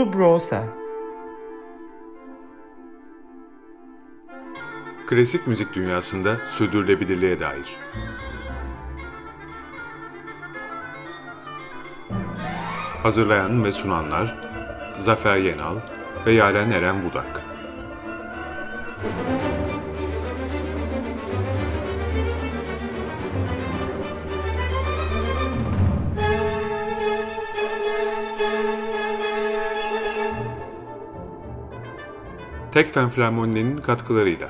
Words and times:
Subrosa 0.00 0.64
Klasik 5.06 5.46
müzik 5.46 5.74
dünyasında 5.74 6.36
sürdürülebilirliğe 6.46 7.40
dair. 7.40 7.76
Hazırlayan 13.02 13.64
ve 13.64 13.72
sunanlar 13.72 14.36
Zafer 14.98 15.36
Yenal 15.36 15.76
ve 16.26 16.32
Yaren 16.32 16.70
Eren 16.70 17.04
Budak. 17.04 17.49
Tekfen 32.72 33.10
Flamoni'nin 33.10 33.76
katkılarıyla. 33.76 34.48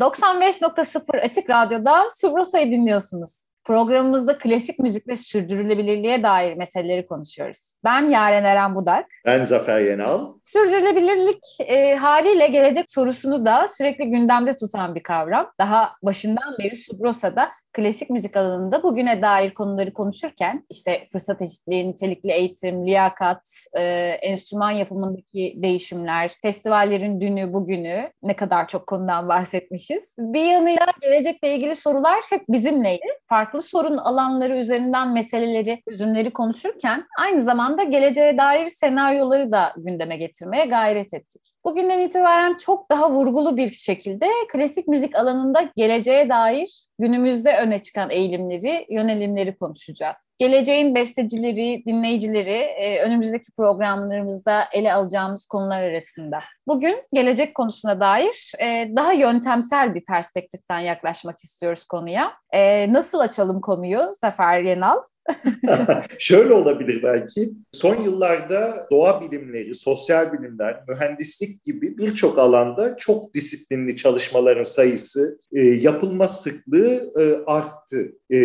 95.0 0.00 1.20
Açık 1.20 1.50
Radyo'da 1.50 2.08
Subrosa'yı 2.10 2.72
dinliyorsunuz. 2.72 3.48
Programımızda 3.64 4.38
klasik 4.38 4.78
müzik 4.78 5.08
ve 5.08 5.16
sürdürülebilirliğe 5.16 6.22
dair 6.22 6.54
meseleleri 6.54 7.06
konuşuyoruz. 7.06 7.74
Ben 7.84 8.08
Yaren 8.08 8.44
Eren 8.44 8.74
Budak. 8.74 9.06
Ben 9.26 9.42
Zafer 9.42 9.80
Yenal. 9.80 10.32
Sürdürülebilirlik 10.42 11.42
e, 11.60 11.96
haliyle 11.96 12.46
gelecek 12.46 12.90
sorusunu 12.90 13.46
da 13.46 13.68
sürekli 13.68 14.10
gündemde 14.10 14.56
tutan 14.56 14.94
bir 14.94 15.02
kavram. 15.02 15.50
Daha 15.60 15.92
başından 16.02 16.58
beri 16.58 16.76
Subrosa'da 16.76 17.50
klasik 17.74 18.10
müzik 18.10 18.36
alanında 18.36 18.82
bugüne 18.82 19.22
dair 19.22 19.50
konuları 19.50 19.92
konuşurken 19.92 20.66
işte 20.70 21.06
fırsat 21.12 21.42
eşitliği, 21.42 21.88
nitelikli 21.88 22.30
eğitim, 22.32 22.86
liyakat, 22.86 23.66
e, 23.76 23.82
enstrüman 24.22 24.70
yapımındaki 24.70 25.54
değişimler, 25.56 26.30
festivallerin 26.42 27.20
dünü 27.20 27.52
bugünü 27.52 28.10
ne 28.22 28.36
kadar 28.36 28.68
çok 28.68 28.86
konudan 28.86 29.28
bahsetmişiz. 29.28 30.14
Bir 30.18 30.44
yanıyla 30.44 30.86
gelecekle 31.00 31.54
ilgili 31.54 31.74
sorular 31.74 32.20
hep 32.30 32.48
bizimleydi. 32.48 33.06
Farklı 33.28 33.60
sorun 33.60 33.96
alanları 33.96 34.56
üzerinden 34.56 35.12
meseleleri, 35.12 35.82
çözümleri 35.88 36.30
konuşurken 36.30 37.04
aynı 37.18 37.42
zamanda 37.42 37.82
geleceğe 37.82 38.38
dair 38.38 38.70
senaryoları 38.70 39.52
da 39.52 39.72
gündeme 39.76 40.16
getirmeye 40.16 40.64
gayret 40.64 41.14
ettik. 41.14 41.42
Bugünden 41.64 41.98
itibaren 41.98 42.58
çok 42.58 42.90
daha 42.90 43.10
vurgulu 43.10 43.56
bir 43.56 43.72
şekilde 43.72 44.26
klasik 44.52 44.88
müzik 44.88 45.16
alanında 45.16 45.70
geleceğe 45.76 46.28
dair 46.28 46.88
günümüzde 46.98 47.63
öne 47.64 47.78
çıkan 47.78 48.10
eğilimleri, 48.10 48.86
yönelimleri 48.90 49.58
konuşacağız. 49.58 50.30
Geleceğin 50.38 50.94
bestecileri, 50.94 51.82
dinleyicileri 51.86 52.50
e, 52.50 53.00
önümüzdeki 53.00 53.52
programlarımızda 53.52 54.64
ele 54.72 54.94
alacağımız 54.94 55.46
konular 55.46 55.82
arasında. 55.82 56.38
Bugün 56.66 57.02
gelecek 57.12 57.54
konusuna 57.54 58.00
dair 58.00 58.52
e, 58.60 58.90
daha 58.96 59.12
yöntemsel 59.12 59.94
bir 59.94 60.04
perspektiften 60.04 60.78
yaklaşmak 60.78 61.38
istiyoruz 61.38 61.84
konuya. 61.84 62.32
E, 62.54 62.92
nasıl 62.92 63.18
açalım 63.18 63.60
konuyu 63.60 64.00
Zafer 64.20 64.60
Yenal? 64.60 64.96
Şöyle 66.18 66.52
olabilir 66.52 67.02
belki. 67.02 67.52
Son 67.72 68.02
yıllarda 68.02 68.86
doğa 68.90 69.20
bilimleri, 69.20 69.74
sosyal 69.74 70.32
bilimler, 70.32 70.80
mühendislik 70.88 71.64
gibi 71.64 71.98
birçok 71.98 72.38
alanda 72.38 72.96
çok 72.96 73.34
disiplinli 73.34 73.96
çalışmaların 73.96 74.62
sayısı, 74.62 75.38
e, 75.52 75.60
yapılma 75.62 76.28
sıklığı 76.28 77.10
e, 77.20 77.50
arttı. 77.50 78.12
E, 78.30 78.38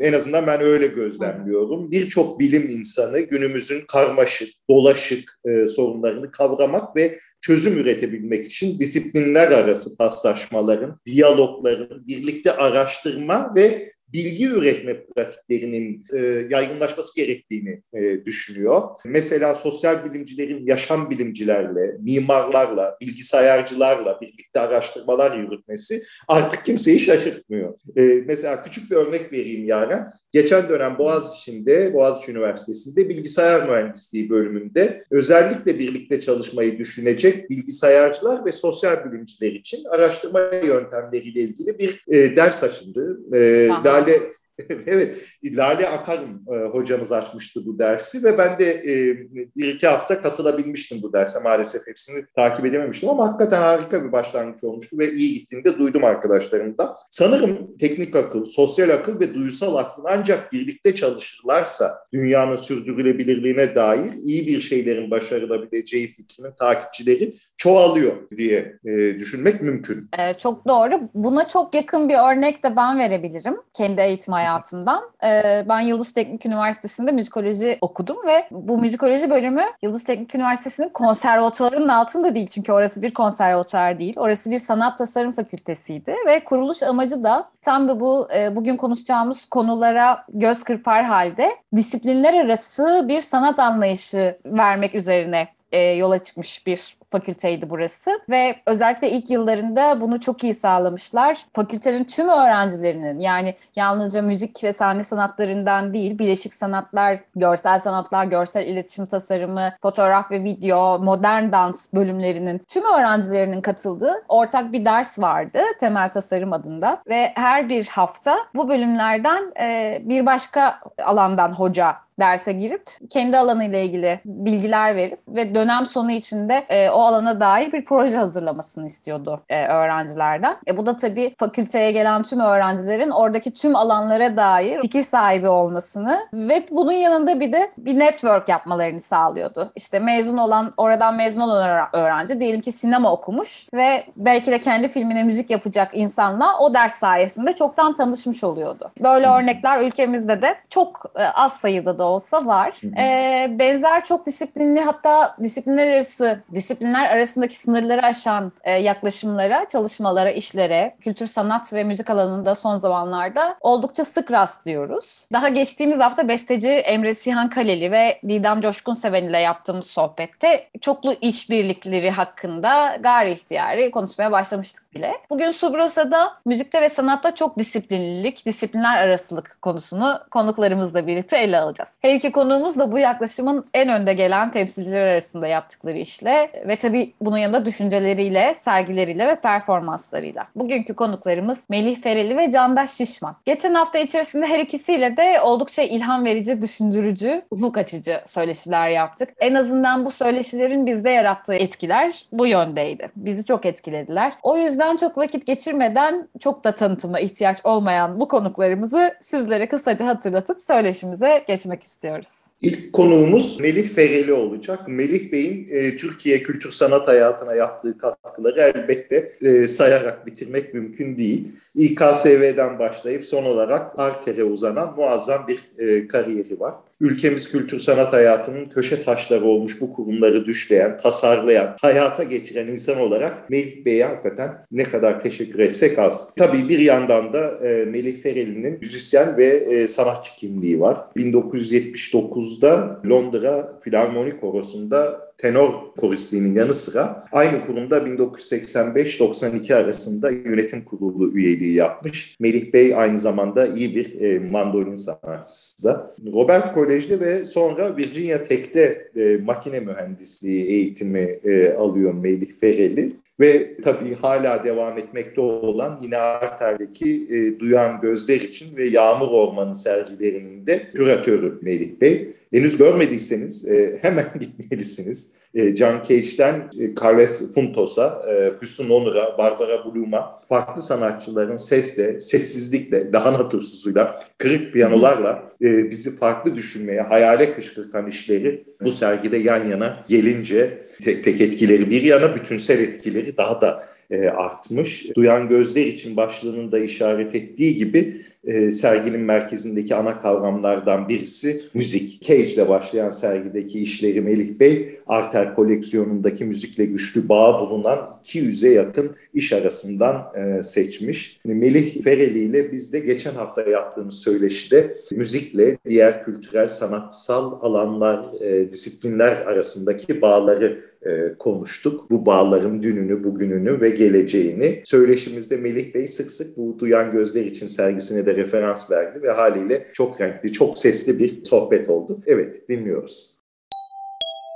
en 0.00 0.12
azından 0.12 0.46
ben 0.46 0.60
öyle 0.60 0.86
gözlemliyorum. 0.86 1.90
Birçok 1.90 2.40
bilim 2.40 2.68
insanı 2.68 3.20
günümüzün 3.20 3.80
karmaşık, 3.88 4.48
dolaşık 4.70 5.40
e, 5.44 5.66
sorunlarını 5.66 6.30
kavramak 6.30 6.96
ve 6.96 7.18
çözüm 7.44 7.78
üretebilmek 7.78 8.46
için 8.46 8.78
disiplinler 8.80 9.50
arası 9.50 9.96
paslaşmaların, 9.96 11.00
diyalogların, 11.06 12.06
birlikte 12.06 12.52
araştırma 12.52 13.54
ve 13.54 13.92
bilgi 14.08 14.46
üretme 14.46 15.06
pratiklerinin 15.06 16.04
e, 16.12 16.18
yaygınlaşması 16.50 17.16
gerektiğini 17.16 17.82
e, 17.94 18.24
düşünüyor. 18.24 18.82
Mesela 19.04 19.54
sosyal 19.54 20.04
bilimcilerin 20.04 20.66
yaşam 20.66 21.10
bilimcilerle, 21.10 21.96
mimarlarla, 22.00 22.96
bilgisayarcılarla 23.00 24.20
birlikte 24.20 24.60
araştırmalar 24.60 25.38
yürütmesi 25.38 26.02
artık 26.28 26.64
kimseyi 26.64 27.00
şaşırtmıyor. 27.00 27.78
E, 27.96 28.02
mesela 28.26 28.62
küçük 28.62 28.90
bir 28.90 28.96
örnek 28.96 29.32
vereyim 29.32 29.66
yani. 29.66 29.94
Geçen 30.34 30.68
dönem 30.68 30.98
Boğaziçi'nde, 30.98 31.94
Boğaziçi 31.94 32.32
Üniversitesi'nde 32.32 33.08
bilgisayar 33.08 33.68
mühendisliği 33.68 34.30
bölümünde 34.30 35.02
özellikle 35.10 35.78
birlikte 35.78 36.20
çalışmayı 36.20 36.78
düşünecek 36.78 37.50
bilgisayarcılar 37.50 38.44
ve 38.44 38.52
sosyal 38.52 39.04
bilimciler 39.04 39.52
için 39.52 39.84
araştırma 39.90 40.40
yöntemleriyle 40.64 41.40
ilgili 41.40 41.78
bir 41.78 42.04
e, 42.08 42.36
ders 42.36 42.62
açıldı. 42.62 43.20
E, 43.32 43.68
Lale 43.68 44.20
evet, 44.86 45.16
Lale 45.44 45.88
Akarım 45.88 46.42
e, 46.52 46.56
hocamız 46.66 47.12
açmıştı 47.12 47.66
bu 47.66 47.78
dersi 47.78 48.24
ve 48.24 48.38
ben 48.38 48.58
de 48.58 48.70
e, 48.72 49.16
bir 49.56 49.74
iki 49.74 49.86
hafta 49.86 50.22
katılabilmiştim 50.22 51.02
bu 51.02 51.12
derse. 51.12 51.38
Maalesef 51.40 51.86
hepsini 51.86 52.24
takip 52.36 52.66
edememiştim 52.66 53.08
ama 53.08 53.28
hakikaten 53.28 53.60
harika 53.60 54.04
bir 54.04 54.12
başlangıç 54.12 54.64
olmuştu 54.64 54.98
ve 54.98 55.12
iyi 55.12 55.34
gittiğini 55.34 55.64
de 55.64 55.78
duydum 55.78 56.04
arkadaşlarımdan. 56.04 56.94
Sanırım 57.10 57.76
teknik 57.78 58.16
akıl, 58.16 58.46
sosyal 58.46 58.90
akıl 58.90 59.20
ve 59.20 59.34
duysal 59.34 59.76
akıl 59.76 60.02
ancak 60.06 60.52
birlikte 60.52 60.94
çalışırlarsa 60.94 61.98
dünyanın 62.12 62.56
sürdürülebilirliğine 62.56 63.74
dair 63.74 64.12
iyi 64.22 64.46
bir 64.46 64.60
şeylerin 64.60 65.10
başarılabileceği 65.10 66.06
fikrinin 66.06 66.52
takipçileri 66.58 67.34
çoğalıyor 67.56 68.12
diye 68.36 68.78
e, 68.84 68.90
düşünmek 69.18 69.62
mümkün. 69.62 70.08
Ee, 70.18 70.34
çok 70.38 70.68
doğru. 70.68 71.00
Buna 71.14 71.48
çok 71.48 71.74
yakın 71.74 72.08
bir 72.08 72.32
örnek 72.32 72.64
de 72.64 72.76
ben 72.76 72.98
verebilirim 72.98 73.56
kendi 73.72 74.00
eğitim 74.00 74.34
hayatımdan. 74.44 75.02
Ee, 75.24 75.64
ben 75.68 75.80
Yıldız 75.80 76.12
Teknik 76.12 76.46
Üniversitesi'nde 76.46 77.12
müzikoloji 77.12 77.78
okudum 77.80 78.16
ve 78.26 78.48
bu 78.50 78.78
müzikoloji 78.78 79.30
bölümü 79.30 79.62
Yıldız 79.82 80.04
Teknik 80.04 80.34
Üniversitesi'nin 80.34 80.88
konservatuarının 80.88 81.88
altında 81.88 82.34
değil. 82.34 82.46
Çünkü 82.46 82.72
orası 82.72 83.02
bir 83.02 83.14
konservatuar 83.14 83.98
değil. 83.98 84.14
Orası 84.16 84.50
bir 84.50 84.58
sanat 84.58 84.98
tasarım 84.98 85.30
fakültesiydi 85.30 86.14
ve 86.26 86.44
kuruluş 86.44 86.82
amacı 86.82 87.24
da 87.24 87.48
tam 87.62 87.88
da 87.88 88.00
bu 88.00 88.28
e, 88.34 88.56
bugün 88.56 88.76
konuşacağımız 88.76 89.44
konulara 89.44 90.24
göz 90.28 90.62
kırpar 90.62 91.04
halde 91.04 91.50
disiplinler 91.76 92.44
arası 92.44 93.04
bir 93.08 93.20
sanat 93.20 93.58
anlayışı 93.58 94.38
vermek 94.46 94.94
üzerine 94.94 95.48
e, 95.72 95.80
yola 95.80 96.18
çıkmış 96.18 96.66
bir 96.66 96.96
fakülteydi 97.14 97.70
burası 97.70 98.10
ve 98.30 98.56
özellikle 98.66 99.10
ilk 99.10 99.30
yıllarında 99.30 100.00
bunu 100.00 100.20
çok 100.20 100.44
iyi 100.44 100.54
sağlamışlar. 100.54 101.46
Fakültenin 101.52 102.04
tüm 102.04 102.28
öğrencilerinin 102.28 103.18
yani 103.18 103.54
yalnızca 103.76 104.22
müzik 104.22 104.64
ve 104.64 104.72
sahne 104.72 105.02
sanatlarından 105.02 105.94
değil, 105.94 106.18
bileşik 106.18 106.54
sanatlar, 106.54 107.18
görsel 107.36 107.78
sanatlar, 107.78 108.24
görsel 108.24 108.66
iletişim 108.66 109.06
tasarımı, 109.06 109.72
fotoğraf 109.82 110.30
ve 110.30 110.44
video, 110.44 110.98
modern 110.98 111.52
dans 111.52 111.94
bölümlerinin 111.94 112.58
tüm 112.68 112.84
öğrencilerinin 112.84 113.60
katıldığı 113.60 114.14
ortak 114.28 114.72
bir 114.72 114.84
ders 114.84 115.18
vardı 115.18 115.58
temel 115.80 116.12
tasarım 116.12 116.52
adında 116.52 117.02
ve 117.08 117.32
her 117.34 117.68
bir 117.68 117.86
hafta 117.86 118.38
bu 118.54 118.68
bölümlerden 118.68 119.52
e, 119.60 119.98
bir 120.04 120.26
başka 120.26 120.80
alandan 120.98 121.52
hoca 121.52 122.04
derse 122.20 122.52
girip 122.52 122.82
kendi 123.10 123.38
alanıyla 123.38 123.78
ilgili 123.78 124.20
bilgiler 124.24 124.96
verip 124.96 125.18
ve 125.28 125.54
dönem 125.54 125.86
sonu 125.86 126.12
içinde 126.12 126.64
e, 126.68 126.90
o 126.90 127.00
alana 127.06 127.40
dair 127.40 127.72
bir 127.72 127.84
proje 127.84 128.16
hazırlamasını 128.16 128.86
istiyordu 128.86 129.40
e, 129.48 129.66
öğrencilerden. 129.66 130.56
E, 130.66 130.76
bu 130.76 130.86
da 130.86 130.96
tabii 130.96 131.34
fakülteye 131.38 131.92
gelen 131.92 132.22
tüm 132.22 132.40
öğrencilerin 132.40 133.10
oradaki 133.10 133.54
tüm 133.54 133.76
alanlara 133.76 134.36
dair 134.36 134.80
fikir 134.80 135.02
sahibi 135.02 135.48
olmasını 135.48 136.20
ve 136.32 136.66
bunun 136.70 136.92
yanında 136.92 137.40
bir 137.40 137.52
de 137.52 137.70
bir 137.78 137.98
network 137.98 138.48
yapmalarını 138.48 139.00
sağlıyordu. 139.00 139.72
İşte 139.76 139.98
mezun 139.98 140.38
olan, 140.38 140.74
oradan 140.76 141.14
mezun 141.14 141.40
olan 141.40 141.88
öğrenci 141.92 142.40
diyelim 142.40 142.60
ki 142.60 142.72
sinema 142.72 143.12
okumuş 143.12 143.66
ve 143.74 144.04
belki 144.16 144.50
de 144.50 144.58
kendi 144.60 144.88
filmine 144.88 145.24
müzik 145.24 145.50
yapacak 145.50 145.90
insanla 145.94 146.58
o 146.58 146.74
ders 146.74 146.94
sayesinde 146.94 147.52
çoktan 147.52 147.94
tanışmış 147.94 148.44
oluyordu. 148.44 148.92
Böyle 149.02 149.26
örnekler 149.26 149.80
ülkemizde 149.80 150.42
de 150.42 150.56
çok 150.70 151.12
e, 151.16 151.24
az 151.24 151.52
sayıda 151.52 151.98
da 151.98 152.04
olsa 152.04 152.46
var. 152.46 152.80
E, 152.98 153.58
benzer 153.58 154.04
çok 154.04 154.26
disiplinli 154.26 154.80
hatta 154.80 155.36
disiplinler 155.40 155.88
arası 155.88 156.40
disiplinler 156.54 156.93
disiplinler 156.94 157.16
arasındaki 157.16 157.56
sınırları 157.56 158.02
aşan 158.02 158.52
e, 158.64 158.72
yaklaşımlara, 158.72 159.68
çalışmalara, 159.68 160.30
işlere, 160.30 160.96
kültür, 161.00 161.26
sanat 161.26 161.72
ve 161.72 161.84
müzik 161.84 162.10
alanında 162.10 162.54
son 162.54 162.78
zamanlarda 162.78 163.56
oldukça 163.60 164.04
sık 164.04 164.32
rastlıyoruz. 164.32 165.26
Daha 165.32 165.48
geçtiğimiz 165.48 165.98
hafta 165.98 166.28
besteci 166.28 166.68
Emre 166.68 167.14
Sihan 167.14 167.50
Kaleli 167.50 167.92
ve 167.92 168.20
Didem 168.28 168.60
Coşkun 168.60 168.94
Seven 168.94 169.24
ile 169.24 169.38
yaptığımız 169.38 169.86
sohbette 169.86 170.68
çoklu 170.80 171.14
işbirlikleri 171.20 172.10
hakkında 172.10 172.96
gayri 173.00 173.30
ihtiyari 173.30 173.90
konuşmaya 173.90 174.32
başlamıştık 174.32 174.94
bile. 174.94 175.12
Bugün 175.30 175.50
Subrosa'da 175.50 176.32
müzikte 176.46 176.82
ve 176.82 176.88
sanatta 176.88 177.34
çok 177.34 177.58
disiplinlilik, 177.58 178.46
disiplinler 178.46 178.98
arasılık 178.98 179.56
konusunu 179.62 180.20
konuklarımızla 180.30 181.06
birlikte 181.06 181.38
ele 181.38 181.60
alacağız. 181.60 181.90
Her 182.02 182.14
iki 182.14 182.32
konuğumuz 182.32 182.78
da 182.78 182.92
bu 182.92 182.98
yaklaşımın 182.98 183.64
en 183.74 183.88
önde 183.88 184.12
gelen 184.12 184.52
temsilciler 184.52 185.06
arasında 185.06 185.46
yaptıkları 185.46 185.98
işle 185.98 186.50
ve 186.68 186.76
tabii 186.84 187.12
bunun 187.20 187.38
yanında 187.38 187.66
düşünceleriyle, 187.66 188.54
sergileriyle 188.54 189.26
ve 189.26 189.40
performanslarıyla. 189.40 190.48
Bugünkü 190.56 190.94
konuklarımız 190.94 191.58
Melih 191.68 192.02
Fereli 192.02 192.36
ve 192.36 192.50
Candaş 192.50 192.90
Şişman. 192.90 193.36
Geçen 193.44 193.74
hafta 193.74 193.98
içerisinde 193.98 194.46
her 194.46 194.58
ikisiyle 194.58 195.16
de 195.16 195.40
oldukça 195.40 195.82
ilham 195.82 196.24
verici, 196.24 196.62
düşündürücü, 196.62 197.42
ufuk 197.50 197.78
açıcı 197.78 198.20
söyleşiler 198.26 198.88
yaptık. 198.88 199.28
En 199.38 199.54
azından 199.54 200.04
bu 200.04 200.10
söyleşilerin 200.10 200.86
bizde 200.86 201.10
yarattığı 201.10 201.54
etkiler 201.54 202.26
bu 202.32 202.46
yöndeydi. 202.46 203.08
Bizi 203.16 203.44
çok 203.44 203.66
etkilediler. 203.66 204.32
O 204.42 204.58
yüzden 204.58 204.96
çok 204.96 205.18
vakit 205.18 205.46
geçirmeden 205.46 206.28
çok 206.40 206.64
da 206.64 206.74
tanıtıma 206.74 207.20
ihtiyaç 207.20 207.58
olmayan 207.64 208.20
bu 208.20 208.28
konuklarımızı 208.28 209.14
sizlere 209.20 209.68
kısaca 209.68 210.06
hatırlatıp 210.06 210.60
söyleşimize 210.60 211.44
geçmek 211.48 211.82
istiyoruz. 211.82 212.28
İlk 212.62 212.92
konuğumuz 212.92 213.60
Melih 213.60 213.88
Fereli 213.88 214.32
olacak. 214.32 214.88
Melih 214.88 215.32
Bey'in 215.32 215.68
e, 215.70 215.96
Türkiye 215.96 216.42
kültür 216.42 216.63
sanat 216.72 217.08
hayatına 217.08 217.54
yaptığı 217.54 217.98
katkıları 217.98 218.60
elbette 218.60 219.32
e, 219.42 219.68
sayarak 219.68 220.26
bitirmek 220.26 220.74
mümkün 220.74 221.16
değil. 221.16 221.48
İKSV'den 221.74 222.78
başlayıp 222.78 223.26
son 223.26 223.44
olarak 223.44 223.98
Arker'e 223.98 224.44
uzanan 224.44 224.94
muazzam 224.96 225.46
bir 225.48 225.60
e, 225.78 226.08
kariyeri 226.08 226.60
var. 226.60 226.74
Ülkemiz 227.00 227.52
kültür 227.52 227.80
sanat 227.80 228.12
hayatının 228.12 228.64
köşe 228.64 229.04
taşları 229.04 229.44
olmuş 229.44 229.80
bu 229.80 229.92
kurumları 229.92 230.46
düşleyen, 230.46 230.96
tasarlayan, 230.96 231.76
hayata 231.80 232.22
geçiren 232.22 232.66
insan 232.66 233.00
olarak 233.00 233.50
Melih 233.50 233.84
Bey'e 233.84 234.04
hakikaten 234.04 234.66
ne 234.72 234.84
kadar 234.84 235.20
teşekkür 235.20 235.58
etsek 235.58 235.98
az. 235.98 236.34
Tabii 236.34 236.68
bir 236.68 236.78
yandan 236.78 237.32
da 237.32 237.66
e, 237.66 237.84
Melih 237.84 238.22
Fereli'nin 238.22 238.78
müzisyen 238.80 239.36
ve 239.36 239.46
e, 239.46 239.86
sanatçı 239.86 240.36
kimliği 240.36 240.80
var. 240.80 240.98
1979'da 241.16 243.00
Londra 243.06 243.80
Filarmoni 243.84 244.40
Korosu'nda 244.40 245.24
tenor 245.38 245.94
koristliğinin 246.00 246.54
yanı 246.54 246.74
sıra 246.74 247.24
aynı 247.32 247.66
kurumda 247.66 247.98
1985-92 247.98 249.74
arasında 249.74 250.30
yönetim 250.30 250.84
kurulu 250.84 251.32
üyeliği 251.32 251.74
yapmış. 251.74 252.36
Melih 252.40 252.72
Bey 252.72 252.94
aynı 252.94 253.18
zamanda 253.18 253.66
iyi 253.66 253.96
bir 253.96 254.20
e, 254.20 254.38
mandolin 254.38 254.96
sanatçısı 254.96 255.84
da. 255.84 256.14
Robert 256.32 256.74
Kolej'de 256.84 257.20
ve 257.20 257.44
sonra 257.44 257.96
Virginia 257.96 258.42
Tech'te 258.42 259.10
e, 259.16 259.36
makine 259.44 259.80
mühendisliği 259.80 260.66
eğitimi 260.66 261.38
e, 261.44 261.72
alıyor 261.72 262.14
Melih 262.14 262.52
Fereli. 262.52 263.12
Ve 263.40 263.76
tabii 263.82 264.14
hala 264.14 264.64
devam 264.64 264.98
etmekte 264.98 265.40
olan 265.40 265.98
yine 266.02 266.16
Arter'deki 266.16 267.26
e, 267.30 267.60
Duyan 267.60 268.00
Gözler 268.00 268.40
için 268.40 268.76
ve 268.76 268.88
Yağmur 268.88 269.28
Ormanı 269.28 269.76
sergilerinin 269.76 270.66
de 270.66 270.82
küratörü 270.94 271.58
Melih 271.62 272.00
Bey. 272.00 272.28
Henüz 272.54 272.78
görmediyseniz 272.78 273.68
e, 273.68 273.98
hemen 274.02 274.26
gitmelisiniz. 274.40 275.34
E, 275.54 275.76
John 275.76 276.02
Cage'den 276.08 276.70
e, 276.78 276.94
Carles 276.94 277.54
Puntos'a, 277.54 278.22
e, 278.30 278.50
Füsun 278.60 278.90
Onur'a, 278.90 279.38
Barbara 279.38 279.84
Bloom'a 279.84 280.40
farklı 280.48 280.82
sanatçıların 280.82 281.56
sesle, 281.56 282.20
sessizlikle, 282.20 283.12
daha 283.12 283.32
natursuzuyla, 283.32 284.20
kırık 284.38 284.72
piyanolarla 284.72 285.42
e, 285.62 285.90
bizi 285.90 286.16
farklı 286.16 286.56
düşünmeye, 286.56 287.00
hayale 287.00 287.54
kışkırtan 287.54 288.06
işleri 288.06 288.64
bu 288.84 288.92
sergide 288.92 289.36
yan 289.36 289.68
yana 289.68 290.04
gelince 290.08 290.82
tek 291.04 291.24
tek 291.24 291.40
etkileri 291.40 291.90
bir 291.90 292.02
yana 292.02 292.36
bütünsel 292.36 292.80
etkileri 292.80 293.36
daha 293.36 293.60
da 293.60 293.93
e, 294.10 294.28
artmış. 294.28 295.06
Duyan 295.16 295.48
gözler 295.48 295.86
için 295.86 296.16
başlığının 296.16 296.72
da 296.72 296.78
işaret 296.78 297.34
ettiği 297.34 297.76
gibi 297.76 298.24
e, 298.46 298.72
serginin 298.72 299.20
merkezindeki 299.20 299.94
ana 299.94 300.22
kavramlardan 300.22 301.08
birisi 301.08 301.62
müzik. 301.74 302.22
Cage 302.22 302.46
ile 302.46 302.68
başlayan 302.68 303.10
sergideki 303.10 303.82
işleri 303.82 304.20
Melih 304.20 304.58
Bey, 304.60 304.98
Arter 305.06 305.54
koleksiyonundaki 305.54 306.44
müzikle 306.44 306.84
güçlü 306.84 307.28
bağ 307.28 307.60
bulunan 307.60 308.08
200'e 308.24 308.70
yakın 308.70 309.16
iş 309.34 309.52
arasından 309.52 310.32
e, 310.36 310.62
seçmiş. 310.62 311.40
Melih 311.44 312.02
Fereli 312.02 312.44
ile 312.44 312.72
biz 312.72 312.92
de 312.92 313.00
geçen 313.00 313.34
hafta 313.34 313.62
yaptığımız 313.62 314.14
söyleşide 314.14 314.96
müzikle 315.12 315.78
diğer 315.88 316.24
kültürel, 316.24 316.68
sanatsal 316.68 317.58
alanlar, 317.62 318.24
e, 318.40 318.70
disiplinler 318.70 319.36
arasındaki 319.36 320.22
bağları 320.22 320.84
e, 321.06 321.34
konuştuk. 321.38 322.10
Bu 322.10 322.26
bağların 322.26 322.82
dününü, 322.82 323.24
bugününü 323.24 323.80
ve 323.80 323.90
geleceğini. 323.90 324.82
Söyleşimizde 324.84 325.56
Melih 325.56 325.94
Bey 325.94 326.06
sık 326.06 326.30
sık 326.30 326.56
bu 326.56 326.78
Duyan 326.78 327.12
Gözler 327.12 327.44
için 327.44 327.66
sergisine 327.66 328.26
de 328.26 328.34
referans 328.34 328.90
verdi 328.90 329.22
ve 329.22 329.30
haliyle 329.30 329.86
çok 329.92 330.20
renkli, 330.20 330.52
çok 330.52 330.78
sesli 330.78 331.18
bir 331.18 331.28
sohbet 331.28 331.88
oldu. 331.88 332.20
Evet, 332.26 332.68
dinliyoruz. 332.68 333.33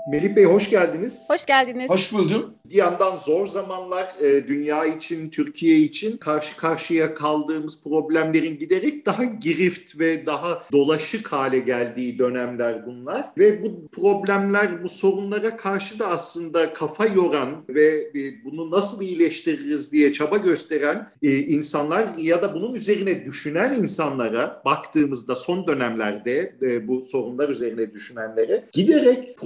Melih 0.08 0.37
Bey 0.37 0.44
hoş 0.44 0.70
geldiniz. 0.70 1.26
Hoş 1.31 1.46
geldiniz. 1.46 1.90
Hoş 1.90 2.12
buldum. 2.12 2.55
Bir 2.64 2.75
yandan 2.75 3.16
zor 3.16 3.46
zamanlar 3.46 4.08
e, 4.20 4.49
dünya 4.49 4.84
için, 4.84 5.31
Türkiye 5.31 5.78
için 5.78 6.16
karşı 6.16 6.56
karşıya 6.56 7.14
kaldığımız 7.14 7.84
problemlerin 7.84 8.58
giderek 8.58 9.06
daha 9.06 9.25
girift 9.25 10.00
ve 10.00 10.26
daha 10.26 10.62
dolaşık 10.72 11.32
hale 11.32 11.58
geldiği 11.58 12.19
dönemler 12.19 12.87
bunlar. 12.87 13.26
Ve 13.38 13.62
bu 13.62 13.88
problemler, 13.88 14.84
bu 14.84 14.88
sorunlara 14.88 15.56
karşı 15.56 15.99
da 15.99 16.08
aslında 16.08 16.72
kafa 16.72 17.06
yoran 17.06 17.64
ve 17.69 18.10
e, 18.14 18.44
bunu 18.44 18.70
nasıl 18.70 19.02
iyileştiririz 19.02 19.93
diye 19.93 20.12
çaba 20.12 20.37
gösteren 20.37 21.12
e, 21.22 21.38
insanlar 21.38 22.16
ya 22.19 22.43
da 22.43 22.55
bunun 22.55 22.75
üzerine 22.75 23.25
düşünen 23.25 23.75
insanlara 23.75 24.62
baktığımızda 24.64 25.34
son 25.34 25.66
dönemlerde 25.66 26.56
e, 26.62 26.88
bu 26.88 27.00
sorunlar 27.00 27.49
üzerine 27.49 27.93
düşünenlere 27.93 28.64
giderek 28.72 29.37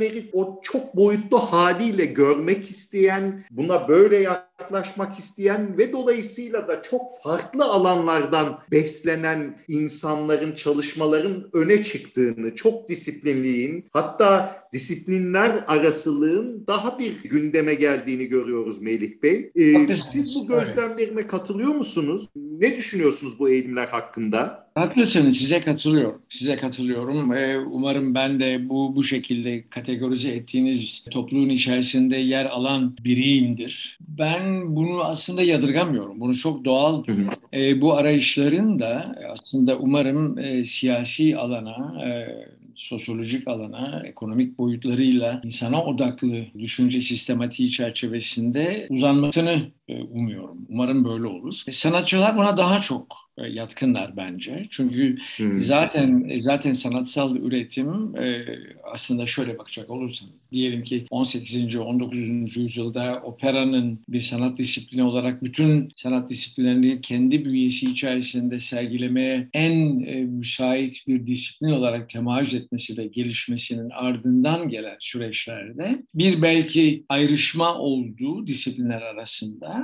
problemleri 0.00 0.30
o 0.32 0.60
çok 0.62 0.96
boyutlu 0.96 1.38
haliyle 1.38 2.04
görmek 2.04 2.70
isteyen, 2.70 3.44
buna 3.50 3.88
böyle 3.88 4.18
yaklaşmak 4.60 5.18
isteyen 5.18 5.78
ve 5.78 5.92
dolayısıyla 5.92 6.68
da 6.68 6.82
çok 6.82 7.02
farklı 7.24 7.64
alanlardan 7.64 8.58
beslenen 8.70 9.58
insanların, 9.68 10.54
çalışmaların 10.54 11.50
öne 11.52 11.82
çıktığını, 11.82 12.54
çok 12.54 12.88
disiplinliğin, 12.88 13.84
hatta 13.92 14.60
disiplinler 14.72 15.52
arasılığın 15.66 16.64
daha 16.66 16.98
bir 16.98 17.12
gündeme 17.24 17.74
geldiğini 17.74 18.26
görüyoruz 18.26 18.82
Melih 18.82 19.22
Bey. 19.22 19.50
Ee, 19.56 19.94
siz 19.96 20.36
bu 20.36 20.46
gözlemlerime 20.46 21.26
katılıyor 21.26 21.74
musunuz? 21.74 22.28
Ne 22.36 22.76
düşünüyorsunuz 22.76 23.38
bu 23.38 23.48
eğilimler 23.48 23.86
hakkında? 23.86 24.70
Haklısınız. 24.74 25.36
Size 25.36 25.60
katılıyorum. 25.60 26.22
Size 26.28 26.56
katılıyorum. 26.56 27.32
Ee, 27.32 27.58
umarım 27.58 28.14
ben 28.14 28.40
de 28.40 28.68
bu 28.68 28.96
bu 28.96 29.04
şekilde 29.04 29.64
kategorize 29.70 30.30
ettiğiniz 30.30 31.04
topluluğun 31.10 31.48
içerisinde 31.48 32.16
yer 32.16 32.44
alan 32.44 32.96
biriyimdir. 33.04 33.98
Ben 34.00 34.49
bunu 34.76 35.04
aslında 35.04 35.42
yadırgamıyorum. 35.42 36.20
Bunu 36.20 36.36
çok 36.36 36.64
doğal. 36.64 37.04
Ee, 37.52 37.80
bu 37.80 37.94
arayışların 37.94 38.78
da 38.78 39.16
aslında 39.32 39.78
umarım 39.78 40.38
e, 40.38 40.64
siyasi 40.64 41.36
alana, 41.36 42.04
e, 42.06 42.28
sosyolojik 42.74 43.48
alana, 43.48 44.02
ekonomik 44.06 44.58
boyutlarıyla 44.58 45.40
insana 45.44 45.84
odaklı 45.84 46.44
düşünce 46.58 47.00
sistematiği 47.00 47.70
çerçevesinde 47.70 48.86
uzanmasını 48.90 49.50
e, 49.50 49.79
umuyorum. 50.10 50.66
Umarım 50.68 51.04
böyle 51.04 51.26
olur. 51.26 51.54
E, 51.66 51.72
sanatçılar 51.72 52.36
buna 52.36 52.56
daha 52.56 52.78
çok 52.78 53.06
e, 53.38 53.46
yatkınlar 53.46 54.16
bence. 54.16 54.66
Çünkü 54.70 55.18
hmm. 55.36 55.52
zaten 55.52 56.32
zaten 56.38 56.72
sanatsal 56.72 57.36
üretim 57.36 58.14
aslında 58.92 59.26
şöyle 59.26 59.58
bakacak 59.58 59.90
olursanız 59.90 60.50
diyelim 60.50 60.82
ki 60.82 61.06
18. 61.10 61.76
19. 61.76 62.56
yüzyılda 62.56 63.20
operanın 63.24 63.98
bir 64.08 64.20
sanat 64.20 64.58
disiplini 64.58 65.02
olarak 65.02 65.44
bütün 65.44 65.88
sanat 65.96 66.30
disiplinlerini 66.30 67.00
kendi 67.00 67.44
bünyesi 67.44 67.90
içerisinde 67.90 68.58
sergilemeye 68.58 69.48
en 69.54 69.76
müsait 70.26 71.04
bir 71.08 71.26
disiplin 71.26 71.70
olarak 71.70 72.08
temayüz 72.08 72.54
etmesi 72.54 72.98
ve 72.98 73.06
gelişmesinin 73.06 73.90
ardından 73.90 74.68
gelen 74.68 74.96
süreçlerde 75.00 76.02
bir 76.14 76.42
belki 76.42 77.04
ayrışma 77.08 77.78
olduğu 77.78 78.46
disiplinler 78.46 79.02
arasında 79.02 79.79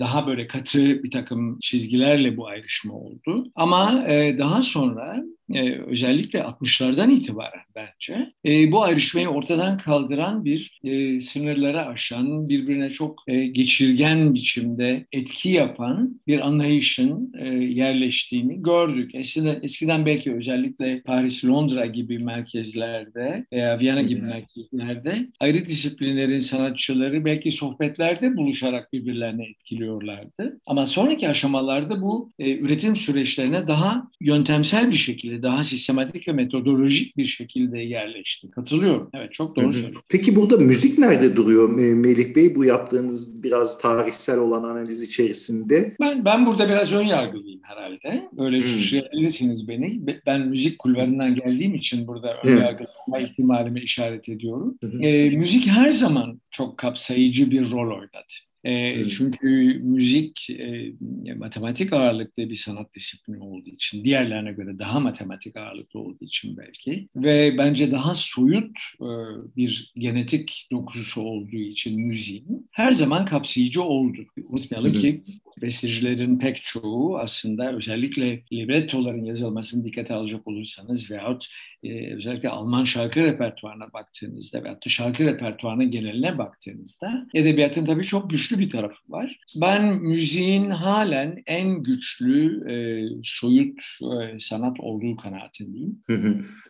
daha 0.00 0.26
böyle 0.26 0.46
katı 0.46 1.02
bir 1.02 1.10
takım 1.10 1.58
çizgilerle 1.60 2.36
bu 2.36 2.46
ayrışma 2.46 2.94
oldu. 2.94 3.46
Ama 3.54 4.04
daha 4.38 4.62
sonra 4.62 5.22
e, 5.54 5.78
özellikle 5.78 6.38
60'lardan 6.38 7.12
itibaren 7.12 7.60
bence 7.74 8.32
e, 8.46 8.72
bu 8.72 8.82
ayrışmayı 8.82 9.28
ortadan 9.28 9.78
kaldıran 9.78 10.44
bir 10.44 10.80
e, 10.84 11.20
sınırları 11.20 11.86
aşan, 11.86 12.48
birbirine 12.48 12.90
çok 12.90 13.22
e, 13.26 13.46
geçirgen 13.46 14.34
biçimde 14.34 15.06
etki 15.12 15.50
yapan 15.50 16.14
bir 16.26 16.46
anlayışın 16.46 17.32
e, 17.38 17.48
yerleştiğini 17.54 18.62
gördük. 18.62 19.10
Eskiden, 19.14 19.58
eskiden 19.62 20.06
belki 20.06 20.34
özellikle 20.34 21.00
Paris, 21.00 21.44
Londra 21.44 21.86
gibi 21.86 22.18
merkezlerde 22.18 23.46
veya 23.52 23.78
Viyana 23.80 24.02
gibi 24.02 24.20
merkezlerde 24.20 25.28
ayrı 25.40 25.66
disiplinlerin 25.66 26.38
sanatçıları 26.38 27.24
belki 27.24 27.52
sohbetlerde 27.52 28.36
buluşarak 28.36 28.92
birbirlerine 28.92 29.46
etkiliyorlardı. 29.46 30.60
Ama 30.66 30.86
sonraki 30.86 31.28
aşamalarda 31.28 32.02
bu 32.02 32.30
e, 32.38 32.56
üretim 32.58 32.96
süreçlerine 32.96 33.68
daha 33.68 34.10
yöntemsel 34.20 34.90
bir 34.90 34.96
şekilde, 34.96 35.39
daha 35.42 35.64
sistematik 35.64 36.28
ve 36.28 36.32
metodolojik 36.32 37.16
bir 37.16 37.26
şekilde 37.26 37.78
yerleşti. 37.78 38.50
Katılıyorum. 38.50 39.10
Evet 39.14 39.32
çok 39.32 39.56
doğru 39.56 39.72
söylüyorsun. 39.72 40.02
Peki 40.08 40.36
burada 40.36 40.56
müzik 40.56 40.98
nerede 40.98 41.36
duruyor 41.36 41.68
Melih 41.94 42.34
Bey 42.34 42.54
bu 42.54 42.64
yaptığınız 42.64 43.42
biraz 43.42 43.80
tarihsel 43.80 44.38
olan 44.38 44.62
analiz 44.62 45.02
içerisinde? 45.02 45.96
Ben 46.00 46.24
ben 46.24 46.46
burada 46.46 46.68
biraz 46.68 46.92
ön 46.92 47.04
yargılıyım 47.04 47.60
herhalde. 47.62 48.28
Böyle 48.32 48.56
hmm. 48.56 48.64
suçlayabilirsiniz 48.64 49.68
beni. 49.68 50.00
Ben 50.26 50.40
müzik 50.40 50.78
kulvarından 50.78 51.34
geldiğim 51.34 51.74
için 51.74 52.06
burada 52.06 52.36
ön 52.44 52.52
hmm. 52.52 52.60
yargılama 52.60 53.20
ihtimalimi 53.20 53.80
işaret 53.80 54.28
ediyorum. 54.28 54.78
Hmm. 54.80 55.02
E, 55.02 55.30
müzik 55.30 55.66
her 55.66 55.90
zaman 55.90 56.40
çok 56.50 56.78
kapsayıcı 56.78 57.50
bir 57.50 57.70
rol 57.70 57.98
oynadı. 57.98 58.49
E, 58.64 58.72
evet. 58.72 59.10
Çünkü 59.10 59.78
müzik 59.82 60.50
e, 60.50 60.92
matematik 61.36 61.92
ağırlıklı 61.92 62.50
bir 62.50 62.54
sanat 62.54 62.94
disiplini 62.94 63.42
olduğu 63.42 63.70
için, 63.70 64.04
diğerlerine 64.04 64.52
göre 64.52 64.78
daha 64.78 65.00
matematik 65.00 65.56
ağırlıklı 65.56 66.00
olduğu 66.00 66.24
için 66.24 66.56
belki 66.56 67.08
ve 67.16 67.58
bence 67.58 67.90
daha 67.90 68.14
soyut 68.14 68.78
e, 69.00 69.08
bir 69.56 69.92
genetik 69.96 70.68
dokusu 70.72 71.22
olduğu 71.22 71.56
için 71.56 72.00
müziğin 72.00 72.68
her 72.70 72.92
zaman 72.92 73.24
kapsayıcı 73.24 73.82
oldu. 73.82 74.18
Unutmayalım 74.44 74.90
evet. 74.90 75.00
ki 75.00 75.24
bestecilerin 75.62 76.38
pek 76.38 76.62
çoğu 76.62 77.18
aslında 77.18 77.72
özellikle 77.72 78.42
librettoların 78.52 79.24
yazılmasını 79.24 79.84
dikkate 79.84 80.14
alacak 80.14 80.48
olursanız 80.48 81.10
veyahut 81.10 81.46
e, 81.82 82.14
özellikle 82.14 82.48
Alman 82.48 82.84
şarkı 82.84 83.20
repertuarına 83.20 83.92
baktığınızda 83.92 84.64
veyahut 84.64 84.86
da 84.86 84.90
şarkı 84.90 85.24
repertuarının 85.24 85.90
geneline 85.90 86.38
baktığınızda 86.38 87.26
edebiyatın 87.34 87.84
tabii 87.84 88.04
çok 88.04 88.30
güçlü 88.30 88.58
bir 88.58 88.70
tarafı 88.70 88.96
var. 89.08 89.38
Ben 89.60 89.94
müziğin 89.94 90.70
halen 90.70 91.42
en 91.46 91.82
güçlü 91.82 92.70
e, 92.70 92.74
soyut 93.22 93.82
e, 94.02 94.38
sanat 94.38 94.80
olduğu 94.80 95.16
kanaatindeyim. 95.16 96.02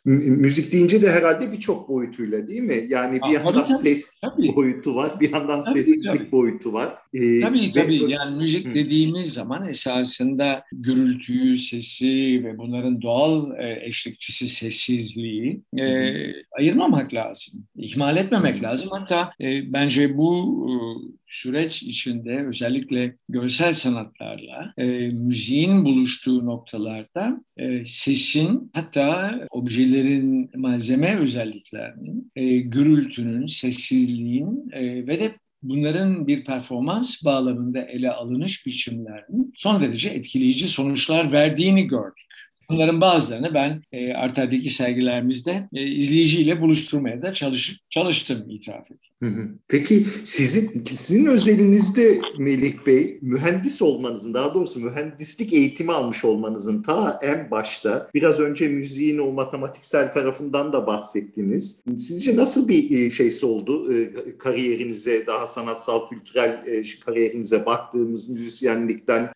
Müzik 0.05 0.73
deyince 0.73 1.03
de 1.03 1.11
herhalde 1.11 1.53
birçok 1.53 1.89
boyutuyla 1.89 2.49
değil 2.49 2.63
mi? 2.63 2.87
Yani 2.89 3.15
bir 3.15 3.23
ah, 3.23 3.33
yandan 3.33 3.63
tabii, 3.63 3.75
ses 3.75 4.21
tabii. 4.21 4.57
boyutu 4.57 4.95
var, 4.95 5.21
bir 5.21 5.33
yandan 5.33 5.63
tabii, 5.63 5.75
sessizlik 5.75 6.19
tabii. 6.19 6.33
boyutu 6.33 6.73
var. 6.73 6.99
Ee, 7.15 7.41
tabii 7.41 7.73
tabii. 7.73 8.07
Ve... 8.07 8.13
Yani 8.13 8.37
müzik 8.37 8.67
Hı. 8.67 8.75
dediğimiz 8.75 9.33
zaman 9.33 9.69
esasında 9.69 10.65
gürültüyü, 10.73 11.59
sesi 11.59 12.45
ve 12.45 12.59
bunların 12.59 13.03
doğal 13.03 13.59
e, 13.59 13.87
eşlikçisi 13.87 14.49
sessizliği 14.49 15.61
e, 15.79 15.85
ayırmamak 16.59 17.15
lazım. 17.15 17.67
ihmal 17.77 18.17
etmemek 18.17 18.63
lazım. 18.63 18.89
Hatta 18.93 19.33
e, 19.41 19.73
bence 19.73 20.17
bu 20.17 20.67
e, 20.69 20.73
süreç 21.27 21.83
içinde 21.83 22.47
özellikle 22.47 23.17
görsel 23.29 23.73
sanatlarla 23.73 24.73
e, 24.79 25.09
müziğin 25.09 25.85
buluştuğu 25.85 26.47
noktalarda 26.47 27.45
e, 27.57 27.85
sesin 27.85 28.71
hatta 28.75 29.41
objelerin 29.51 30.51
malzeme 30.57 31.19
özelliklerinin, 31.19 32.33
e, 32.37 32.57
gürültünün, 32.57 33.47
sessizliğin 33.47 34.71
e, 34.73 35.07
ve 35.07 35.21
de 35.21 35.31
bunların 35.63 36.27
bir 36.27 36.45
performans 36.45 37.25
bağlamında 37.25 37.83
ele 37.83 38.11
alınış 38.11 38.67
biçimlerinin 38.67 39.53
son 39.57 39.83
derece 39.83 40.09
etkileyici 40.09 40.69
sonuçlar 40.69 41.33
verdiğini 41.33 41.87
gördük. 41.87 42.27
Bunların 42.71 43.01
bazılarını 43.01 43.55
ben 43.55 43.83
e, 43.93 44.13
Arter'deki 44.13 44.71
sergilerimizde 44.71 45.69
e, 45.75 45.83
izleyiciyle 45.83 46.61
buluşturmaya 46.61 47.23
da 47.23 47.35
çalış, 47.35 47.81
çalıştım 47.91 48.51
itiraf 48.51 48.87
edeyim. 48.87 49.10
Peki 49.69 50.07
sizin 50.25 50.85
sizin 50.85 51.27
özelinizde 51.27 52.21
Melih 52.39 52.75
Bey 52.87 53.19
mühendis 53.23 53.83
olmanızın 53.83 54.35
daha 54.35 54.55
doğrusu 54.55 54.81
mühendislik 54.81 55.53
eğitimi 55.53 55.93
almış 55.93 56.25
olmanızın 56.25 56.83
ta 56.83 57.19
en 57.23 57.51
başta 57.51 58.11
biraz 58.15 58.41
önce 58.41 58.69
müziğin 58.69 59.19
o 59.19 59.33
matematiksel 59.33 60.13
tarafından 60.13 60.73
da 60.73 60.87
bahsettiniz. 60.87 61.85
Sizce 61.97 62.37
nasıl 62.37 62.69
bir 62.69 62.99
e, 62.99 63.11
şeysi 63.11 63.47
oldu 63.47 63.95
e, 63.95 64.13
kariyerinize 64.39 65.27
daha 65.27 65.47
sanatsal 65.47 66.09
kültürel 66.09 66.63
e, 66.67 66.83
kariyerinize 67.05 67.67
baktığımız 67.67 68.31
müzisyenlikten 68.31 69.33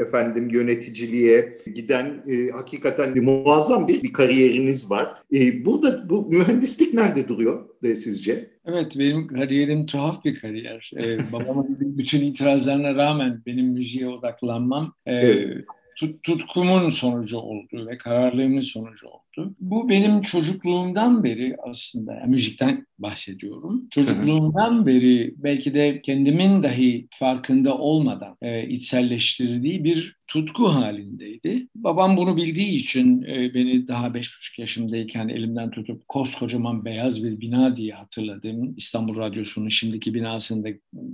efendim 0.00 0.48
yöneticiliğe 0.48 1.58
giden 1.74 2.24
hakikaten 2.52 3.24
muazzam 3.24 3.88
bir, 3.88 4.02
bir 4.02 4.12
kariyeriniz 4.12 4.90
var. 4.90 5.22
Burada 5.64 6.10
bu 6.10 6.28
mühendislik 6.30 6.94
nerede 6.94 7.28
duruyor 7.28 7.64
sizce? 7.82 8.53
Evet, 8.66 8.98
benim 8.98 9.26
kariyerim 9.26 9.86
tuhaf 9.86 10.24
bir 10.24 10.40
kariyer. 10.40 10.90
Ee, 10.96 11.18
babamın 11.32 11.76
bütün 11.80 12.24
itirazlarına 12.24 12.94
rağmen 12.94 13.42
benim 13.46 13.66
müziğe 13.66 14.08
odaklanmam 14.08 14.94
e, 15.06 15.14
evet. 15.14 15.64
tut, 15.96 16.22
tutkumun 16.22 16.90
sonucu 16.90 17.38
oldu 17.38 17.86
ve 17.86 17.98
kararlılığımın 17.98 18.60
sonucu 18.60 19.08
oldu. 19.08 19.23
Bu 19.60 19.88
benim 19.88 20.22
çocukluğumdan 20.22 21.24
beri 21.24 21.56
aslında, 21.70 22.14
yani 22.14 22.30
müzikten 22.30 22.86
bahsediyorum. 22.98 23.82
Çocukluğumdan 23.90 24.86
beri 24.86 25.34
belki 25.36 25.74
de 25.74 26.00
kendimin 26.02 26.62
dahi 26.62 27.06
farkında 27.10 27.78
olmadan 27.78 28.36
e, 28.42 28.68
içselleştirdiği 28.68 29.84
bir 29.84 30.16
tutku 30.28 30.68
halindeydi. 30.68 31.68
Babam 31.74 32.16
bunu 32.16 32.36
bildiği 32.36 32.76
için 32.76 33.22
e, 33.22 33.54
beni 33.54 33.88
daha 33.88 34.14
beş 34.14 34.38
buçuk 34.38 34.58
yaşımdayken 34.58 35.28
elimden 35.28 35.70
tutup 35.70 36.08
koskocaman 36.08 36.84
beyaz 36.84 37.24
bir 37.24 37.40
bina 37.40 37.76
diye 37.76 37.94
hatırladım. 37.94 38.74
İstanbul 38.76 39.16
Radyosu'nun 39.16 39.68
şimdiki 39.68 40.14
binasında 40.14 40.68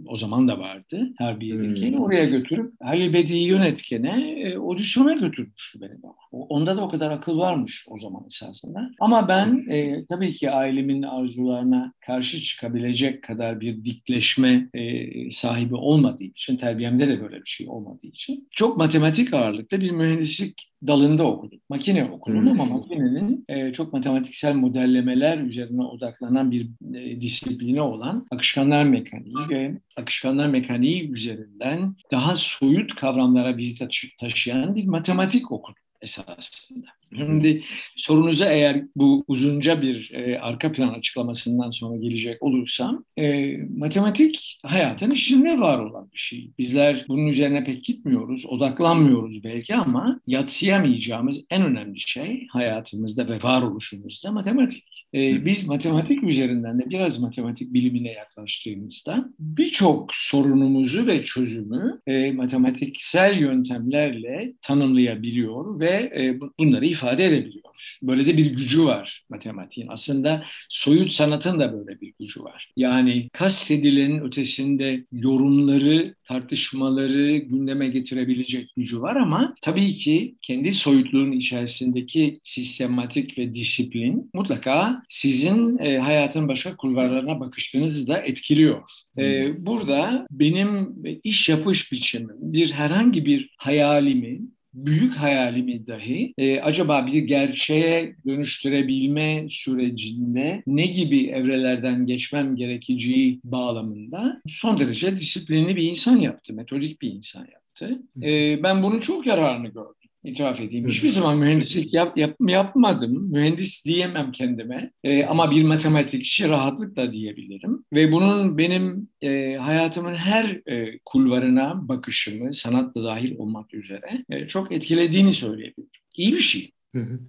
o 0.07 0.17
zaman 0.17 0.49
da 0.49 0.59
vardı. 0.59 1.13
Harbiye'deki. 1.19 1.91
Hmm. 1.93 2.01
Oraya 2.01 2.25
götürüp 2.25 2.73
Halil 2.83 3.13
Bedi'yi 3.13 3.49
yönetkene 3.49 4.31
e, 4.41 4.57
audisyona 4.57 5.13
götürmüştü 5.13 5.81
beni 5.81 6.03
baba. 6.03 6.15
Onda 6.33 6.77
da 6.77 6.85
o 6.85 6.91
kadar 6.91 7.11
akıl 7.11 7.39
varmış 7.39 7.85
o 7.89 7.99
zaman 7.99 8.10
esasında. 8.27 8.91
Ama 9.01 9.29
ben 9.29 9.65
e, 9.71 10.05
tabii 10.07 10.33
ki 10.33 10.51
ailemin 10.51 11.03
arzularına 11.03 11.93
karşı 12.01 12.43
çıkabilecek 12.43 13.23
kadar 13.23 13.61
bir 13.61 13.85
dikleşme 13.85 14.69
e, 14.75 15.31
sahibi 15.31 15.75
olmadığı 15.75 16.25
için, 16.25 16.57
terbiyemde 16.57 17.09
de 17.09 17.21
böyle 17.21 17.37
bir 17.37 17.49
şey 17.49 17.69
olmadığı 17.69 18.07
için 18.07 18.49
çok 18.51 18.77
matematik 18.77 19.35
ağırlıkta 19.35 19.81
bir 19.81 19.91
mühendislik 19.91 20.71
dalında 20.87 21.27
okudum. 21.27 21.61
Makine 21.69 22.05
okudum 22.05 22.49
ama 22.49 22.65
makinenin 22.65 23.45
e, 23.49 23.73
çok 23.73 23.93
matematiksel 23.93 24.55
modellemeler 24.55 25.39
üzerine 25.39 25.83
odaklanan 25.83 26.51
bir 26.51 26.69
e, 26.95 27.21
disiplini 27.21 27.81
olan 27.81 28.27
akışkanlar 28.31 28.85
mekaniği 28.85 29.49
ve 29.51 29.81
akışkanlar 29.97 30.47
mekaniği 30.47 31.11
üzerinden 31.11 31.95
daha 32.13 32.37
soyut 32.37 32.95
kavramlara 32.95 33.59
bizi 33.59 33.89
taşıyan 34.21 34.75
bir 34.75 34.87
matematik 34.87 35.53
okudum 35.53 35.83
esasında. 36.03 36.87
Şimdi 37.17 37.63
sorunuza 37.97 38.45
eğer 38.45 38.83
bu 38.97 39.25
uzunca 39.29 39.83
bir 39.83 40.11
e, 40.15 40.39
arka 40.39 40.73
plan 40.73 40.89
açıklamasından 40.89 41.71
sonra 41.71 41.97
gelecek 41.97 42.43
olursam, 42.43 43.05
e, 43.17 43.57
matematik 43.57 44.59
hayatın 44.65 45.11
içinde 45.11 45.61
var 45.61 45.79
olan 45.79 46.11
bir 46.13 46.19
şey. 46.19 46.51
Bizler 46.59 47.05
bunun 47.09 47.27
üzerine 47.27 47.65
pek 47.65 47.85
gitmiyoruz, 47.85 48.47
odaklanmıyoruz 48.47 49.45
belki 49.45 49.75
ama 49.75 50.21
yatsıyamayacağımız 50.27 51.45
en 51.51 51.63
önemli 51.63 52.01
şey 52.01 52.47
hayatımızda 52.51 53.29
ve 53.29 53.39
varoluşumuzda 53.43 54.33
matematik. 54.33 55.07
E, 55.15 55.45
biz 55.45 55.69
matematik 55.69 56.23
üzerinden 56.23 56.79
de 56.79 56.91
biraz 56.91 57.21
matematik 57.21 57.73
bilimine 57.73 58.13
yaklaştığımızda 58.13 59.29
birçok 59.39 60.15
sorunumuzu 60.15 61.07
ve 61.07 61.23
çözümü 61.23 62.01
e, 62.07 62.33
matematiksel 62.33 63.39
yöntemlerle 63.39 64.53
tanımlayabiliyor 64.63 65.81
ve 65.81 66.13
e, 66.17 66.41
bunları 66.59 66.87
ifade 66.87 67.00
ifade 67.01 67.25
edebiliyor. 67.25 67.99
Böyle 68.03 68.27
de 68.27 68.37
bir 68.37 68.47
gücü 68.47 68.85
var 68.85 69.25
matematiğin. 69.31 69.89
Aslında 69.89 70.45
soyut 70.69 71.13
sanatın 71.13 71.61
da 71.61 71.73
böyle 71.73 72.01
bir 72.01 72.13
gücü 72.21 72.43
var. 72.43 72.73
Yani 72.77 73.29
kastedilenin 73.33 74.21
ötesinde 74.21 75.05
yorumları, 75.13 76.15
tartışmaları 76.25 77.37
gündeme 77.37 77.89
getirebilecek 77.89 78.73
gücü 78.77 79.01
var 79.01 79.17
ama 79.17 79.55
tabii 79.63 79.93
ki 79.93 80.35
kendi 80.43 80.73
soyutluğun 80.73 81.33
içerisindeki 81.33 82.41
sistematik 82.45 83.39
ve 83.39 83.55
disiplin 83.55 84.31
mutlaka 84.35 85.03
sizin 85.09 85.79
e, 85.79 85.99
hayatın 85.99 86.49
başka 86.49 86.77
kulvarlarına 86.77 87.41
bakışınızı 87.41 88.09
da 88.09 88.19
etkiliyor. 88.19 88.83
Ee, 89.19 89.67
burada 89.67 90.27
benim 90.31 90.95
iş 91.25 91.49
yapış 91.49 91.93
biçimim 91.93 92.37
bir 92.41 92.73
herhangi 92.73 93.27
bir 93.27 93.51
hayalimi 93.57 94.41
büyük 94.75 95.15
hayalimi 95.15 95.87
dahi 95.87 96.35
e, 96.39 96.61
acaba 96.61 97.07
bir 97.07 97.23
gerçeğe 97.23 98.17
dönüştürebilme 98.27 99.47
sürecinde 99.49 100.63
ne 100.67 100.87
gibi 100.87 101.27
evrelerden 101.27 102.07
geçmem 102.07 102.57
gerekeceği 102.57 103.41
bağlamında 103.45 104.43
son 104.47 104.79
derece 104.79 105.17
disiplinli 105.17 105.77
bir 105.77 105.83
insan 105.83 106.17
yaptı, 106.17 106.55
metodik 106.55 107.03
bir 107.03 107.13
insan 107.13 107.47
yaptı. 107.53 108.03
E, 108.23 108.63
ben 108.63 108.83
bunun 108.83 109.01
çok 109.01 109.27
yararını 109.27 109.69
gördüm. 109.69 109.95
İtiraf 110.25 110.61
edeyim. 110.61 110.89
Hiçbir 110.89 111.09
zaman 111.09 111.39
mühendislik 111.39 111.95
yap, 111.95 112.19
yap, 112.19 112.37
yapmadım. 112.41 113.31
Mühendis 113.33 113.85
diyemem 113.85 114.33
kendime. 114.33 114.91
E, 115.05 115.25
ama 115.25 115.51
bir 115.51 115.65
matematikçi 115.65 116.49
rahatlıkla 116.49 117.13
diyebilirim. 117.13 117.85
Ve 117.93 118.13
bunun 118.13 118.59
benim 118.59 119.09
e, 119.23 119.55
hayatımın 119.55 120.15
her 120.15 120.45
e, 120.45 120.99
kulvarına 121.05 121.89
bakışımı, 121.89 122.55
sanat 122.55 122.95
da 122.95 123.05
dahil 123.05 123.39
olmak 123.39 123.75
üzere 123.75 124.25
e, 124.31 124.47
çok 124.47 124.73
etkilediğini 124.73 125.35
söyleyebilirim. 125.35 125.91
İyi 126.17 126.33
bir 126.33 126.39
şey. 126.39 126.71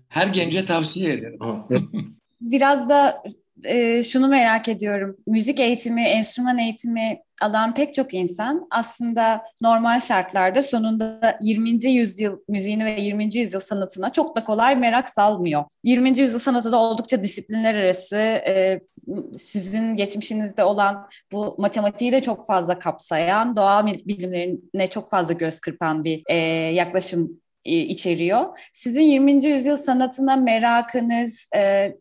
Her 0.09 0.27
gence 0.27 0.65
tavsiye 0.65 1.13
ederim. 1.13 1.39
Biraz 2.41 2.89
da 2.89 3.23
e, 3.63 4.03
şunu 4.03 4.27
merak 4.27 4.67
ediyorum. 4.67 5.17
Müzik 5.27 5.59
eğitimi, 5.59 6.01
enstrüman 6.01 6.57
eğitimi 6.57 7.19
alan 7.41 7.73
pek 7.73 7.93
çok 7.93 8.13
insan 8.13 8.67
aslında 8.71 9.43
normal 9.61 9.99
şartlarda 9.99 10.61
sonunda 10.61 11.37
20. 11.41 11.85
yüzyıl 11.85 12.37
müziğini 12.47 12.85
ve 12.85 13.01
20. 13.01 13.35
yüzyıl 13.35 13.59
sanatına 13.59 14.11
çok 14.11 14.35
da 14.35 14.43
kolay 14.43 14.75
merak 14.75 15.09
salmıyor. 15.09 15.63
20. 15.83 16.19
yüzyıl 16.19 16.39
sanatı 16.39 16.71
da 16.71 16.77
oldukça 16.79 17.23
disiplinler 17.23 17.75
arası 17.75 18.17
e, 18.17 18.81
sizin 19.37 19.95
geçmişinizde 19.95 20.63
olan 20.63 21.07
bu 21.31 21.55
matematiği 21.57 22.11
de 22.11 22.21
çok 22.21 22.45
fazla 22.45 22.79
kapsayan, 22.79 23.55
doğa 23.57 23.85
bilimlerine 23.85 24.87
çok 24.87 25.09
fazla 25.09 25.33
göz 25.33 25.59
kırpan 25.59 26.03
bir 26.03 26.23
e, 26.29 26.35
yaklaşım 26.73 27.41
içeriyor. 27.65 28.45
Sizin 28.73 29.01
20. 29.01 29.45
yüzyıl 29.45 29.75
sanatına 29.75 30.35
merakınız 30.35 31.49
e, 31.57 31.93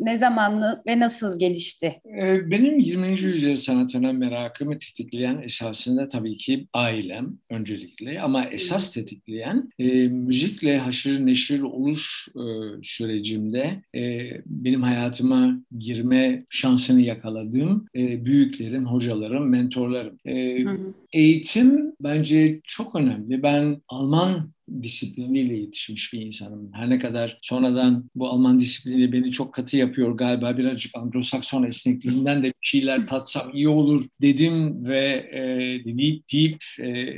ne 0.00 0.18
zaman 0.18 0.62
ve 0.86 1.00
nasıl 1.00 1.38
gelişti? 1.38 2.00
E, 2.22 2.50
benim 2.50 2.78
20. 2.78 3.08
yüzyıl 3.08 3.54
sanatına 3.54 4.12
merakımı 4.12 4.78
tetikleyen 4.78 5.42
esasında 5.42 6.08
tabii 6.08 6.36
ki 6.36 6.66
ailem 6.72 7.38
öncelikle 7.50 8.20
ama 8.20 8.44
esas 8.44 8.94
tetikleyen 8.94 9.70
e, 9.78 10.08
müzikle 10.08 10.78
haşır 10.78 11.26
neşir 11.26 11.60
oluş 11.60 12.28
e, 12.36 12.42
sürecimde 12.82 13.82
e, 13.94 14.30
benim 14.46 14.82
hayatıma 14.82 15.62
girme 15.78 16.44
şansını 16.50 17.00
yakaladığım 17.00 17.86
e, 17.96 18.24
büyüklerim, 18.24 18.86
hocalarım, 18.86 19.48
mentorlarım. 19.48 20.18
E, 20.24 20.64
hı 20.64 20.70
hı. 20.70 20.94
Eğitim 21.12 21.92
bence 22.00 22.60
çok 22.64 22.94
önemli. 22.94 23.42
Ben 23.42 23.82
Alman 23.88 24.52
disipliniyle 24.82 25.54
yetişmiş 25.54 26.12
bir 26.12 26.20
insanım. 26.20 26.70
Her 26.72 26.90
ne 26.90 26.98
kadar 26.98 27.38
sonradan 27.42 28.10
bu 28.14 28.28
Alman 28.28 28.60
disiplini 28.60 29.12
beni 29.12 29.32
çok 29.32 29.54
katı 29.54 29.76
yapıyor 29.76 30.12
galiba 30.12 30.58
birazcık 30.58 30.94
Anglo-Sakson 30.94 31.66
esnekliğinden 31.66 32.42
de 32.42 32.46
bir 32.46 32.54
şeyler 32.60 33.06
tatsam 33.06 33.50
iyi 33.54 33.68
olur 33.68 34.04
dedim 34.20 34.84
ve 34.84 35.30
e, 35.32 35.84
deyip 35.84 36.32
deyip 36.32 36.62
e, 36.80 37.14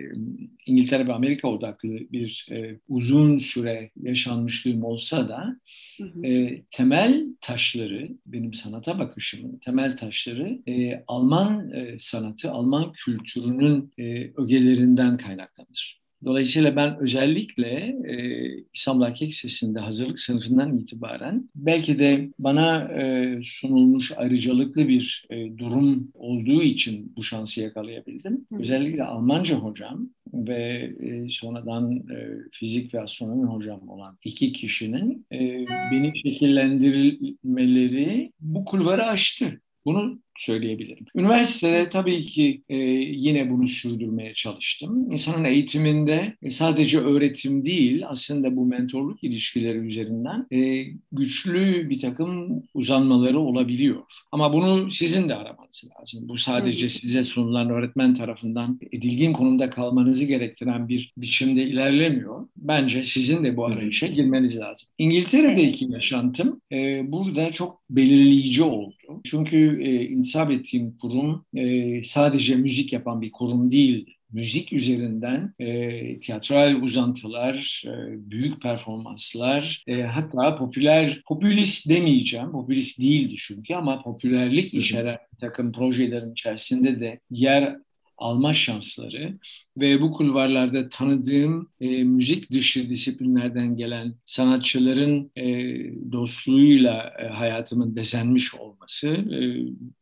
İngiltere 0.66 1.06
ve 1.06 1.12
Amerika 1.12 1.48
odaklı 1.48 1.88
bir 1.88 2.46
e, 2.50 2.80
uzun 2.88 3.38
süre 3.38 3.90
yaşanmışlığım 4.02 4.84
olsa 4.84 5.28
da 5.28 5.60
e, 6.24 6.60
temel 6.70 7.26
taşları 7.40 8.08
benim 8.26 8.54
sanata 8.54 8.98
bakışımın 8.98 9.58
temel 9.58 9.96
taşları 9.96 10.62
e, 10.66 11.04
Alman 11.08 11.70
e, 11.72 11.98
sanatı, 11.98 12.50
Alman 12.50 12.92
kültürünün 12.92 13.92
e, 13.98 14.32
ögelerinden 14.36 15.16
kaynaklanır. 15.16 16.03
Dolayısıyla 16.24 16.76
ben 16.76 16.98
özellikle 16.98 17.96
e, 18.04 18.16
İstanbul 18.74 19.04
Erkek 19.04 19.34
Sesi'nde 19.34 19.80
hazırlık 19.80 20.18
sınıfından 20.18 20.78
itibaren 20.78 21.50
belki 21.54 21.98
de 21.98 22.28
bana 22.38 22.82
e, 22.82 23.38
sunulmuş 23.42 24.12
ayrıcalıklı 24.16 24.88
bir 24.88 25.26
e, 25.30 25.58
durum 25.58 26.08
olduğu 26.14 26.62
için 26.62 27.12
bu 27.16 27.22
şansı 27.22 27.60
yakalayabildim. 27.60 28.46
Hı. 28.52 28.60
Özellikle 28.60 29.04
Almanca 29.04 29.56
hocam 29.56 30.08
ve 30.34 30.92
e, 31.00 31.28
sonradan 31.30 31.96
e, 31.96 32.28
fizik 32.52 32.94
ve 32.94 33.00
astronomi 33.00 33.44
hocam 33.44 33.88
olan 33.88 34.18
iki 34.24 34.52
kişinin 34.52 35.26
e, 35.32 35.38
beni 35.92 36.18
şekillendirmeleri 36.18 38.32
bu 38.40 38.64
kulvarı 38.64 39.06
açtı. 39.06 39.60
Bunu 39.84 40.23
söyleyebilirim. 40.38 41.06
Üniversitede 41.14 41.88
tabii 41.88 42.24
ki 42.24 42.62
e, 42.68 42.76
yine 42.76 43.50
bunu 43.50 43.68
sürdürmeye 43.68 44.34
çalıştım. 44.34 45.12
İnsanın 45.12 45.44
eğitiminde 45.44 46.36
e, 46.42 46.50
sadece 46.50 46.98
öğretim 46.98 47.64
değil 47.64 48.02
aslında 48.08 48.56
bu 48.56 48.66
mentorluk 48.66 49.24
ilişkileri 49.24 49.78
üzerinden 49.78 50.46
e, 50.52 50.86
güçlü 51.12 51.90
bir 51.90 51.98
takım 51.98 52.62
uzanmaları 52.74 53.38
olabiliyor. 53.38 54.02
Ama 54.32 54.52
bunu 54.52 54.90
sizin 54.90 55.28
de 55.28 55.34
aramanız 55.34 55.84
lazım. 56.00 56.28
Bu 56.28 56.38
sadece 56.38 56.88
size 56.88 57.24
sunulan 57.24 57.70
öğretmen 57.70 58.14
tarafından 58.14 58.80
edilgin 58.92 59.32
konumda 59.32 59.70
kalmanızı 59.70 60.24
gerektiren 60.24 60.88
bir 60.88 61.12
biçimde 61.16 61.62
ilerlemiyor. 61.62 62.48
Bence 62.56 63.02
sizin 63.02 63.44
de 63.44 63.56
bu 63.56 63.66
arayışa 63.66 64.06
girmeniz 64.06 64.58
lazım. 64.58 64.88
İngiltere'deki 64.98 65.92
yaşantım 65.92 66.60
e, 66.72 67.12
burada 67.12 67.52
çok 67.52 67.82
belirleyici 67.90 68.62
oldu. 68.62 68.94
Çünkü 69.24 69.82
e, 69.82 70.04
intisap 70.24 70.50
ettiğim 70.50 70.96
kurum 70.98 71.44
e, 71.54 72.02
sadece 72.04 72.56
müzik 72.56 72.92
yapan 72.92 73.20
bir 73.20 73.32
kurum 73.32 73.70
değil. 73.70 74.16
Müzik 74.32 74.72
üzerinden 74.72 75.54
e, 75.58 76.18
tiyatral 76.20 76.82
uzantılar, 76.82 77.82
e, 77.86 77.90
büyük 78.30 78.62
performanslar, 78.62 79.82
e, 79.86 80.02
hatta 80.02 80.54
popüler, 80.56 81.22
popülist 81.28 81.88
demeyeceğim, 81.88 82.52
popülist 82.52 82.98
değildi 82.98 83.34
çünkü 83.38 83.74
ama 83.74 84.02
popülerlik 84.02 84.74
içeren 84.74 85.18
takım 85.40 85.72
projelerin 85.72 86.32
içerisinde 86.32 87.00
de 87.00 87.20
yer 87.30 87.76
alma 88.18 88.54
şansları 88.54 89.38
ve 89.76 90.00
bu 90.00 90.12
kulvarlarda 90.12 90.88
tanıdığım 90.88 91.68
e, 91.80 92.04
müzik 92.04 92.50
dışı 92.50 92.90
disiplinlerden 92.90 93.76
gelen 93.76 94.14
sanatçıların 94.24 95.30
e, 95.36 95.42
dostluğuyla 96.12 97.12
e, 97.22 97.26
hayatımın 97.28 97.96
bezenmiş 97.96 98.54
olması 98.54 99.08
e, 99.08 99.38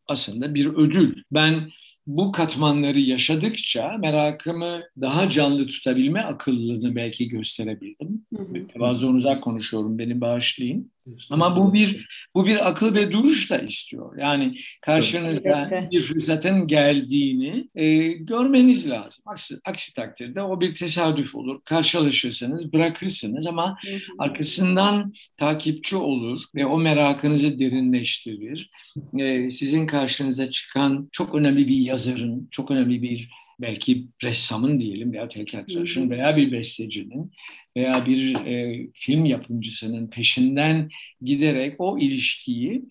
aslında 0.08 0.54
bir 0.54 0.66
ödül. 0.66 1.22
Ben 1.32 1.70
bu 2.06 2.32
katmanları 2.32 2.98
yaşadıkça 2.98 3.96
merakımı 3.98 4.80
daha 5.00 5.28
canlı 5.28 5.66
tutabilme 5.66 6.20
akıllılığını 6.20 6.96
belki 6.96 7.28
gösterebildim. 7.28 8.26
Tevazudan 8.72 9.14
uzak 9.14 9.42
konuşuyorum, 9.42 9.98
beni 9.98 10.20
bağışlayın. 10.20 10.92
Ama 11.30 11.56
bu 11.56 11.72
bir 11.74 12.06
bu 12.34 12.46
bir 12.46 12.68
akıl 12.68 12.94
ve 12.94 13.12
duruş 13.12 13.50
da 13.50 13.58
istiyor. 13.58 14.18
Yani 14.18 14.54
karşınızda 14.80 15.66
evet. 15.70 15.90
bir 15.90 16.02
fırsatın 16.02 16.66
geldiğini 16.66 17.68
e, 17.74 18.08
görmeniz 18.12 18.90
lazım. 18.90 19.24
Aksi, 19.26 19.54
aksi 19.64 19.94
takdirde 19.94 20.42
o 20.42 20.60
bir 20.60 20.74
tesadüf 20.74 21.34
olur. 21.34 21.60
Karşılaşırsanız 21.64 22.72
bırakırsınız 22.72 23.46
ama 23.46 23.76
arkasından 24.18 25.12
takipçi 25.36 25.96
olur 25.96 26.42
ve 26.54 26.66
o 26.66 26.78
merakınızı 26.78 27.58
derinleştirir. 27.58 28.70
E, 29.18 29.50
sizin 29.50 29.86
karşınıza 29.86 30.50
çıkan 30.50 31.08
çok 31.12 31.34
önemli 31.34 31.68
bir 31.68 31.76
yazarın, 31.76 32.48
çok 32.50 32.70
önemli 32.70 33.02
bir 33.02 33.28
belki 33.62 34.06
ressamın 34.22 34.80
diyelim 34.80 35.12
veya 35.12 35.28
heykeltıraşın 35.32 36.10
veya 36.10 36.36
bir 36.36 36.52
bestecinin 36.52 37.32
veya 37.76 38.06
bir 38.06 38.34
e, 38.46 38.86
film 38.94 39.24
yapımcısının 39.24 40.10
peşinden 40.10 40.88
giderek 41.22 41.74
o 41.78 41.98
ilişkiyi 41.98 42.82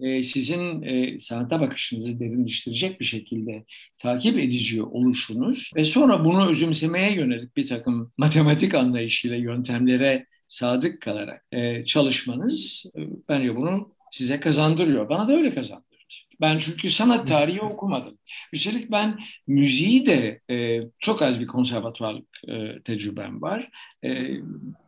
e, 0.00 0.22
sizin 0.22 0.82
e, 0.82 1.18
sanata 1.18 1.60
bakışınızı 1.60 2.20
derinleştirecek 2.20 3.00
bir 3.00 3.04
şekilde 3.04 3.64
takip 3.98 4.38
edici 4.38 4.82
oluşunuz 4.82 5.70
ve 5.76 5.84
sonra 5.84 6.24
bunu 6.24 6.50
özümsemeye 6.50 7.14
yönelik 7.14 7.56
bir 7.56 7.66
takım 7.66 8.12
matematik 8.18 8.74
anlayışıyla 8.74 9.36
yöntemlere 9.36 10.26
sadık 10.48 11.02
kalarak 11.02 11.44
e, 11.52 11.84
çalışmanız 11.84 12.84
e, 12.96 13.00
bence 13.28 13.56
bunu 13.56 13.92
size 14.12 14.40
kazandırıyor. 14.40 15.08
Bana 15.08 15.28
da 15.28 15.32
öyle 15.32 15.54
kazandırıyor. 15.54 15.87
Ben 16.40 16.58
çünkü 16.58 16.90
sanat 16.90 17.28
tarihi 17.28 17.60
okumadım. 17.60 18.18
Üstelik 18.52 18.90
ben 18.90 19.18
müziği 19.46 20.06
de 20.06 20.40
e, 20.50 20.80
çok 20.98 21.22
az 21.22 21.40
bir 21.40 21.46
konservatuvarlık 21.46 22.28
e, 22.48 22.82
tecrübem 22.82 23.42
var. 23.42 23.70
E, 24.02 24.36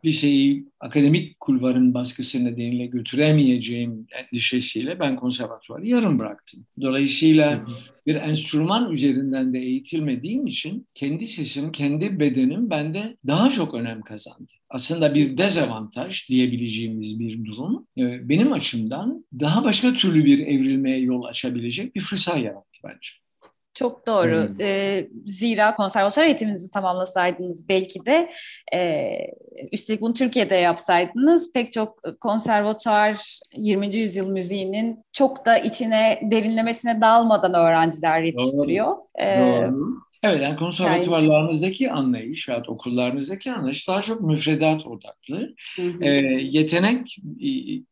liseyi 0.05 0.65
akademik 0.79 1.39
kulvarın 1.39 1.93
baskısı 1.93 2.45
nedeniyle 2.45 2.85
götüremeyeceğim 2.85 4.07
endişesiyle 4.11 4.99
ben 4.99 5.15
konservatuvarı 5.15 5.85
yarım 5.85 6.19
bıraktım. 6.19 6.65
Dolayısıyla 6.81 7.65
bir 8.05 8.15
enstrüman 8.15 8.91
üzerinden 8.91 9.53
de 9.53 9.59
eğitilmediğim 9.59 10.47
için 10.47 10.87
kendi 10.93 11.27
sesim, 11.27 11.71
kendi 11.71 12.19
bedenim 12.19 12.69
bende 12.69 13.17
daha 13.27 13.49
çok 13.49 13.73
önem 13.73 14.01
kazandı. 14.01 14.51
Aslında 14.69 15.15
bir 15.15 15.37
dezavantaj 15.37 16.29
diyebileceğimiz 16.29 17.19
bir 17.19 17.45
durum 17.45 17.87
e, 17.97 18.29
benim 18.29 18.53
açımdan 18.53 19.25
daha 19.39 19.63
başka 19.63 19.93
türlü 19.93 20.25
bir 20.25 20.39
evrilmeye 20.39 20.99
yol 20.99 21.23
açabilecek 21.23 21.95
bir 21.95 22.01
fırsat 22.01 22.37
yarattı 22.37 22.79
bence. 22.83 23.20
Çok 23.73 24.07
doğru. 24.07 24.47
Hmm. 24.47 24.61
E, 24.61 25.07
zira 25.25 25.75
konservatuar 25.75 26.25
eğitiminizi 26.25 26.71
tamamlasaydınız 26.71 27.69
belki 27.69 28.05
de 28.05 28.29
e, 28.73 29.11
üstelik 29.71 30.01
bunu 30.01 30.13
Türkiye'de 30.13 30.55
yapsaydınız 30.55 31.53
pek 31.53 31.73
çok 31.73 32.19
konservatuar 32.21 33.39
20. 33.57 33.95
yüzyıl 33.95 34.27
müziğinin 34.27 35.05
çok 35.11 35.45
da 35.45 35.57
içine 35.57 36.19
derinlemesine 36.23 37.01
dalmadan 37.01 37.53
öğrenciler 37.53 38.21
yetiştiriyor. 38.21 38.87
Doğru. 38.87 39.05
E, 39.19 39.39
doğru. 39.39 40.01
Evet 40.23 40.41
yani 40.41 40.55
konservatuvarlarınızdaki 40.55 41.91
anlayış 41.91 42.49
veya 42.49 42.63
okullarınızdaki 42.67 43.51
anlayış 43.51 43.87
daha 43.87 44.01
çok 44.01 44.21
müfredat 44.21 44.87
odaklı. 44.87 45.55
Hı 45.75 45.81
hı. 45.81 46.03
E, 46.03 46.09
yetenek 46.41 47.17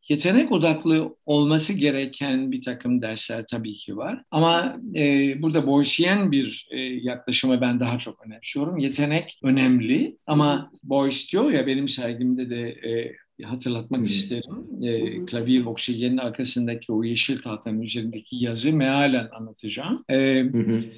yetenek 0.09 0.51
odaklı 0.51 1.15
olması 1.25 1.73
gereken 1.73 2.51
bir 2.51 2.61
takım 2.61 3.01
dersler 3.01 3.45
tabii 3.51 3.73
ki 3.73 3.97
var. 3.97 4.23
Ama 4.31 4.77
e, 4.95 5.33
burada 5.41 5.67
Boyce'yen 5.67 6.31
bir 6.31 6.67
e, 6.71 6.79
yaklaşımı 6.79 7.61
ben 7.61 7.79
daha 7.79 7.97
çok 7.97 8.25
önemsiyorum. 8.25 8.77
Yetenek 8.77 9.39
önemli 9.43 10.17
ama 10.27 10.71
Boyce 10.83 11.31
diyor 11.31 11.51
ya 11.51 11.67
benim 11.67 11.87
sergimde 11.87 12.49
de 12.49 12.69
e, 12.69 13.15
hatırlatmak 13.43 14.05
isterim. 14.05 14.83
E, 14.83 15.25
klavye 15.25 15.65
oksijenin 15.65 16.17
arkasındaki 16.17 16.91
o 16.91 17.03
yeşil 17.03 17.41
tahtanın 17.41 17.81
üzerindeki 17.81 18.35
yazı 18.35 18.73
mealen 18.73 19.27
anlatacağım. 19.31 20.03
E. 20.09 20.45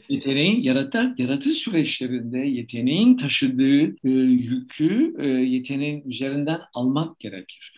Yeteneğin 0.09 0.61
yarata, 0.61 1.15
yaratı 1.17 1.49
süreçlerinde 1.49 2.39
yeteneğin 2.39 3.17
taşıdığı 3.17 3.83
e, 3.83 4.09
yükü 4.09 5.15
e, 5.19 5.27
yeteneğin 5.27 6.03
üzerinden 6.09 6.59
almak 6.75 7.19
gerekir 7.19 7.73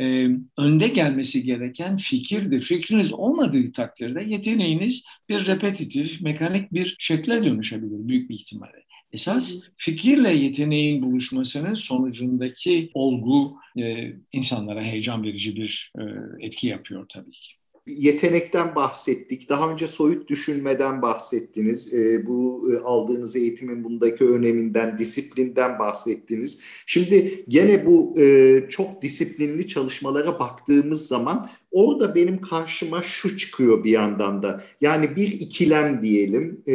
e, 0.00 0.28
önde 0.58 0.88
gelmesi 0.88 1.42
gereken 1.42 1.96
fikirdir. 1.96 2.62
Fikriniz 2.62 3.12
olmadığı 3.12 3.72
takdirde 3.72 4.24
yeteneğiniz 4.26 5.04
bir 5.28 5.46
repetitif, 5.46 6.22
mekanik 6.22 6.72
bir 6.72 6.96
şekle 6.98 7.44
dönüşebilir 7.44 8.08
büyük 8.08 8.30
bir 8.30 8.34
ihtimalle. 8.34 8.85
Esas 9.12 9.60
fikirle 9.76 10.32
yeteneğin 10.32 11.02
buluşmasının 11.02 11.74
sonucundaki 11.74 12.90
olgu 12.94 13.56
e, 13.78 14.12
insanlara 14.32 14.82
heyecan 14.82 15.22
verici 15.22 15.56
bir 15.56 15.92
e, 15.98 16.02
etki 16.46 16.66
yapıyor 16.66 17.06
tabii 17.08 17.30
ki 17.30 17.52
yetenekten 17.86 18.74
bahsettik. 18.74 19.48
Daha 19.48 19.70
önce 19.70 19.88
soyut 19.88 20.28
düşünmeden 20.28 21.02
bahsettiniz. 21.02 21.94
E, 21.94 22.26
bu 22.26 22.70
e, 22.72 22.78
aldığınız 22.78 23.36
eğitimin 23.36 23.84
bundaki 23.84 24.24
öneminden, 24.24 24.98
disiplinden 24.98 25.78
bahsettiniz. 25.78 26.62
Şimdi 26.86 27.44
gene 27.48 27.86
bu 27.86 28.20
e, 28.20 28.66
çok 28.68 29.02
disiplinli 29.02 29.68
çalışmalara 29.68 30.38
baktığımız 30.38 31.08
zaman 31.08 31.48
orada 31.76 32.14
benim 32.14 32.40
karşıma 32.40 33.02
şu 33.02 33.38
çıkıyor 33.38 33.84
bir 33.84 33.90
yandan 33.90 34.42
da. 34.42 34.62
Yani 34.80 35.16
bir 35.16 35.32
ikilem 35.32 36.02
diyelim, 36.02 36.62
e, 36.66 36.72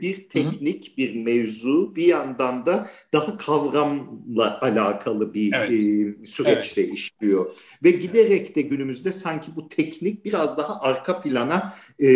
bir 0.00 0.28
teknik, 0.28 0.86
Hı-hı. 0.86 0.96
bir 0.96 1.24
mevzu, 1.24 1.96
bir 1.96 2.06
yandan 2.06 2.66
da 2.66 2.90
daha 3.12 3.38
kavramla 3.38 4.60
alakalı 4.60 5.34
bir 5.34 5.52
evet. 5.52 5.70
e, 5.70 6.26
süreçte 6.26 6.82
evet. 6.82 6.94
işliyor. 6.94 7.46
Ve 7.84 7.90
giderek 7.90 8.56
de 8.56 8.62
günümüzde 8.62 9.12
sanki 9.12 9.50
bu 9.56 9.68
teknik 9.68 10.24
biraz 10.24 10.58
daha 10.58 10.80
arka 10.80 11.22
plana 11.22 11.74
e, 12.02 12.08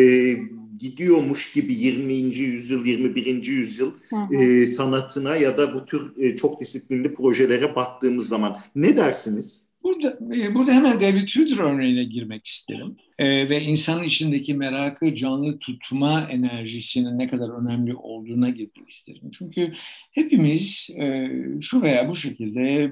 gidiyormuş 0.79 1.53
gibi 1.53 1.75
20. 1.75 2.15
yüzyıl, 2.15 2.85
21. 2.87 3.45
yüzyıl 3.45 3.93
e, 4.33 4.67
sanatına 4.67 5.37
ya 5.37 5.59
da 5.59 5.75
bu 5.75 5.85
tür 5.87 6.23
e, 6.23 6.37
çok 6.37 6.61
disiplinli 6.61 7.15
projelere 7.15 7.77
baktığımız 7.77 8.29
zaman 8.29 8.59
ne 8.77 8.97
dersiniz? 8.97 9.68
Burada, 9.89 10.19
e, 10.37 10.55
burada 10.55 10.73
hemen 10.73 11.01
David 11.01 11.29
Tudor 11.29 11.65
örneğine 11.65 12.05
girmek 12.05 12.47
isterim. 12.47 12.97
Ee, 13.19 13.49
ve 13.49 13.63
insanın 13.63 14.05
içindeki 14.05 14.55
merakı 14.55 15.15
canlı 15.15 15.59
tutma 15.59 16.29
enerjisinin 16.31 17.19
ne 17.19 17.29
kadar 17.29 17.63
önemli 17.63 17.95
olduğuna 17.95 18.51
girmek 18.51 18.89
isterim. 18.89 19.31
Çünkü 19.39 19.73
hepimiz 20.13 20.91
e, 21.01 21.31
şu 21.61 21.83
veya 21.83 22.09
bu 22.09 22.17
şekilde 22.17 22.91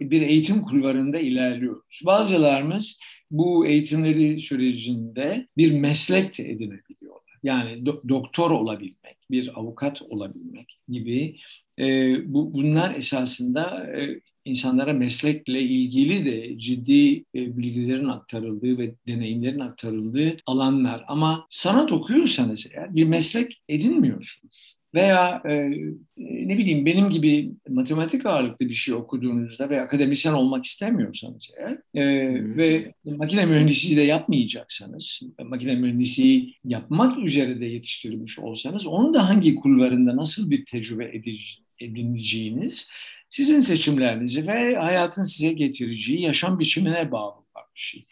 bir 0.00 0.22
eğitim 0.22 0.62
kulvarında 0.62 1.18
ilerliyoruz. 1.18 2.00
Bazılarımız 2.04 3.00
bu 3.30 3.66
eğitimleri 3.66 4.40
sürecinde 4.40 5.46
bir 5.56 5.72
meslek 5.72 6.38
de 6.38 6.50
edinebiliyorlar. 6.50 7.22
Yani 7.42 7.70
do- 7.70 8.08
doktor 8.08 8.50
olabilmek, 8.50 9.16
bir 9.30 9.60
avukat 9.60 10.02
olabilmek 10.02 10.78
gibi 10.88 11.36
e, 11.78 11.84
bu, 12.34 12.54
bunlar 12.54 12.94
esasında 12.94 13.86
e, 14.00 14.20
insanlara 14.46 14.92
meslekle 14.92 15.62
ilgili 15.62 16.24
de 16.24 16.58
ciddi 16.58 17.16
e, 17.18 17.56
bilgilerin 17.56 18.08
aktarıldığı 18.08 18.78
ve 18.78 18.94
deneyimlerin 19.08 19.60
aktarıldığı 19.60 20.36
alanlar. 20.46 21.04
Ama 21.08 21.46
sanat 21.50 21.92
okuyorsanız 21.92 22.66
eğer 22.74 22.94
bir 22.94 23.04
meslek 23.04 23.62
edinmiyorsunuz 23.68 24.76
veya 24.96 25.42
e, 25.48 25.70
ne 26.16 26.58
bileyim 26.58 26.86
benim 26.86 27.10
gibi 27.10 27.52
matematik 27.68 28.26
ağırlıklı 28.26 28.68
bir 28.68 28.74
şey 28.74 28.94
okuduğunuzda 28.94 29.70
ve 29.70 29.80
akademisyen 29.80 30.32
olmak 30.32 30.64
istemiyorsanız 30.64 31.50
eğer 31.58 31.78
e, 32.04 32.30
hmm. 32.38 32.56
ve 32.56 32.92
makine 33.04 33.46
mühendisliği 33.46 33.96
de 33.96 34.02
yapmayacaksanız, 34.02 35.20
makine 35.44 35.74
mühendisliği 35.74 36.54
yapmak 36.64 37.18
üzere 37.18 37.60
de 37.60 37.66
yetiştirilmiş 37.66 38.38
olsanız 38.38 38.86
onun 38.86 39.14
da 39.14 39.28
hangi 39.28 39.54
kulvarında 39.54 40.16
nasıl 40.16 40.50
bir 40.50 40.64
tecrübe 40.64 41.04
edineceğiniz 41.80 42.88
sizin 43.28 43.60
seçimlerinizi 43.60 44.46
ve 44.46 44.76
hayatın 44.76 45.22
size 45.22 45.52
getireceği 45.52 46.20
yaşam 46.20 46.58
biçimine 46.58 47.12
bağlı 47.12 47.46
bir 47.56 47.80
şey. 47.80 48.06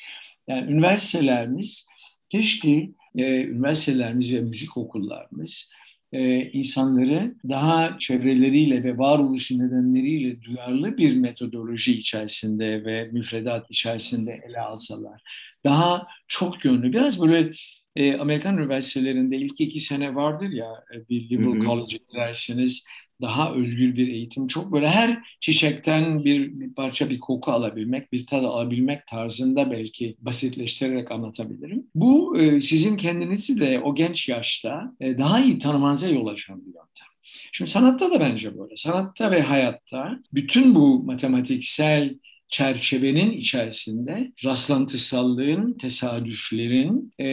Yani 0.48 0.72
üniversitelerimiz 0.72 1.86
keşke 2.28 2.90
e, 3.16 3.44
üniversitelerimiz 3.44 4.34
ve 4.34 4.40
müzik 4.40 4.76
okullarımız 4.76 5.70
e, 6.12 6.50
insanları 6.50 7.34
daha 7.48 7.98
çevreleriyle 7.98 8.84
ve 8.84 8.98
varoluşu 8.98 9.58
nedenleriyle 9.58 10.42
duyarlı 10.42 10.96
bir 10.96 11.16
metodoloji 11.16 11.98
içerisinde 11.98 12.84
ve 12.84 13.04
müfredat 13.12 13.70
içerisinde 13.70 14.40
ele 14.48 14.60
alsalar. 14.60 15.22
Daha 15.64 16.06
çok 16.28 16.64
yönlü, 16.64 16.92
biraz 16.92 17.22
böyle 17.22 17.52
e, 17.96 18.16
Amerikan 18.16 18.58
üniversitelerinde 18.58 19.36
ilk 19.36 19.60
iki 19.60 19.80
sene 19.80 20.14
vardır 20.14 20.50
ya 20.50 20.84
e, 20.94 21.08
bir 21.08 21.30
liberal 21.30 21.60
college 21.60 21.96
giderseniz 22.08 22.84
daha 23.24 23.54
özgür 23.54 23.96
bir 23.96 24.08
eğitim. 24.08 24.46
Çok 24.46 24.72
böyle 24.72 24.88
her 24.88 25.18
çiçekten 25.40 26.24
bir, 26.24 26.60
bir 26.60 26.74
parça 26.74 27.10
bir 27.10 27.20
koku 27.20 27.52
alabilmek, 27.52 28.12
bir 28.12 28.26
tad 28.26 28.44
alabilmek 28.44 29.06
tarzında 29.06 29.70
belki 29.70 30.16
basitleştirerek 30.20 31.10
anlatabilirim. 31.10 31.86
Bu 31.94 32.38
e, 32.38 32.60
sizin 32.60 32.96
kendinizi 32.96 33.60
de 33.60 33.80
o 33.80 33.94
genç 33.94 34.28
yaşta 34.28 34.92
e, 35.00 35.18
daha 35.18 35.40
iyi 35.40 35.58
tanımanıza 35.58 36.08
yol 36.08 36.26
açan 36.26 36.60
bir 36.60 36.66
yöntem. 36.66 37.06
Şimdi 37.52 37.70
sanatta 37.70 38.10
da 38.10 38.20
bence 38.20 38.58
böyle. 38.58 38.76
Sanatta 38.76 39.30
ve 39.30 39.42
hayatta 39.42 40.18
bütün 40.32 40.74
bu 40.74 41.02
matematiksel 41.02 42.14
çerçevenin 42.48 43.30
içerisinde 43.30 44.32
rastlantısallığın, 44.44 45.72
tesadüflerin 45.72 47.12
e, 47.18 47.26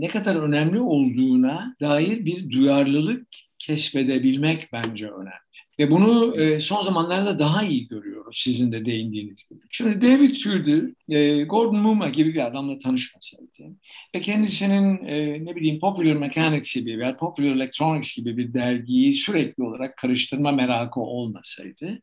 ne 0.00 0.08
kadar 0.08 0.36
önemli 0.36 0.80
olduğuna 0.80 1.76
dair 1.80 2.24
bir 2.24 2.50
duyarlılık 2.50 3.26
keşfedebilmek 3.58 4.68
bence 4.72 5.08
önemli. 5.08 5.44
Ve 5.78 5.90
bunu 5.90 6.40
e, 6.40 6.60
son 6.60 6.80
zamanlarda 6.80 7.38
daha 7.38 7.62
iyi 7.62 7.88
görüyoruz 7.88 8.38
sizin 8.44 8.72
de 8.72 8.84
değindiğiniz 8.84 9.48
gibi. 9.48 9.60
Şimdi 9.70 10.02
David 10.02 10.36
Tudor, 10.36 10.82
e, 11.08 11.42
Gordon 11.42 11.80
Muma 11.80 12.08
gibi 12.08 12.34
bir 12.34 12.46
adamla 12.46 12.78
tanışmasaydı 12.78 13.76
ve 14.14 14.20
kendisinin 14.20 15.06
e, 15.06 15.44
ne 15.44 15.56
bileyim 15.56 15.80
Popular 15.80 16.16
Mechanics 16.16 16.74
gibi 16.74 16.98
veya 16.98 17.16
Popular 17.16 17.50
Electronics 17.50 18.16
gibi 18.16 18.36
bir 18.36 18.54
dergiyi 18.54 19.12
sürekli 19.12 19.62
olarak 19.62 19.96
karıştırma 19.96 20.52
merakı 20.52 21.00
olmasaydı 21.00 22.00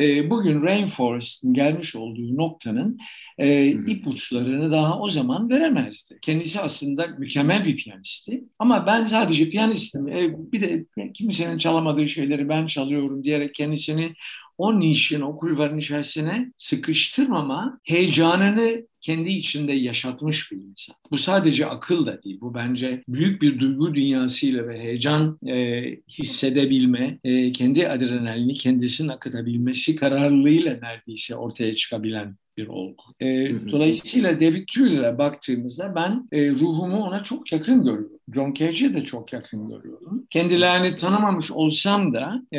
e, 0.00 0.30
bugün 0.30 0.62
Rainforest'ın 0.62 1.54
gelmiş 1.54 1.96
olduğu 1.96 2.36
noktanın 2.36 2.98
e, 3.38 3.66
ipuçlarını 3.66 4.72
daha 4.72 5.00
o 5.00 5.08
zaman 5.08 5.50
veremezdi. 5.50 6.18
Kendisi 6.22 6.60
aslında 6.60 7.06
mükemmel 7.06 7.64
bir 7.64 7.76
piyanisti 7.76 8.44
ama 8.58 8.86
ben 8.86 9.04
sadece 9.04 9.48
piyanistim. 9.48 10.08
E, 10.08 10.52
bir 10.52 10.60
de 10.60 10.86
kimsenin 11.14 11.58
çalamadığı 11.58 12.08
şeyleri 12.08 12.48
ben 12.48 12.66
çalıyorum 12.66 13.24
diyerek 13.24 13.54
kendisini 13.54 14.14
o 14.58 14.80
nişin, 14.80 15.20
o 15.20 15.36
kulvarın 15.36 15.78
içerisine 15.78 16.52
sıkıştırmama 16.56 17.80
heyecanını 17.84 18.86
kendi 19.00 19.30
içinde 19.30 19.72
yaşatmış 19.72 20.52
bir 20.52 20.56
insan. 20.56 20.96
Bu 21.10 21.18
sadece 21.18 21.66
akıl 21.66 22.06
da 22.06 22.22
değil. 22.22 22.38
Bu 22.40 22.54
bence 22.54 23.02
büyük 23.08 23.42
bir 23.42 23.58
duygu 23.58 23.94
dünyasıyla 23.94 24.68
ve 24.68 24.80
heyecan 24.80 25.38
e, 25.46 25.82
hissedebilme, 26.08 27.18
e, 27.24 27.52
kendi 27.52 27.88
adrenalini 27.88 28.54
kendisinin 28.54 29.08
akıtabilmesi 29.08 29.96
kararlılığıyla 29.96 30.78
neredeyse 30.82 31.36
ortaya 31.36 31.76
çıkabilen 31.76 32.36
bir 32.56 32.66
olgu. 32.66 33.02
E, 33.20 33.26
dolayısıyla 33.72 34.40
David 34.40 34.66
Tudor'a 34.74 35.18
baktığımızda 35.18 35.94
ben 35.94 36.28
e, 36.32 36.50
ruhumu 36.50 36.96
ona 36.96 37.22
çok 37.22 37.52
yakın 37.52 37.84
görüyorum. 37.84 38.13
John 38.32 38.52
Cage'i 38.54 38.94
de 38.94 39.04
çok 39.04 39.32
yakın 39.32 39.68
görüyorum. 39.68 40.26
Kendilerini 40.30 40.94
tanımamış 40.94 41.50
olsam 41.50 42.14
da 42.14 42.42
e, 42.52 42.58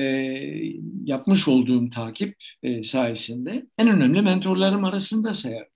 yapmış 1.05 1.47
olduğum 1.47 1.89
takip 1.89 2.35
e, 2.63 2.83
sayesinde 2.83 3.65
en 3.77 3.87
önemli 3.87 4.21
mentorlarım 4.21 4.83
arasında 4.83 5.33
sayarım. 5.33 5.67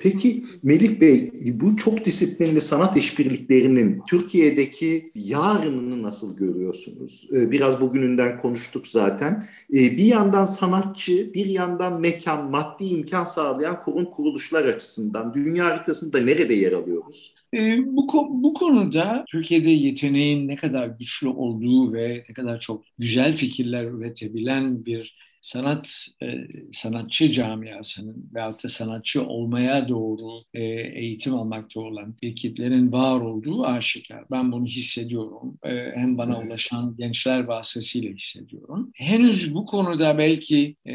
Peki 0.00 0.44
Melih 0.62 1.00
Bey 1.00 1.32
bu 1.54 1.76
çok 1.76 2.04
disiplinli 2.04 2.60
sanat 2.60 2.96
işbirliklerinin 2.96 4.02
Türkiye'deki 4.08 5.10
yarınını 5.14 6.02
nasıl 6.02 6.36
görüyorsunuz? 6.36 7.28
Ee, 7.32 7.50
biraz 7.50 7.80
bugününden 7.80 8.40
konuştuk 8.40 8.86
zaten. 8.86 9.48
Ee, 9.70 9.74
bir 9.74 10.04
yandan 10.04 10.44
sanatçı, 10.44 11.34
bir 11.34 11.46
yandan 11.46 12.00
mekan, 12.00 12.50
maddi 12.50 12.84
imkan 12.84 13.24
sağlayan 13.24 13.84
kurum 13.84 14.04
kuruluşlar 14.04 14.64
açısından 14.64 15.34
dünya 15.34 15.64
haritasında 15.64 16.20
nerede 16.20 16.54
yer 16.54 16.72
alıyoruz? 16.72 17.34
E, 17.54 17.78
bu, 17.86 18.08
bu 18.42 18.54
konuda 18.54 19.24
Türkiye'de 19.28 19.70
yeteneğin 19.70 20.48
ne 20.48 20.56
kadar 20.56 20.86
güçlü 20.88 21.28
olduğu 21.28 21.92
ve 21.92 22.24
ne 22.28 22.34
kadar 22.34 22.60
çok 22.60 22.84
güzel 22.98 23.32
fikirler 23.32 23.84
üretebilen 23.84 24.84
bir 24.86 25.16
sanat 25.46 26.06
e, 26.22 26.26
sanatçı 26.72 27.32
camiasının 27.32 28.30
veyahut 28.34 28.64
da 28.64 28.68
sanatçı 28.68 29.26
olmaya 29.26 29.88
doğru 29.88 30.42
e, 30.54 30.62
eğitim 31.00 31.34
almakta 31.34 31.80
olan 31.80 32.14
bir 32.22 32.36
kitlerin 32.36 32.92
var 32.92 33.20
olduğu 33.20 33.66
aşikar. 33.66 34.24
Ben 34.30 34.52
bunu 34.52 34.66
hissediyorum. 34.66 35.58
E, 35.64 35.92
hem 35.94 36.18
bana 36.18 36.40
ulaşan 36.40 36.94
gençler 36.98 37.44
vasıtasıyla 37.44 38.10
hissediyorum. 38.10 38.90
Henüz 38.94 39.54
bu 39.54 39.66
konuda 39.66 40.18
belki 40.18 40.76
e, 40.86 40.94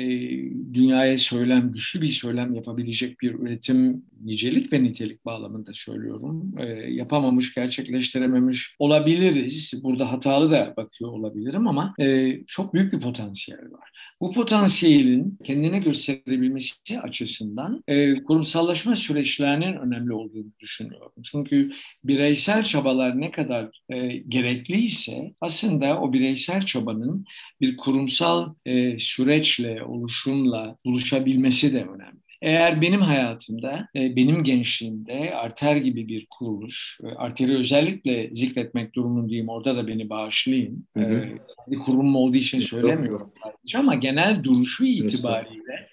dünyaya 0.73 1.17
söylem, 1.17 1.71
güçlü 1.71 2.01
bir 2.01 2.07
söylem 2.07 2.53
yapabilecek 2.53 3.21
bir 3.21 3.33
üretim 3.33 4.03
nicelik 4.23 4.73
ve 4.73 4.83
nitelik 4.83 5.25
bağlamında 5.25 5.71
söylüyorum. 5.73 6.53
E, 6.57 6.65
yapamamış, 6.93 7.55
gerçekleştirememiş 7.55 8.75
olabiliriz. 8.79 9.73
Burada 9.83 10.11
hatalı 10.11 10.51
da 10.51 10.73
bakıyor 10.77 11.11
olabilirim 11.11 11.67
ama 11.67 11.93
e, 11.99 12.37
çok 12.47 12.73
büyük 12.73 12.93
bir 12.93 12.99
potansiyel 12.99 13.71
var. 13.71 13.91
Bu 14.21 14.31
potansiyelin 14.41 15.37
kendine 15.43 15.79
gösterebilmesi 15.79 16.99
açısından 16.99 17.83
e, 17.87 18.23
kurumsallaşma 18.23 18.95
süreçlerinin 18.95 19.77
önemli 19.77 20.13
olduğunu 20.13 20.51
düşünüyorum. 20.59 21.11
Çünkü 21.31 21.71
bireysel 22.03 22.63
çabalar 22.63 23.21
ne 23.21 23.31
kadar 23.31 23.81
e, 23.89 24.07
gerekliyse 24.17 25.33
aslında 25.41 26.01
o 26.01 26.13
bireysel 26.13 26.65
çabanın 26.65 27.25
bir 27.61 27.77
kurumsal 27.77 28.53
e, 28.65 28.99
süreçle, 28.99 29.83
oluşumla 29.83 30.77
buluşabilmesi 30.85 31.73
de 31.73 31.83
önemli. 31.83 32.30
Eğer 32.41 32.81
benim 32.81 33.01
hayatımda, 33.01 33.87
e, 33.95 34.15
benim 34.15 34.43
gençliğimde 34.43 35.35
Arter 35.35 35.75
gibi 35.75 36.07
bir 36.07 36.27
kuruluş, 36.29 36.97
e, 37.03 37.07
Arter'i 37.07 37.57
özellikle 37.57 38.29
zikretmek 38.31 38.95
durumundayım, 38.95 39.49
orada 39.49 39.75
da 39.75 39.87
beni 39.87 40.09
bağışlayın. 40.09 40.85
Hı 40.97 41.03
hı. 41.03 41.79
Kurum 41.85 42.15
olduğu 42.15 42.37
için 42.37 42.59
söylemiyorum 42.59 43.31
sadece 43.43 43.77
ama 43.77 43.95
genel 43.95 44.43
duruşu 44.43 44.85
itibariyle 44.85 45.89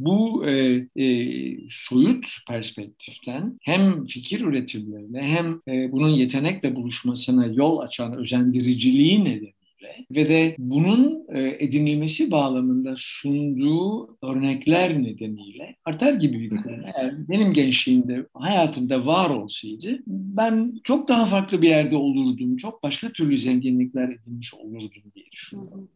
bu 0.00 0.46
e, 0.46 0.86
e, 0.96 1.06
soyut 1.70 2.26
perspektiften 2.48 3.58
hem 3.62 4.04
fikir 4.04 4.40
üretimlerine 4.40 5.22
hem 5.22 5.60
e, 5.68 5.92
bunun 5.92 6.08
yetenekle 6.08 6.76
buluşmasına 6.76 7.46
yol 7.46 7.78
açan 7.78 8.16
özendiriciliği 8.16 9.24
nedeniyle 9.90 10.06
ve 10.10 10.28
de 10.28 10.56
bunun 10.58 11.24
e, 11.34 11.56
edinilmesi 11.64 12.30
bağlamında 12.30 12.94
sunduğu 12.96 14.16
örnekler 14.22 15.02
nedeniyle 15.02 15.76
artar 15.84 16.12
gibi 16.12 16.40
bir 16.40 16.56
kurum. 16.56 16.80
Eğer 16.84 17.28
benim 17.28 17.52
gençliğimde, 17.52 18.26
hayatımda 18.34 19.06
var 19.06 19.30
olsaydı 19.30 19.98
ben 20.06 20.80
çok 20.84 21.08
daha 21.08 21.26
farklı 21.26 21.62
bir 21.62 21.68
yerde 21.68 21.96
olurdum. 21.96 22.56
Çok 22.56 22.82
başka 22.82 23.08
türlü 23.08 23.38
zenginlikler 23.38 24.08
edinmiş 24.08 24.54
olurdum 24.54 25.02
diye 25.14 25.26
düşünüyorum. 25.32 25.88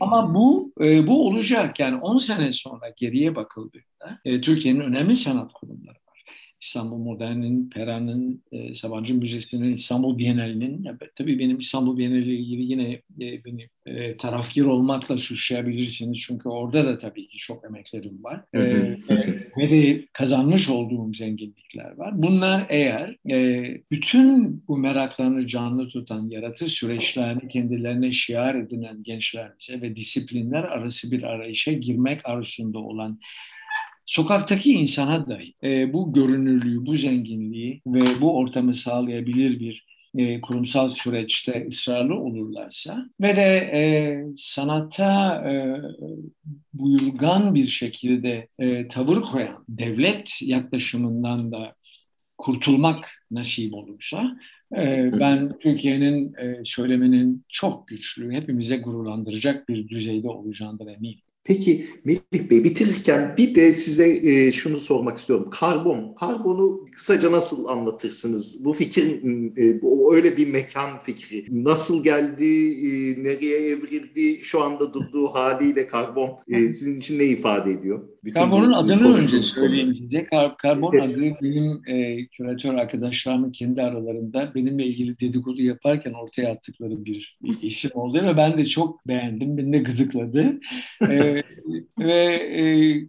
Ama 0.00 0.34
bu 0.34 0.72
e, 0.80 1.06
bu 1.06 1.26
olacak 1.26 1.80
yani 1.80 1.96
10 1.96 2.18
sene 2.18 2.52
sonra 2.52 2.86
geriye 2.96 3.36
bakıldığında 3.36 4.18
e, 4.24 4.40
Türkiye'nin 4.40 4.80
önemli 4.80 5.14
sanat 5.14 5.52
kurumları 5.52 5.96
İstanbul 6.60 6.96
Modern'in, 6.96 7.70
Pera'nın, 7.70 8.42
e, 8.52 8.74
Sabancı 8.74 9.14
Müzesi'nin, 9.14 9.72
İstanbul 9.72 10.18
Bienali'nin, 10.18 10.86
tabii 11.14 11.38
benim 11.38 11.58
İstanbul 11.58 11.98
Bienali 11.98 12.22
ile 12.22 12.34
ilgili 12.34 12.62
yine 12.62 12.92
e, 13.20 13.44
beni 13.44 13.68
e, 13.86 14.16
tarafgir 14.16 14.64
olmakla 14.64 15.18
suçlayabilirsiniz. 15.18 16.20
Çünkü 16.20 16.48
orada 16.48 16.84
da 16.84 16.96
tabii 16.96 17.28
ki 17.28 17.38
çok 17.38 17.64
emeklerim 17.64 18.24
var. 18.24 18.44
e, 18.54 18.60
ve 19.58 19.70
de 19.70 20.06
kazanmış 20.12 20.68
olduğum 20.68 21.14
zenginlikler 21.14 21.96
var. 21.96 22.22
Bunlar 22.22 22.66
eğer 22.68 23.16
e, 23.30 23.64
bütün 23.90 24.62
bu 24.68 24.78
meraklarını 24.78 25.46
canlı 25.46 25.88
tutan, 25.88 26.28
yaratır 26.28 26.68
süreçlerini 26.68 27.48
kendilerine 27.48 28.12
şiar 28.12 28.54
edinen 28.54 29.02
gençlerimize 29.02 29.80
ve 29.80 29.96
disiplinler 29.96 30.64
arası 30.64 31.12
bir 31.12 31.22
arayışa 31.22 31.72
girmek 31.72 32.26
arzusunda 32.26 32.78
olan 32.78 33.18
sokaktaki 34.10 34.72
insana 34.72 35.28
dahi 35.28 35.54
e, 35.62 35.92
bu 35.92 36.12
görünürlüğü, 36.12 36.86
bu 36.86 36.96
zenginliği 36.96 37.82
ve 37.86 38.20
bu 38.20 38.36
ortamı 38.36 38.74
sağlayabilir 38.74 39.60
bir 39.60 39.86
e, 40.14 40.40
kurumsal 40.40 40.90
süreçte 40.90 41.66
ısrarlı 41.68 42.14
olurlarsa 42.14 43.06
ve 43.20 43.36
de 43.36 43.56
e, 43.56 43.82
sanata 44.36 45.34
e, 45.50 45.52
buyurgan 46.72 47.54
bir 47.54 47.68
şekilde 47.68 48.48
e, 48.58 48.88
tavır 48.88 49.22
koyan 49.22 49.64
devlet 49.68 50.42
yaklaşımından 50.42 51.52
da 51.52 51.74
kurtulmak 52.38 53.10
nasip 53.30 53.74
olursa 53.74 54.36
e, 54.76 55.10
ben 55.20 55.58
Türkiye'nin 55.58 56.34
e, 56.34 56.60
söyleminin 56.64 57.44
çok 57.48 57.88
güçlü, 57.88 58.32
hepimize 58.32 58.76
gururlandıracak 58.76 59.68
bir 59.68 59.88
düzeyde 59.88 60.28
olacağından 60.28 60.88
eminim. 60.88 61.20
Peki 61.44 61.86
Melih 62.04 62.50
Bey 62.50 62.64
bitirirken 62.64 63.34
bir 63.38 63.54
de 63.54 63.72
size 63.72 64.30
e, 64.30 64.52
şunu 64.52 64.76
sormak 64.76 65.18
istiyorum. 65.18 65.50
Karbon, 65.50 66.14
karbonu 66.14 66.86
kısaca 66.92 67.32
nasıl 67.32 67.66
anlatırsınız? 67.66 68.64
Bu 68.64 68.72
fikir 68.72 69.22
e, 69.56 69.82
bu 69.82 70.14
öyle 70.14 70.36
bir 70.36 70.48
mekan 70.48 71.02
fikri. 71.02 71.46
Nasıl 71.50 72.04
geldi, 72.04 72.44
e, 72.86 73.22
nereye 73.22 73.68
evrildi, 73.68 74.40
şu 74.40 74.62
anda 74.62 74.94
durduğu 74.94 75.26
haliyle 75.26 75.86
karbon 75.86 76.30
e, 76.48 76.70
sizin 76.70 77.00
için 77.00 77.18
ne 77.18 77.24
ifade 77.24 77.70
ediyor? 77.70 78.08
Bütün 78.24 78.40
Karbonun 78.40 78.72
adını 78.72 79.16
önce 79.16 79.42
söyleyeyim 79.42 79.96
size. 79.96 80.24
Kar, 80.24 80.56
karbon 80.56 80.92
evet. 80.92 81.16
adı 81.16 81.20
benim 81.42 81.82
e, 81.86 82.26
küratör 82.26 82.74
arkadaşlarımın 82.74 83.52
kendi 83.52 83.82
aralarında 83.82 84.54
benimle 84.54 84.86
ilgili 84.86 85.20
dedikodu 85.20 85.62
yaparken 85.62 86.12
ortaya 86.12 86.52
attıkları 86.52 87.04
bir, 87.04 87.38
bir 87.42 87.62
isim 87.62 87.90
oldu 87.94 88.22
ve 88.22 88.36
ben 88.36 88.58
de 88.58 88.64
çok 88.64 89.08
beğendim. 89.08 89.56
Beni 89.56 89.72
de 89.72 89.78
gıdıkladı. 89.78 90.60
e, 91.10 91.42
ve 91.98 92.22
e, 92.34 92.64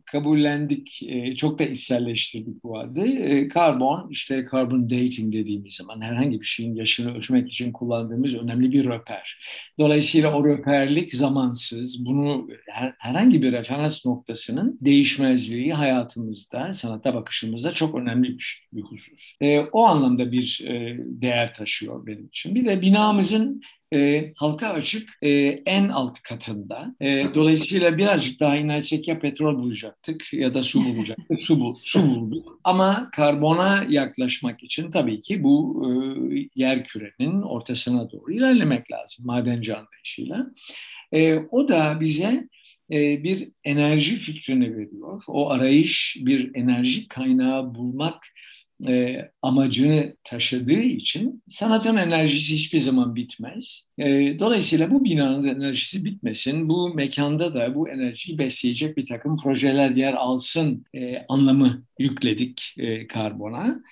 kabullendik. 0.05 1.03
E, 1.03 1.35
çok 1.35 1.59
da 1.59 1.63
içselleştirdik 1.63 2.63
bu 2.63 2.79
adı. 2.79 3.05
E, 3.05 3.47
karbon, 3.47 4.07
işte 4.09 4.45
carbon 4.51 4.89
dating 4.89 5.33
dediğimiz 5.33 5.73
zaman 5.73 6.01
herhangi 6.01 6.41
bir 6.41 6.45
şeyin 6.45 6.75
yaşını 6.75 7.17
ölçmek 7.17 7.49
için 7.49 7.71
kullandığımız 7.71 8.35
önemli 8.35 8.71
bir 8.71 8.85
röper. 8.85 9.39
Dolayısıyla 9.79 10.33
o 10.33 10.45
röperlik 10.47 11.13
zamansız. 11.13 12.05
Bunu 12.05 12.47
her, 12.69 12.93
herhangi 12.99 13.41
bir 13.41 13.51
referans 13.51 14.05
noktasının 14.05 14.77
değiştirilmesi 14.81 15.00
değişmezliği 15.01 15.73
hayatımızda, 15.73 16.73
sanata 16.73 17.13
bakışımızda 17.13 17.73
çok 17.73 17.95
önemli 17.95 18.29
bir, 18.29 18.67
bir 18.73 18.81
husus. 18.81 19.33
E, 19.41 19.59
o 19.59 19.85
anlamda 19.85 20.31
bir 20.31 20.61
e, 20.67 20.97
değer 20.99 21.53
taşıyor 21.53 22.05
benim 22.05 22.27
için. 22.27 22.55
Bir 22.55 22.65
de 22.65 22.81
binamızın 22.81 23.61
e, 23.93 24.31
halka 24.35 24.67
açık 24.67 25.09
e, 25.21 25.29
en 25.65 25.89
alt 25.89 26.21
katında. 26.21 26.95
E, 27.01 27.25
dolayısıyla 27.35 27.97
birazcık 27.97 28.39
daha 28.39 28.55
inersek 28.55 29.07
ya 29.07 29.19
petrol 29.19 29.57
bulacaktık 29.57 30.33
ya 30.33 30.53
da 30.53 30.63
su 30.63 30.85
bulacaktık. 30.85 31.41
su, 31.41 31.59
bul, 31.59 31.73
su 31.73 32.01
bulduk. 32.01 32.59
Ama 32.63 33.09
karbona 33.11 33.85
yaklaşmak 33.89 34.63
için 34.63 34.91
tabii 34.91 35.21
ki 35.21 35.43
bu 35.43 35.83
e, 35.85 35.91
yer 36.55 36.85
kürenin 36.85 37.41
ortasına 37.41 38.11
doğru 38.11 38.33
ilerlemek 38.33 38.91
lazım 38.91 39.25
madenci 39.25 39.75
anlayışıyla. 39.75 40.47
E, 41.11 41.35
o 41.51 41.69
da 41.69 41.97
bize 41.99 42.47
bir 42.91 43.49
enerji 43.63 44.15
fikrini 44.15 44.77
veriyor. 44.77 45.23
O 45.27 45.49
arayış 45.49 46.17
bir 46.19 46.55
enerji 46.55 47.07
kaynağı 47.07 47.75
bulmak 47.75 48.27
e, 48.87 49.17
amacını 49.41 50.15
taşıdığı 50.23 50.81
için 50.81 51.43
sanatın 51.47 51.97
enerjisi 51.97 52.55
hiçbir 52.55 52.79
zaman 52.79 53.15
bitmez. 53.15 53.87
E, 53.97 54.39
dolayısıyla 54.39 54.91
bu 54.91 55.03
binanın 55.03 55.43
enerjisi 55.47 56.05
bitmesin, 56.05 56.69
bu 56.69 56.93
mekanda 56.93 57.53
da 57.53 57.75
bu 57.75 57.89
enerjiyi 57.89 58.37
besleyecek 58.37 58.97
bir 58.97 59.05
takım 59.05 59.37
projeler 59.37 59.89
yer 59.89 60.13
alsın 60.13 60.85
e, 60.93 61.25
anlamı 61.29 61.83
yükledik 61.99 62.75
e, 62.77 63.07
karbona 63.07 63.83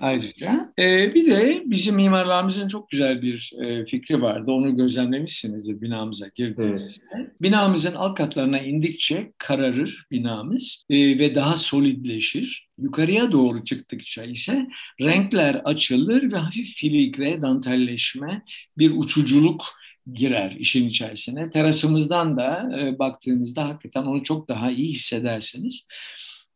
ayrıca. 0.00 0.72
E, 0.78 1.14
bir 1.14 1.26
de 1.26 1.62
bizim 1.66 1.96
mimarlarımızın 1.96 2.68
çok 2.68 2.90
güzel 2.90 3.22
bir 3.22 3.52
e, 3.62 3.84
fikri 3.84 4.22
vardı, 4.22 4.52
onu 4.52 4.76
gözlemlemişsinizdir 4.76 5.80
binamıza 5.80 6.26
girdiğinizde. 6.34 7.04
Evet. 7.16 7.30
Binamızın 7.42 7.94
alt 7.94 8.18
katlarına 8.18 8.60
indikçe 8.60 9.32
kararır 9.38 10.06
binamız 10.10 10.84
e, 10.90 11.18
ve 11.18 11.34
daha 11.34 11.56
solidleşir. 11.56 12.69
Yukarıya 12.80 13.32
doğru 13.32 13.64
çıktıkça 13.64 14.24
ise 14.24 14.66
renkler 15.00 15.54
açılır 15.54 16.32
ve 16.32 16.36
hafif 16.36 16.74
filigre, 16.74 17.42
dantelleşme, 17.42 18.42
bir 18.78 18.90
uçuculuk 18.90 19.64
girer 20.12 20.56
işin 20.58 20.88
içerisine. 20.88 21.50
Terasımızdan 21.50 22.36
da 22.36 22.70
e, 22.80 22.98
baktığınızda 22.98 23.68
hakikaten 23.68 24.02
onu 24.02 24.24
çok 24.24 24.48
daha 24.48 24.70
iyi 24.70 24.92
hissedersiniz. 24.92 25.86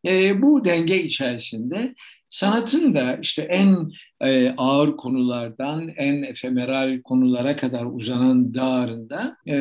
E, 0.06 0.42
bu 0.42 0.64
denge 0.64 1.02
içerisinde 1.02 1.94
sanatın 2.28 2.94
da 2.94 3.18
işte 3.22 3.42
en 3.42 3.90
e, 4.20 4.54
ağır 4.56 4.96
konulardan 4.96 5.88
en 5.96 6.22
efemeral 6.22 7.02
konulara 7.02 7.56
kadar 7.56 7.84
uzanan 7.84 8.54
dağarında 8.54 9.36
e, 9.48 9.54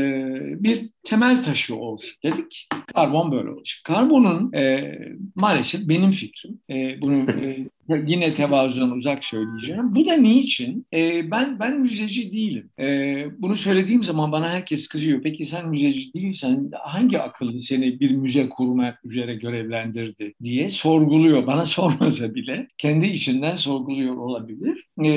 bir 0.64 0.90
temel 1.04 1.44
taşı 1.44 1.76
olsun 1.76 2.16
dedik. 2.24 2.68
Karbon 2.96 3.32
böyle 3.32 3.50
olacak. 3.50 3.78
Karbonun 3.84 4.54
e, 4.54 4.96
maalesef 5.36 5.88
benim 5.90 6.12
fikrim. 6.12 6.60
E, 6.70 7.02
bunu 7.02 7.32
e, 7.32 7.70
yine 7.90 8.34
tevazudan 8.34 8.92
uzak 8.92 9.24
söyleyeceğim. 9.24 9.96
Bu 9.96 10.08
da 10.08 10.14
niçin? 10.14 10.86
E, 10.94 11.32
ben 11.32 11.60
ben 11.60 11.80
müzeci 11.80 12.32
değilim. 12.32 12.70
E, 12.80 13.26
bunu 13.42 13.56
söylediğim 13.56 14.04
zaman 14.04 14.32
bana 14.32 14.50
herkes 14.50 14.88
kızıyor. 14.88 15.22
Peki 15.24 15.46
sen 15.46 15.70
müzeci 15.70 16.14
değilsen 16.14 16.72
hangi 16.84 17.20
akıllı 17.20 17.62
seni 17.62 18.00
bir 18.00 18.12
müze 18.12 18.50
kurmak 18.50 19.06
üzere 19.06 19.36
görevlendirdi 19.36 20.34
diye 20.44 20.68
sorguluyor. 20.68 21.48
Bana 21.48 21.66
sormasa 21.74 22.36
bile 22.36 22.68
kendi 22.78 23.06
içinden 23.06 23.56
sorguluyor 23.56 24.16
olabilir. 24.18 24.86
E, 25.00 25.12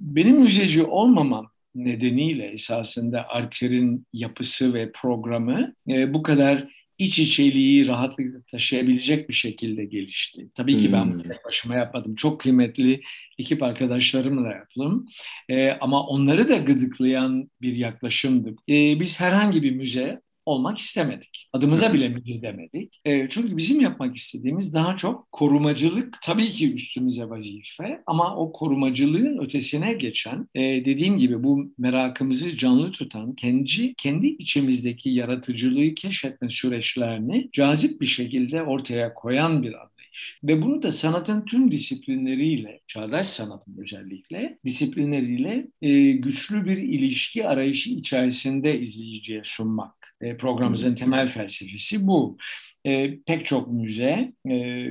benim 0.00 0.40
müzeci 0.40 0.84
olmamam 0.84 1.50
nedeniyle 1.74 2.46
esasında 2.46 3.28
Arter'in 3.28 4.06
yapısı 4.12 4.74
ve 4.74 4.92
programı 4.92 5.74
e, 5.88 6.14
bu 6.14 6.22
kadar 6.22 6.68
iç 6.98 7.18
içeliği 7.18 7.86
rahatlıkla 7.86 8.38
taşıyabilecek 8.50 9.28
bir 9.28 9.34
şekilde 9.34 9.84
gelişti. 9.84 10.48
Tabii 10.54 10.78
ki 10.78 10.92
ben 10.92 11.12
bunu 11.12 11.22
tek 11.22 11.44
başıma 11.44 11.74
yapmadım. 11.74 12.14
Çok 12.14 12.40
kıymetli 12.40 13.00
ekip 13.38 13.62
arkadaşlarımla 13.62 14.48
yaptım. 14.48 15.06
E, 15.48 15.70
ama 15.70 16.06
onları 16.06 16.48
da 16.48 16.56
gıdıklayan 16.56 17.50
bir 17.62 17.72
yaklaşımdı. 17.72 18.48
E, 18.68 19.00
biz 19.00 19.20
herhangi 19.20 19.62
bir 19.62 19.70
müze 19.70 20.20
olmak 20.48 20.78
istemedik. 20.78 21.48
Adımıza 21.52 21.92
bile 21.92 22.08
müdür 22.08 22.42
demedik. 22.42 23.00
E, 23.04 23.28
çünkü 23.28 23.56
bizim 23.56 23.80
yapmak 23.80 24.16
istediğimiz 24.16 24.74
daha 24.74 24.96
çok 24.96 25.32
korumacılık 25.32 26.18
tabii 26.22 26.48
ki 26.48 26.74
üstümüze 26.74 27.28
vazife 27.28 28.02
ama 28.06 28.36
o 28.36 28.52
korumacılığın 28.52 29.38
ötesine 29.38 29.92
geçen 29.92 30.48
e, 30.54 30.60
dediğim 30.60 31.18
gibi 31.18 31.44
bu 31.44 31.72
merakımızı 31.78 32.56
canlı 32.56 32.92
tutan 32.92 33.34
kendi 33.34 33.94
kendi 33.94 34.26
içimizdeki 34.26 35.10
yaratıcılığı 35.10 35.94
keşfetme 35.94 36.48
süreçlerini 36.48 37.48
cazip 37.52 38.00
bir 38.00 38.06
şekilde 38.06 38.62
ortaya 38.62 39.14
koyan 39.14 39.62
bir 39.62 39.72
anlayış. 39.72 40.38
Ve 40.44 40.62
bunu 40.62 40.82
da 40.82 40.92
sanatın 40.92 41.44
tüm 41.44 41.72
disiplinleriyle, 41.72 42.80
çağdaş 42.86 43.26
sanatın 43.26 43.76
özellikle 43.78 44.58
disiplinleriyle 44.64 45.68
e, 45.82 46.10
güçlü 46.12 46.64
bir 46.64 46.76
ilişki 46.76 47.48
arayışı 47.48 47.90
içerisinde 47.90 48.80
izleyiciye 48.80 49.40
sunmak 49.44 49.97
e, 50.20 50.36
programımızın 50.36 50.94
temel 50.94 51.28
felsefesi 51.28 52.06
bu. 52.06 52.36
E, 52.84 53.18
pek 53.18 53.46
çok 53.46 53.72
müze 53.72 54.32
e, 54.50 54.86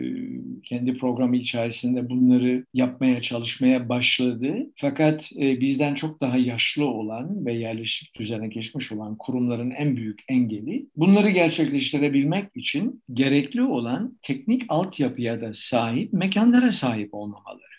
kendi 0.63 0.97
programı 0.97 1.37
içerisinde 1.37 2.09
bunları 2.09 2.65
yapmaya 2.73 3.21
çalışmaya 3.21 3.89
başladı. 3.89 4.55
Fakat 4.75 5.31
e, 5.39 5.61
bizden 5.61 5.95
çok 5.95 6.21
daha 6.21 6.37
yaşlı 6.37 6.85
olan 6.85 7.45
ve 7.45 7.53
yerleşik 7.53 8.15
düzene 8.15 8.47
geçmiş 8.47 8.91
olan 8.91 9.15
kurumların 9.15 9.71
en 9.71 9.95
büyük 9.95 10.19
engeli 10.29 10.87
bunları 10.95 11.29
gerçekleştirebilmek 11.29 12.45
için 12.55 13.03
gerekli 13.13 13.63
olan 13.63 14.17
teknik 14.21 14.63
altyapıya 14.69 15.41
da 15.41 15.53
sahip 15.53 16.13
mekanlara 16.13 16.71
sahip 16.71 17.13
olmamaları. 17.13 17.76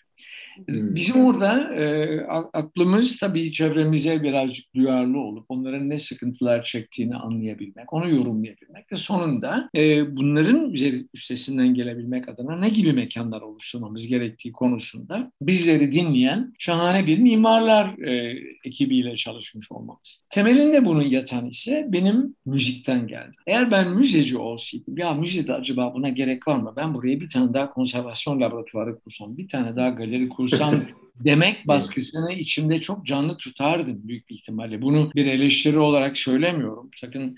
Hmm. 0.67 0.95
Bizim 0.95 1.25
orada 1.25 1.75
e, 1.75 2.21
aklımız 2.53 3.19
tabii 3.19 3.51
çevremize 3.51 4.23
birazcık 4.23 4.75
duyarlı 4.75 5.19
olup 5.19 5.45
onların 5.49 5.89
ne 5.89 5.99
sıkıntılar 5.99 6.63
çektiğini 6.63 7.15
anlayabilmek, 7.15 7.93
onu 7.93 8.09
yorumlayabilmek 8.09 8.91
ve 8.91 8.97
sonunda 8.97 9.69
e, 9.75 10.15
bunların 10.15 10.73
üstesinden 11.13 11.73
gelebilmek 11.73 12.29
adına 12.29 12.55
ne 12.55 12.69
gibi 12.69 12.93
mekanlar 12.93 13.41
oluşturmamız 13.41 14.07
gerektiği 14.07 14.51
konusunda 14.51 15.31
bizleri 15.41 15.93
dinleyen 15.93 16.53
şahane 16.59 17.07
bir 17.07 17.19
mimarlar 17.19 17.97
e, 17.97 18.39
ekibiyle 18.63 19.15
çalışmış 19.15 19.71
olmamız. 19.71 20.23
Temelinde 20.29 20.85
bunun 20.85 21.01
yatan 21.01 21.45
ise 21.45 21.87
benim 21.89 22.35
müzikten 22.45 23.07
geldi. 23.07 23.35
Eğer 23.47 23.71
ben 23.71 23.89
müzeci 23.89 24.37
olsaydım, 24.37 24.97
ya 24.97 25.13
müzede 25.13 25.53
acaba 25.53 25.93
buna 25.93 26.09
gerek 26.09 26.47
var 26.47 26.57
mı? 26.57 26.73
Ben 26.77 26.93
buraya 26.93 27.19
bir 27.21 27.27
tane 27.27 27.53
daha 27.53 27.69
konservasyon 27.69 28.41
laboratuvarı 28.41 28.99
kursam, 28.99 29.37
bir 29.37 29.47
tane 29.47 29.75
daha 29.75 29.89
galeri 29.89 30.29
kursam, 30.29 30.48
kursam 30.49 30.87
demek 31.19 31.67
baskısını 31.67 32.33
içimde 32.33 32.81
çok 32.81 33.05
canlı 33.05 33.37
tutardım 33.37 33.99
büyük 34.03 34.29
bir 34.29 34.35
ihtimalle. 34.35 34.81
Bunu 34.81 35.11
bir 35.15 35.25
eleştiri 35.25 35.79
olarak 35.79 36.17
söylemiyorum. 36.17 36.89
Sakın 36.95 37.37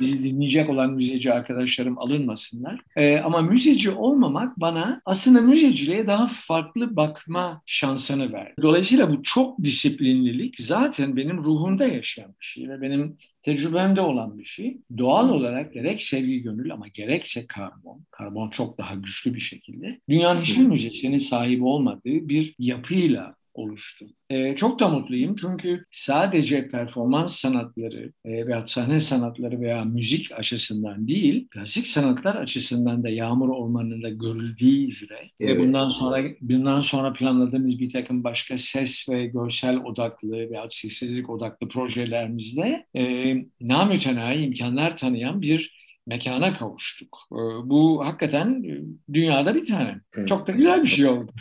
bizi 0.00 0.24
dinleyecek 0.24 0.70
olan 0.70 0.92
müzeci 0.92 1.32
arkadaşlarım 1.32 1.98
alınmasınlar. 1.98 2.80
Ee, 2.96 3.18
ama 3.18 3.42
müzeci 3.42 3.90
olmamak 3.90 4.60
bana 4.60 5.02
aslında 5.04 5.40
müzeciliğe 5.40 6.06
daha 6.06 6.28
farklı 6.28 6.96
bakma 6.96 7.62
şansını 7.66 8.32
verdi. 8.32 8.54
Dolayısıyla 8.62 9.10
bu 9.10 9.22
çok 9.22 9.62
disiplinlilik 9.62 10.60
zaten 10.60 11.16
benim 11.16 11.38
ruhumda 11.38 11.86
yaşayan 11.86 12.30
bir 12.40 12.46
şey 12.46 12.68
ve 12.68 12.82
benim 12.82 13.16
tecrübemde 13.42 14.00
olan 14.00 14.38
bir 14.38 14.44
şey. 14.44 14.76
Doğal 14.98 15.28
olarak 15.28 15.74
gerek 15.74 16.02
sevgi 16.02 16.42
gönül 16.42 16.72
ama 16.72 16.88
gerekse 16.88 17.46
karbon, 17.46 18.04
karbon 18.10 18.50
çok 18.50 18.78
daha 18.78 18.94
güçlü 18.94 19.34
bir 19.34 19.40
şekilde 19.40 20.00
dünyanın 20.08 20.40
hiçbir 20.40 20.66
müzesyenin 20.66 21.18
sahibi 21.18 21.64
olmadığı 21.64 22.28
bir 22.28 22.54
yapıyla 22.58 23.13
oluştu. 23.54 24.06
Ee, 24.30 24.56
çok 24.56 24.80
da 24.80 24.88
mutluyum 24.88 25.36
çünkü 25.36 25.84
sadece 25.90 26.68
performans 26.68 27.36
sanatları 27.36 28.12
e, 28.24 28.46
veya 28.46 28.64
sahne 28.66 29.00
sanatları 29.00 29.60
veya 29.60 29.84
müzik 29.84 30.32
açısından 30.32 31.08
değil, 31.08 31.48
klasik 31.48 31.86
sanatlar 31.86 32.34
açısından 32.34 33.04
da 33.04 33.08
Yağmur 33.08 33.48
Ormanı'nda 33.48 34.08
görüldüğü 34.08 34.86
üzere 34.86 35.30
evet. 35.40 35.56
ve 35.56 35.60
bundan 35.60 35.90
sonra 35.90 36.24
bundan 36.40 36.80
sonra 36.80 37.12
planladığımız 37.12 37.78
bir 37.78 37.92
takım 37.92 38.24
başka 38.24 38.58
ses 38.58 39.08
ve 39.08 39.26
görsel 39.26 39.76
odaklı 39.76 40.30
veya 40.30 40.66
sessizlik 40.70 41.30
odaklı 41.30 41.68
projelerimizde 41.68 42.86
e, 42.96 43.34
namütenayi 43.60 44.46
imkanlar 44.46 44.96
tanıyan 44.96 45.42
bir 45.42 45.74
mekana 46.06 46.54
kavuştuk. 46.54 47.18
E, 47.32 47.38
bu 47.64 48.06
hakikaten 48.06 48.64
e, 48.64 48.80
dünyada 49.14 49.54
bir 49.54 49.66
tane. 49.66 50.00
Çok 50.26 50.46
da 50.46 50.52
güzel 50.52 50.82
bir 50.82 50.88
şey 50.88 51.06
oldu. 51.06 51.32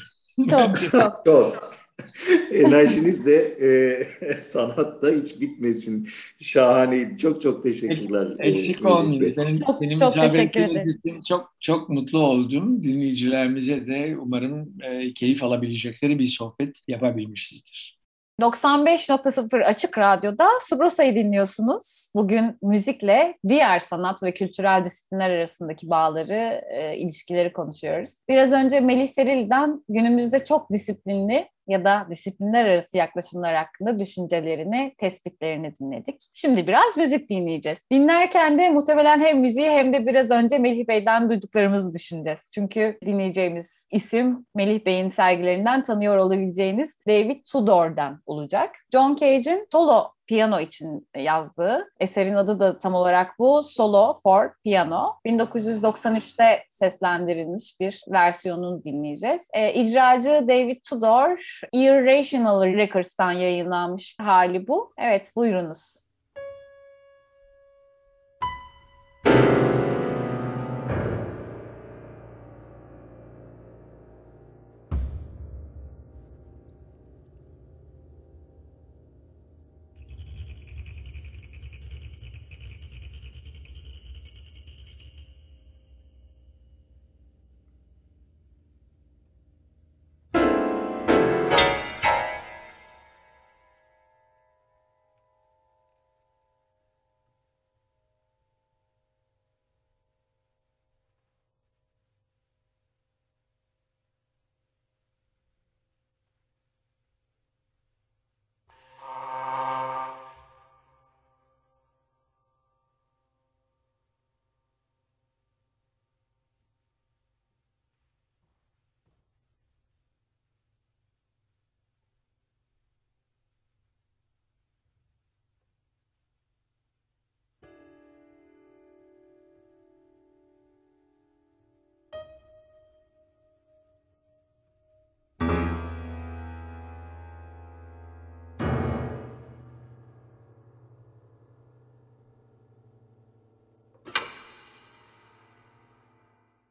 Çok 0.49 0.91
çok. 0.91 1.21
çok. 1.25 1.73
Enerjiniz 2.51 3.25
de 3.25 3.35
e, 3.61 4.41
sanatta 4.41 5.11
hiç 5.11 5.41
bitmesin. 5.41 6.07
Şahaneydi. 6.41 7.17
Çok 7.17 7.41
çok 7.41 7.63
teşekkürler. 7.63 8.35
Eksik 8.39 8.85
olmayın. 8.85 9.33
Benim, 9.37 9.53
çok, 9.53 9.81
benim 9.81 9.97
çok 9.97 10.13
teşekkür 10.13 10.61
ederim. 10.61 11.21
Çok, 11.27 11.53
çok 11.59 11.89
mutlu 11.89 12.19
oldum. 12.19 12.83
Dinleyicilerimize 12.83 13.87
de 13.87 14.17
umarım 14.19 14.73
e, 14.83 15.13
keyif 15.13 15.43
alabilecekleri 15.43 16.19
bir 16.19 16.27
sohbet 16.27 16.81
yapabilmişizdir. 16.87 17.92
95.0 18.43 19.63
Açık 19.63 19.97
Radyo'da 19.97 20.47
Subrosa'yı 20.61 21.15
dinliyorsunuz. 21.15 22.11
Bugün 22.15 22.57
müzikle 22.61 23.37
diğer 23.47 23.79
sanat 23.79 24.23
ve 24.23 24.31
kültürel 24.31 24.85
disiplinler 24.85 25.29
arasındaki 25.29 25.89
bağları, 25.89 26.61
e, 26.71 26.97
ilişkileri 26.97 27.53
konuşuyoruz. 27.53 28.19
Biraz 28.29 28.51
önce 28.51 28.79
Melih 28.79 29.13
Feril'den 29.15 29.83
günümüzde 29.89 30.45
çok 30.45 30.71
disiplinli 30.71 31.49
ya 31.67 31.85
da 31.85 32.07
disiplinler 32.09 32.65
arası 32.65 32.97
yaklaşımlar 32.97 33.55
hakkında 33.55 33.99
düşüncelerini, 33.99 34.95
tespitlerini 34.97 35.75
dinledik. 35.75 36.29
Şimdi 36.33 36.67
biraz 36.67 36.97
müzik 36.97 37.29
dinleyeceğiz. 37.29 37.85
Dinlerken 37.91 38.59
de 38.59 38.69
muhtemelen 38.69 39.19
hem 39.19 39.39
müziği 39.39 39.69
hem 39.69 39.93
de 39.93 40.07
biraz 40.07 40.31
önce 40.31 40.57
Melih 40.57 40.87
Bey'den 40.87 41.29
duyduklarımızı 41.29 41.93
düşüneceğiz. 41.93 42.49
Çünkü 42.53 42.97
dinleyeceğimiz 43.05 43.87
isim 43.91 44.45
Melih 44.55 44.85
Bey'in 44.85 45.09
sergilerinden 45.09 45.83
tanıyor 45.83 46.17
olabileceğiniz 46.17 46.97
David 47.07 47.41
Tudor'dan 47.51 48.21
olacak. 48.25 48.75
John 48.93 49.15
Cage'in 49.15 49.67
solo 49.71 50.11
piyano 50.33 50.59
için 50.59 51.07
yazdığı. 51.17 51.91
Eserin 51.99 52.33
adı 52.33 52.59
da 52.59 52.79
tam 52.79 52.93
olarak 52.93 53.39
bu. 53.39 53.63
Solo 53.63 54.15
for 54.23 54.51
Piano. 54.63 55.19
1993'te 55.25 56.63
seslendirilmiş 56.67 57.79
bir 57.79 58.01
versiyonunu 58.07 58.83
dinleyeceğiz. 58.83 59.47
E, 59.53 59.73
icracı 59.73 60.45
David 60.47 60.81
Tudor, 60.89 61.61
Irrational 61.73 62.65
Records'tan 62.65 63.31
yayınlanmış 63.31 64.15
hali 64.19 64.67
bu. 64.67 64.93
Evet, 64.97 65.31
buyurunuz. 65.35 66.03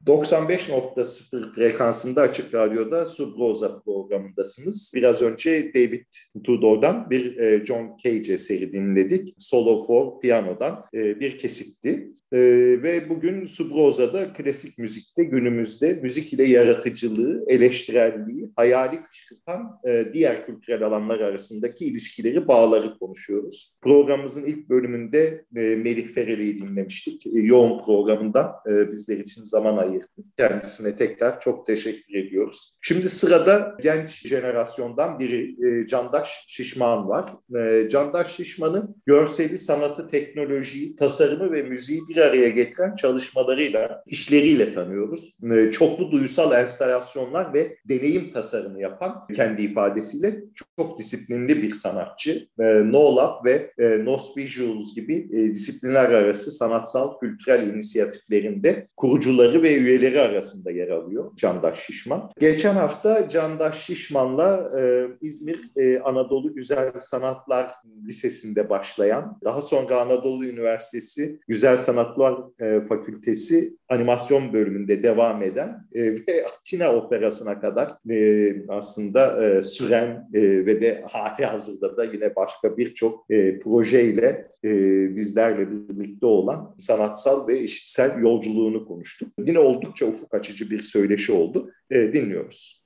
95.0 0.07 1.55
frekansında 1.55 2.23
Açık 2.23 2.55
Radyo'da 2.55 3.05
Subroza 3.05 3.81
programındasınız. 3.83 4.93
Biraz 4.95 5.23
önce 5.23 5.71
David 5.75 6.05
Tudor'dan 6.45 7.11
bir 7.11 7.37
e, 7.37 7.67
John 7.67 7.97
Cage 8.05 8.33
eseri 8.33 8.73
dinledik. 8.73 9.35
Solo 9.39 9.87
for 9.87 10.21
Piano'dan 10.21 10.85
e, 10.95 11.21
bir 11.21 11.39
kesitti. 11.39 12.13
E, 12.33 12.39
ve 12.83 13.09
bugün 13.09 13.47
Subroza'da 13.47 14.33
klasik 14.33 14.79
müzikte 14.79 15.25
günümüzde 15.25 15.95
müzik 16.03 16.33
ile 16.33 16.45
yaratıcılığı, 16.49 17.45
eleştirelliği, 17.49 18.51
hayali 18.57 19.03
kışkırtan 19.03 19.81
diğer 20.13 20.47
kültürel 20.47 20.83
alanlar 20.83 21.21
arasındaki 21.21 21.87
ilişkileri, 21.87 22.49
bağları 22.49 22.99
konuşuyoruz. 22.99 23.79
Programımızın 23.83 24.47
ilk 24.47 24.69
bölümünde 24.69 25.45
Melih 25.53 26.09
Fereli'yi 26.09 26.61
dinlemiştik. 26.61 27.23
Yoğun 27.27 27.85
programından 27.85 28.53
bizler 28.67 29.19
için 29.19 29.45
zaman 29.45 29.77
ayırdı 29.77 29.92
ayırdı. 29.93 30.07
Kendisine 30.39 30.97
tekrar 30.97 31.41
çok 31.41 31.67
teşekkür 31.67 32.15
ediyoruz. 32.15 32.77
Şimdi 32.81 33.09
sırada 33.09 33.77
genç 33.83 34.27
jenerasyondan 34.29 35.19
biri 35.19 35.57
e, 35.67 35.87
Candaş 35.87 36.45
Şişman 36.49 37.09
var. 37.09 37.33
E, 37.57 37.89
Candaş 37.89 38.37
Şişman'ın 38.37 38.97
görseli, 39.07 39.59
sanatı, 39.59 40.11
teknolojiyi, 40.11 40.97
tasarımı 40.97 41.53
ve 41.53 41.63
müziği 41.63 42.01
bir 42.09 42.17
araya 42.17 42.49
getiren 42.49 42.97
çalışmalarıyla, 42.97 44.03
işleriyle 44.07 44.75
tanıyoruz. 44.75 45.39
E, 45.53 45.73
çoklu 45.73 46.11
duysal 46.11 46.63
enstalasyonlar 46.63 47.55
ve 47.55 47.77
deneyim 47.89 48.33
tasarımı 48.33 48.81
yapan 48.81 49.27
kendi 49.35 49.63
ifadesiyle 49.63 50.43
çok 50.77 50.99
disiplinli 50.99 51.63
bir 51.63 51.75
sanatçı. 51.75 52.49
E, 52.59 52.65
no 52.65 53.17
Lab 53.17 53.45
ve 53.45 53.73
e, 53.79 54.05
Nos 54.05 54.37
Visuals 54.37 54.95
gibi 54.95 55.29
e, 55.33 55.55
disiplinler 55.55 56.11
arası 56.11 56.51
sanatsal 56.51 57.19
kültürel 57.19 57.67
inisiyatiflerinde 57.67 58.87
kurucuları 58.97 59.63
ve 59.63 59.71
üyeleri 59.83 60.21
arasında 60.21 60.71
yer 60.71 60.89
alıyor 60.89 61.37
Candaş 61.37 61.87
Şişman. 61.87 62.31
Geçen 62.41 62.75
hafta 62.75 63.29
Candaş 63.29 63.85
Şişman'la 63.85 64.71
e, 64.81 65.07
İzmir 65.21 65.71
e, 65.77 66.01
Anadolu 66.01 66.55
Güzel 66.55 66.93
Sanatlar 67.01 67.71
Lisesi'nde 68.07 68.71
başlayan, 68.71 69.39
daha 69.45 69.63
sonra 69.63 70.01
Anadolu 70.01 70.45
Üniversitesi 70.45 71.41
Güzel 71.49 71.77
Sanatlar 71.77 72.39
e, 72.61 72.87
Fakültesi 72.87 73.77
animasyon 73.89 74.53
bölümünde 74.53 75.03
devam 75.03 75.43
eden 75.43 75.87
e, 75.95 76.03
ve 76.29 76.47
Atina 76.47 76.93
Operası'na 76.93 77.61
kadar 77.61 78.11
e, 78.11 78.55
aslında 78.69 79.45
e, 79.45 79.65
süren 79.65 80.29
e, 80.35 80.41
ve 80.43 80.81
de 80.81 81.05
hali 81.11 81.45
hazırda 81.45 81.97
da 81.97 82.05
yine 82.05 82.37
başka 82.37 82.77
birçok 82.77 83.31
e, 83.31 83.59
projeyle 83.61 84.49
e, 84.65 84.71
bizlerle 85.17 85.69
birlikte 85.71 86.27
olan 86.27 86.75
sanatsal 86.79 87.49
ve 87.49 87.61
işitsel 87.61 88.19
yolculuğunu 88.19 88.87
konuştuk. 88.87 89.29
Yine 89.39 89.59
oldukça 89.73 90.07
ufuk 90.07 90.35
açıcı 90.35 90.71
bir 90.71 90.83
söyleşi 90.83 91.33
oldu. 91.33 91.71
E, 91.91 92.13
dinliyoruz. 92.13 92.83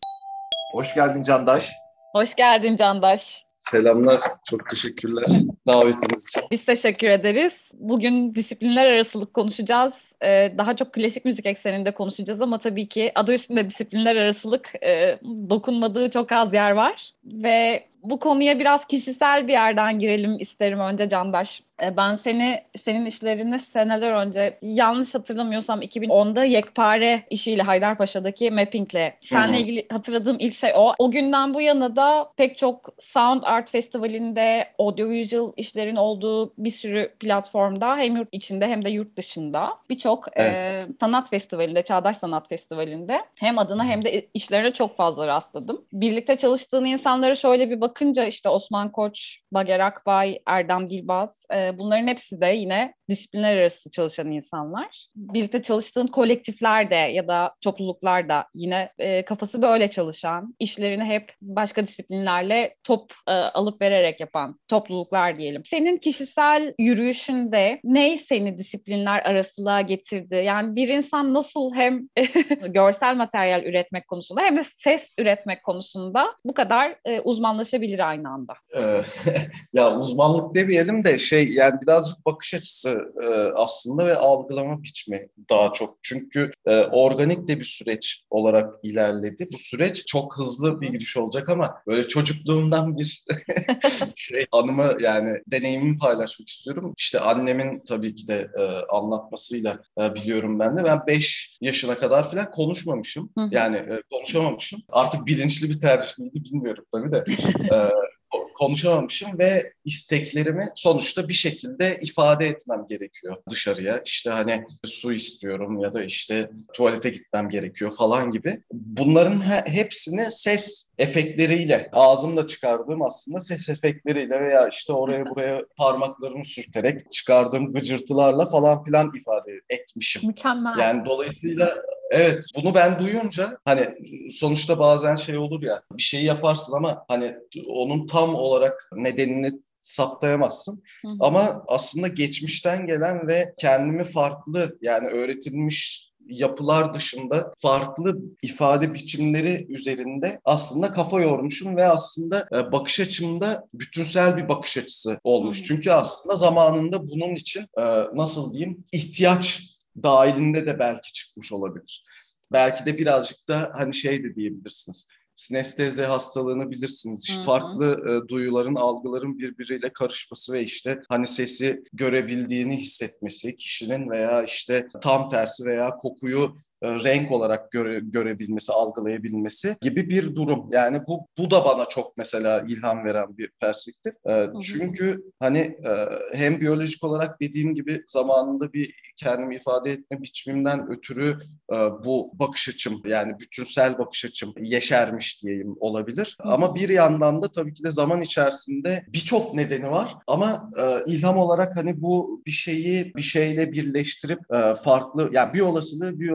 Hoş 0.73 0.95
geldin 0.95 1.23
Candaş. 1.23 1.73
Hoş 2.13 2.35
geldin 2.35 2.77
Candaş. 2.77 3.43
Selamlar, 3.59 4.21
çok 4.45 4.69
teşekkürler 4.71 5.25
davetiniz 5.67 6.29
için. 6.29 6.43
Biz 6.51 6.65
teşekkür 6.65 7.09
ederiz. 7.09 7.53
Bugün 7.73 8.35
disiplinler 8.35 8.87
arasılık 8.87 9.35
konuşacağız. 9.35 9.93
Ee, 10.23 10.55
daha 10.59 10.77
çok 10.77 10.93
klasik 10.93 11.25
müzik 11.25 11.47
ekseninde 11.47 11.95
konuşacağız 11.95 12.41
ama 12.41 12.59
tabii 12.59 12.89
ki 12.89 13.13
adı 13.15 13.33
üstünde 13.33 13.71
disiplinler 13.71 14.17
arasılık 14.17 14.73
e, 14.83 15.19
dokunmadığı 15.51 16.11
çok 16.11 16.33
az 16.33 16.53
yer 16.53 16.71
var. 16.71 17.11
Ve 17.25 17.87
bu 18.03 18.19
konuya 18.19 18.59
biraz 18.59 18.87
kişisel 18.87 19.49
bir 19.49 19.53
yerden 19.53 19.99
girelim 19.99 20.37
isterim 20.39 20.81
önce 20.81 21.09
Candaş. 21.09 21.63
E, 21.83 21.97
ben 21.97 22.17
seni 22.17 22.63
senin 22.83 23.07
işlerini 23.07 23.59
seneler 23.59 24.13
önce 24.13 24.59
yanlış 24.63 25.15
hatırlamıyorsam 25.15 25.83
2010'da 25.83 26.45
Yekpare 26.45 27.23
işiyle 27.31 27.63
Haydarpaşa'daki 27.63 28.51
mappingle. 28.51 29.15
Seninle 29.21 29.61
ilgili 29.61 29.87
hatırladığım 29.93 30.37
ilk 30.39 30.55
şey 30.55 30.73
o. 30.75 30.93
O 30.99 31.11
günden 31.11 31.55
bu 31.55 31.61
yana 31.61 31.97
da 31.97 32.29
pek 32.37 32.59
çok 32.59 32.95
Sound 32.99 33.43
Art 33.45 33.71
Festivali'nde 33.71 34.69
audiovisual 34.79 35.53
işlerin 35.57 35.97
olduğu 35.97 36.53
bir 36.59 36.71
sürü 36.71 37.13
platformda 37.21 37.97
hem 37.97 38.17
yurt 38.17 38.29
içinde 38.33 38.67
hem 38.67 38.85
de 38.85 38.91
yurt 38.91 39.17
dışında 39.17 39.69
birçok 39.91 40.25
evet. 40.33 40.59
e, 40.59 40.87
sanat 41.01 41.31
festivalinde, 41.31 41.83
Çağdaş 41.83 42.17
Sanat 42.17 42.49
Festivali'nde 42.49 43.23
hem 43.35 43.59
adına 43.59 43.85
hem 43.85 44.05
de 44.05 44.27
işlerine 44.35 44.73
çok 44.73 44.97
fazla 44.97 45.27
rastladım. 45.27 45.85
Birlikte 45.93 46.37
çalıştığın 46.37 46.85
insanlara 46.85 47.35
şöyle 47.35 47.71
bir 47.71 47.81
bakınca 47.97 48.25
işte 48.25 48.49
Osman 48.49 48.93
Koç, 48.93 49.39
Bager 49.53 49.81
Akbay, 49.81 50.39
Erdem 50.47 50.91
Dilbaz 50.91 51.47
e, 51.55 51.79
bunların 51.79 52.07
hepsi 52.07 52.41
de 52.41 52.47
yine 52.47 52.95
disiplinler 53.09 53.57
arası 53.57 53.91
çalışan 53.91 54.31
insanlar. 54.31 55.07
Birlikte 55.17 55.63
çalıştığın 55.63 56.07
kolektifler 56.07 56.91
de 56.91 56.95
ya 56.95 57.29
da 57.29 57.55
topluluklar 57.61 58.29
da 58.29 58.47
yine 58.55 58.93
e, 58.99 59.25
kafası 59.25 59.63
böyle 59.63 59.89
çalışan, 59.91 60.55
işlerini 60.59 61.05
hep 61.05 61.35
başka 61.43 61.87
disiplinlerle 61.87 62.75
top 62.85 63.13
e, 63.29 63.33
alıp 63.33 63.83
vererek 63.83 64.21
yapan 64.21 64.61
topluluklar 64.69 65.39
diyelim. 65.39 65.63
Senin 65.65 65.99
kişisel 65.99 66.75
yürüyüşünde 66.79 67.81
ne 67.85 68.17
seni 68.17 68.59
disiplinler 68.59 69.23
arasılığa 69.23 69.81
getirdi? 69.81 70.35
Yani 70.35 70.77
bir 70.77 70.89
insan 70.89 71.35
nasıl 71.35 71.75
hem 71.75 72.09
görsel 72.75 73.17
materyal 73.17 73.65
üretmek 73.65 74.09
konusunda 74.09 74.41
hem 74.41 74.57
de 74.57 74.63
ses 74.79 75.03
üretmek 75.19 75.65
konusunda 75.65 76.27
bu 76.45 76.55
kadar 76.55 76.97
e, 77.05 77.21
uzmanlaşabilir 77.21 78.09
aynı 78.09 78.29
anda? 78.29 78.55
ya 79.73 79.99
uzmanlık 79.99 80.55
demeyelim 80.55 81.05
de 81.05 81.19
şey 81.19 81.53
yani 81.53 81.81
birazcık 81.83 82.27
bakış 82.27 82.55
açısı 82.55 82.96
e, 83.23 83.53
aslında 83.55 84.07
ve 84.07 84.17
algılama 84.17 84.83
biçimi 84.83 85.29
daha 85.51 85.73
çok. 85.73 85.99
Çünkü 86.03 86.51
e, 86.67 86.81
organik 86.81 87.49
de 87.49 87.59
bir 87.59 87.65
süreç 87.65 88.25
olarak 88.31 88.75
ilerledi. 88.83 89.47
Bu 89.53 89.59
süreç 89.59 90.07
çok 90.07 90.39
hızlı 90.39 90.81
bir 90.81 90.89
giriş 90.89 91.17
olacak 91.17 91.49
ama 91.49 91.75
böyle 91.87 92.09
çocukluğumdan 92.09 92.99
bir 92.99 93.25
şey 94.17 94.47
anımı 94.53 94.93
yani 95.01 95.39
deneyimimi 95.47 95.99
paylaşmak 95.99 96.49
istiyorum. 96.49 96.95
İşte 96.99 97.21
annemin 97.21 97.83
tabii 97.89 98.15
ki 98.15 98.29
de 98.29 98.51
e, 98.59 98.63
anlatmasıyla 98.91 99.79
e, 100.01 100.15
biliyorum 100.15 100.59
ben 100.59 100.79
de. 100.79 100.85
Ben 100.85 101.01
5 101.07 101.59
yaşına 101.61 101.99
kadar 101.99 102.31
falan 102.31 102.51
konuşmamışım. 102.51 103.31
Yani 103.51 103.77
e, 103.77 104.03
konuşamamışım. 104.13 104.81
Artık 104.93 105.27
bilinçli 105.27 105.71
bir 105.71 105.81
tercih 105.81 106.19
miydi 106.19 106.45
bilmiyorum 106.45 106.85
tabii 106.93 107.13
de. 107.13 107.25
E, 107.73 107.91
konuşamamışım 108.59 109.39
ve 109.39 109.73
isteklerimi 109.85 110.69
sonuçta 110.75 111.29
bir 111.29 111.35
şekilde 111.35 111.99
ifade 112.03 112.47
etmem 112.47 112.87
gerekiyor 112.89 113.37
dışarıya. 113.51 114.03
İşte 114.05 114.31
hani 114.31 114.65
su 114.85 115.13
istiyorum 115.13 115.81
ya 115.81 115.95
da 115.95 116.03
işte 116.03 116.51
tuvalete 116.73 117.11
gitmem 117.11 117.49
gerekiyor 117.49 117.97
falan 117.97 118.31
gibi. 118.31 118.63
Bunların 118.73 119.41
hepsini 119.67 120.33
ses 120.33 120.93
efektleriyle, 120.99 121.91
ağzımla 121.93 122.47
çıkardığım 122.47 123.03
aslında 123.03 123.41
ses 123.41 123.69
efektleriyle 123.69 124.41
veya 124.41 124.69
işte 124.69 124.93
oraya 124.93 125.27
buraya 125.27 125.63
parmaklarımı 125.77 126.45
sürterek 126.45 127.11
çıkardığım 127.11 127.73
gıcırtılarla 127.73 128.47
falan 128.47 128.83
filan 128.83 129.13
ifade 129.17 129.61
etmişim. 129.71 130.23
Mükemmel. 130.27 130.79
Yani 130.79 131.07
dolayısıyla 131.07 131.75
Evet 132.11 132.45
bunu 132.57 132.75
ben 132.75 132.99
duyunca 132.99 133.59
hani 133.65 133.87
sonuçta 134.33 134.79
bazen 134.79 135.17
şey 135.17 135.39
olur 135.39 135.63
ya 135.63 135.81
bir 135.93 136.03
şeyi 136.03 136.25
yaparsın 136.25 136.77
ama 136.77 137.05
hani 137.09 137.33
onun 137.69 138.07
tam 138.07 138.35
olarak 138.35 138.89
nedenini 138.97 139.51
saptayamazsın. 139.83 140.83
Hı 141.03 141.09
hı. 141.09 141.15
Ama 141.21 141.65
aslında 141.69 142.09
geçmişten 142.09 142.87
gelen 142.87 143.29
ve 143.29 143.55
kendimi 143.59 144.05
farklı 144.05 144.79
yani 144.83 145.09
öğretilmiş 145.09 146.07
yapılar 146.29 146.95
dışında 146.95 147.53
farklı 147.59 148.19
ifade 148.43 148.95
biçimleri 148.95 149.67
üzerinde 149.69 150.41
aslında 150.45 150.93
kafa 150.93 151.21
yormuşum 151.21 151.77
ve 151.77 151.85
aslında 151.85 152.49
e, 152.53 152.73
bakış 152.73 153.01
açımda 153.01 153.69
bütünsel 153.75 154.37
bir 154.37 154.49
bakış 154.49 154.77
açısı 154.77 155.19
olmuş. 155.25 155.63
Çünkü 155.63 155.91
aslında 155.91 156.37
zamanında 156.37 157.07
bunun 157.07 157.35
için 157.35 157.61
e, 157.79 157.83
nasıl 158.15 158.53
diyeyim 158.53 158.85
ihtiyaç 158.93 159.76
dahilinde 160.03 160.67
de 160.67 160.79
belki 160.79 161.13
çıkmış 161.13 161.53
olabilir. 161.53 162.05
Belki 162.53 162.87
de 162.87 162.99
birazcık 162.99 163.49
da 163.49 163.73
hani 163.75 163.95
şey 163.95 164.25
de 164.25 164.35
diyebilirsiniz. 164.35 165.09
Sinestezi 165.35 166.03
hastalığını 166.03 166.71
bilirsiniz. 166.71 167.25
İşte 167.25 167.37
Hı-hı. 167.37 167.45
farklı 167.47 167.97
e, 168.09 168.29
duyuların, 168.29 168.75
algıların 168.75 169.39
birbiriyle 169.39 169.93
karışması 169.93 170.53
ve 170.53 170.63
işte 170.63 171.03
hani 171.09 171.27
sesi 171.27 171.83
görebildiğini 171.93 172.77
hissetmesi 172.77 173.57
kişinin 173.57 174.11
veya 174.11 174.43
işte 174.43 174.89
tam 175.03 175.29
tersi 175.29 175.65
veya 175.65 175.91
kokuyu 175.91 176.57
renk 176.83 177.33
olarak 177.33 177.73
göre, 177.73 178.01
görebilmesi, 178.03 178.73
algılayabilmesi 178.73 179.77
gibi 179.81 180.09
bir 180.09 180.35
durum. 180.35 180.69
Yani 180.73 181.01
bu 181.09 181.27
bu 181.39 181.51
da 181.51 181.65
bana 181.65 181.85
çok 181.85 182.17
mesela 182.17 182.65
ilham 182.69 183.05
veren 183.05 183.39
bir 183.39 183.51
perspektif. 183.61 184.15
E, 184.29 184.47
çünkü 184.63 185.23
hani 185.41 185.59
e, 185.59 185.93
hem 186.33 186.61
biyolojik 186.61 187.05
olarak 187.05 187.41
dediğim 187.41 187.75
gibi 187.75 188.05
zamanında 188.07 188.73
bir 188.73 188.95
kendimi 189.17 189.57
ifade 189.57 189.93
etme 189.93 190.23
biçimimden 190.23 190.91
ötürü 190.91 191.39
e, 191.73 191.77
bu 192.05 192.31
bakış 192.35 192.69
açım 192.69 193.03
yani 193.05 193.39
bütünsel 193.39 193.99
bakış 193.99 194.25
açım 194.25 194.55
yeşermiş 194.61 195.43
diyeyim 195.43 195.77
olabilir. 195.81 196.37
Ama 196.41 196.75
bir 196.75 196.89
yandan 196.89 197.43
da 197.43 197.49
tabii 197.49 197.75
ki 197.75 197.85
de 197.85 197.91
zaman 197.91 198.23
içerisinde 198.23 199.05
birçok 199.09 199.55
nedeni 199.55 199.91
var. 199.91 200.15
Ama 200.27 200.71
e, 200.79 201.13
ilham 201.13 201.37
olarak 201.37 201.77
hani 201.77 202.03
bu 202.03 202.43
bir 202.47 202.51
şeyi 202.51 203.15
bir 203.15 203.23
şeyle 203.23 203.73
birleştirip 203.73 204.39
e, 204.55 204.75
farklı 204.75 205.31
yani 205.33 205.55
bir 205.55 205.61
olasılığı 205.61 206.21
bir 206.21 206.31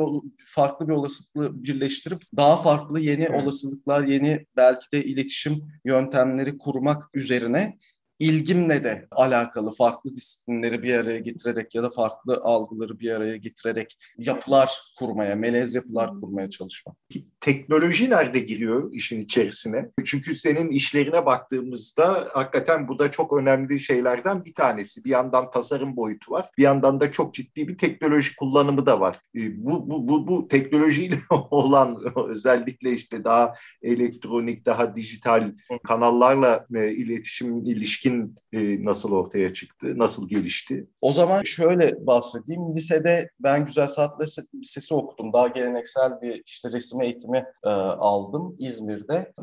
farklı 0.45 0.87
bir 0.87 0.93
olasılıkla 0.93 1.63
birleştirip 1.63 2.21
daha 2.37 2.61
farklı 2.61 2.99
yeni 2.99 3.23
evet. 3.23 3.43
olasılıklar, 3.43 4.03
yeni 4.03 4.45
belki 4.55 4.91
de 4.93 5.05
iletişim 5.05 5.53
yöntemleri 5.85 6.57
kurmak 6.57 7.03
üzerine 7.13 7.77
ilgimle 8.19 8.83
de 8.83 9.07
alakalı 9.11 9.71
farklı 9.71 10.15
disiplinleri 10.15 10.83
bir 10.83 10.93
araya 10.93 11.19
getirerek 11.19 11.75
ya 11.75 11.83
da 11.83 11.89
farklı 11.89 12.33
algıları 12.43 12.99
bir 12.99 13.11
araya 13.11 13.37
getirerek 13.37 13.97
yapılar 14.17 14.71
kurmaya, 14.99 15.35
melez 15.35 15.75
yapılar 15.75 16.09
kurmaya 16.21 16.49
çalışmak. 16.49 16.95
Teknoloji 17.41 18.09
nerede 18.09 18.39
giriyor 18.39 18.93
işin 18.93 19.21
içerisine? 19.21 19.89
Çünkü 20.05 20.35
senin 20.35 20.69
işlerine 20.69 21.25
baktığımızda 21.25 22.27
hakikaten 22.33 22.87
bu 22.87 22.99
da 22.99 23.11
çok 23.11 23.37
önemli 23.37 23.79
şeylerden 23.79 24.45
bir 24.45 24.53
tanesi. 24.53 25.03
Bir 25.03 25.09
yandan 25.09 25.51
tasarım 25.51 25.95
boyutu 25.95 26.31
var, 26.31 26.49
bir 26.57 26.63
yandan 26.63 26.99
da 26.99 27.11
çok 27.11 27.33
ciddi 27.33 27.67
bir 27.67 27.77
teknoloji 27.77 28.35
kullanımı 28.35 28.85
da 28.85 28.99
var. 28.99 29.19
E, 29.35 29.65
bu 29.65 29.89
bu 29.89 30.07
bu, 30.07 30.27
bu 30.27 30.47
teknolojiyle 30.47 31.19
olan 31.51 31.97
özellikle 32.29 32.91
işte 32.91 33.23
daha 33.23 33.53
elektronik, 33.81 34.65
daha 34.65 34.95
dijital 34.95 35.53
kanallarla 35.83 36.65
e, 36.75 36.91
iletişim 36.91 37.65
ilişkin 37.65 37.81
ilişkin 37.81 38.35
e, 38.53 38.85
nasıl 38.85 39.11
ortaya 39.11 39.53
çıktı, 39.53 39.93
nasıl 39.97 40.29
gelişti? 40.29 40.87
O 41.01 41.13
zaman 41.13 41.43
şöyle 41.43 42.07
bahsedeyim. 42.07 42.75
Lisede 42.75 43.29
ben 43.39 43.65
Güzel 43.65 43.87
Sanatlar 43.87 44.29
Lisesi 44.55 44.93
okudum. 44.93 45.33
Daha 45.33 45.47
geleneksel 45.47 46.21
bir 46.21 46.43
işte 46.45 46.71
resim 46.71 47.01
eğitimi 47.01 47.30
e, 47.39 47.69
aldım 47.69 48.55
İzmir'de 48.59 49.33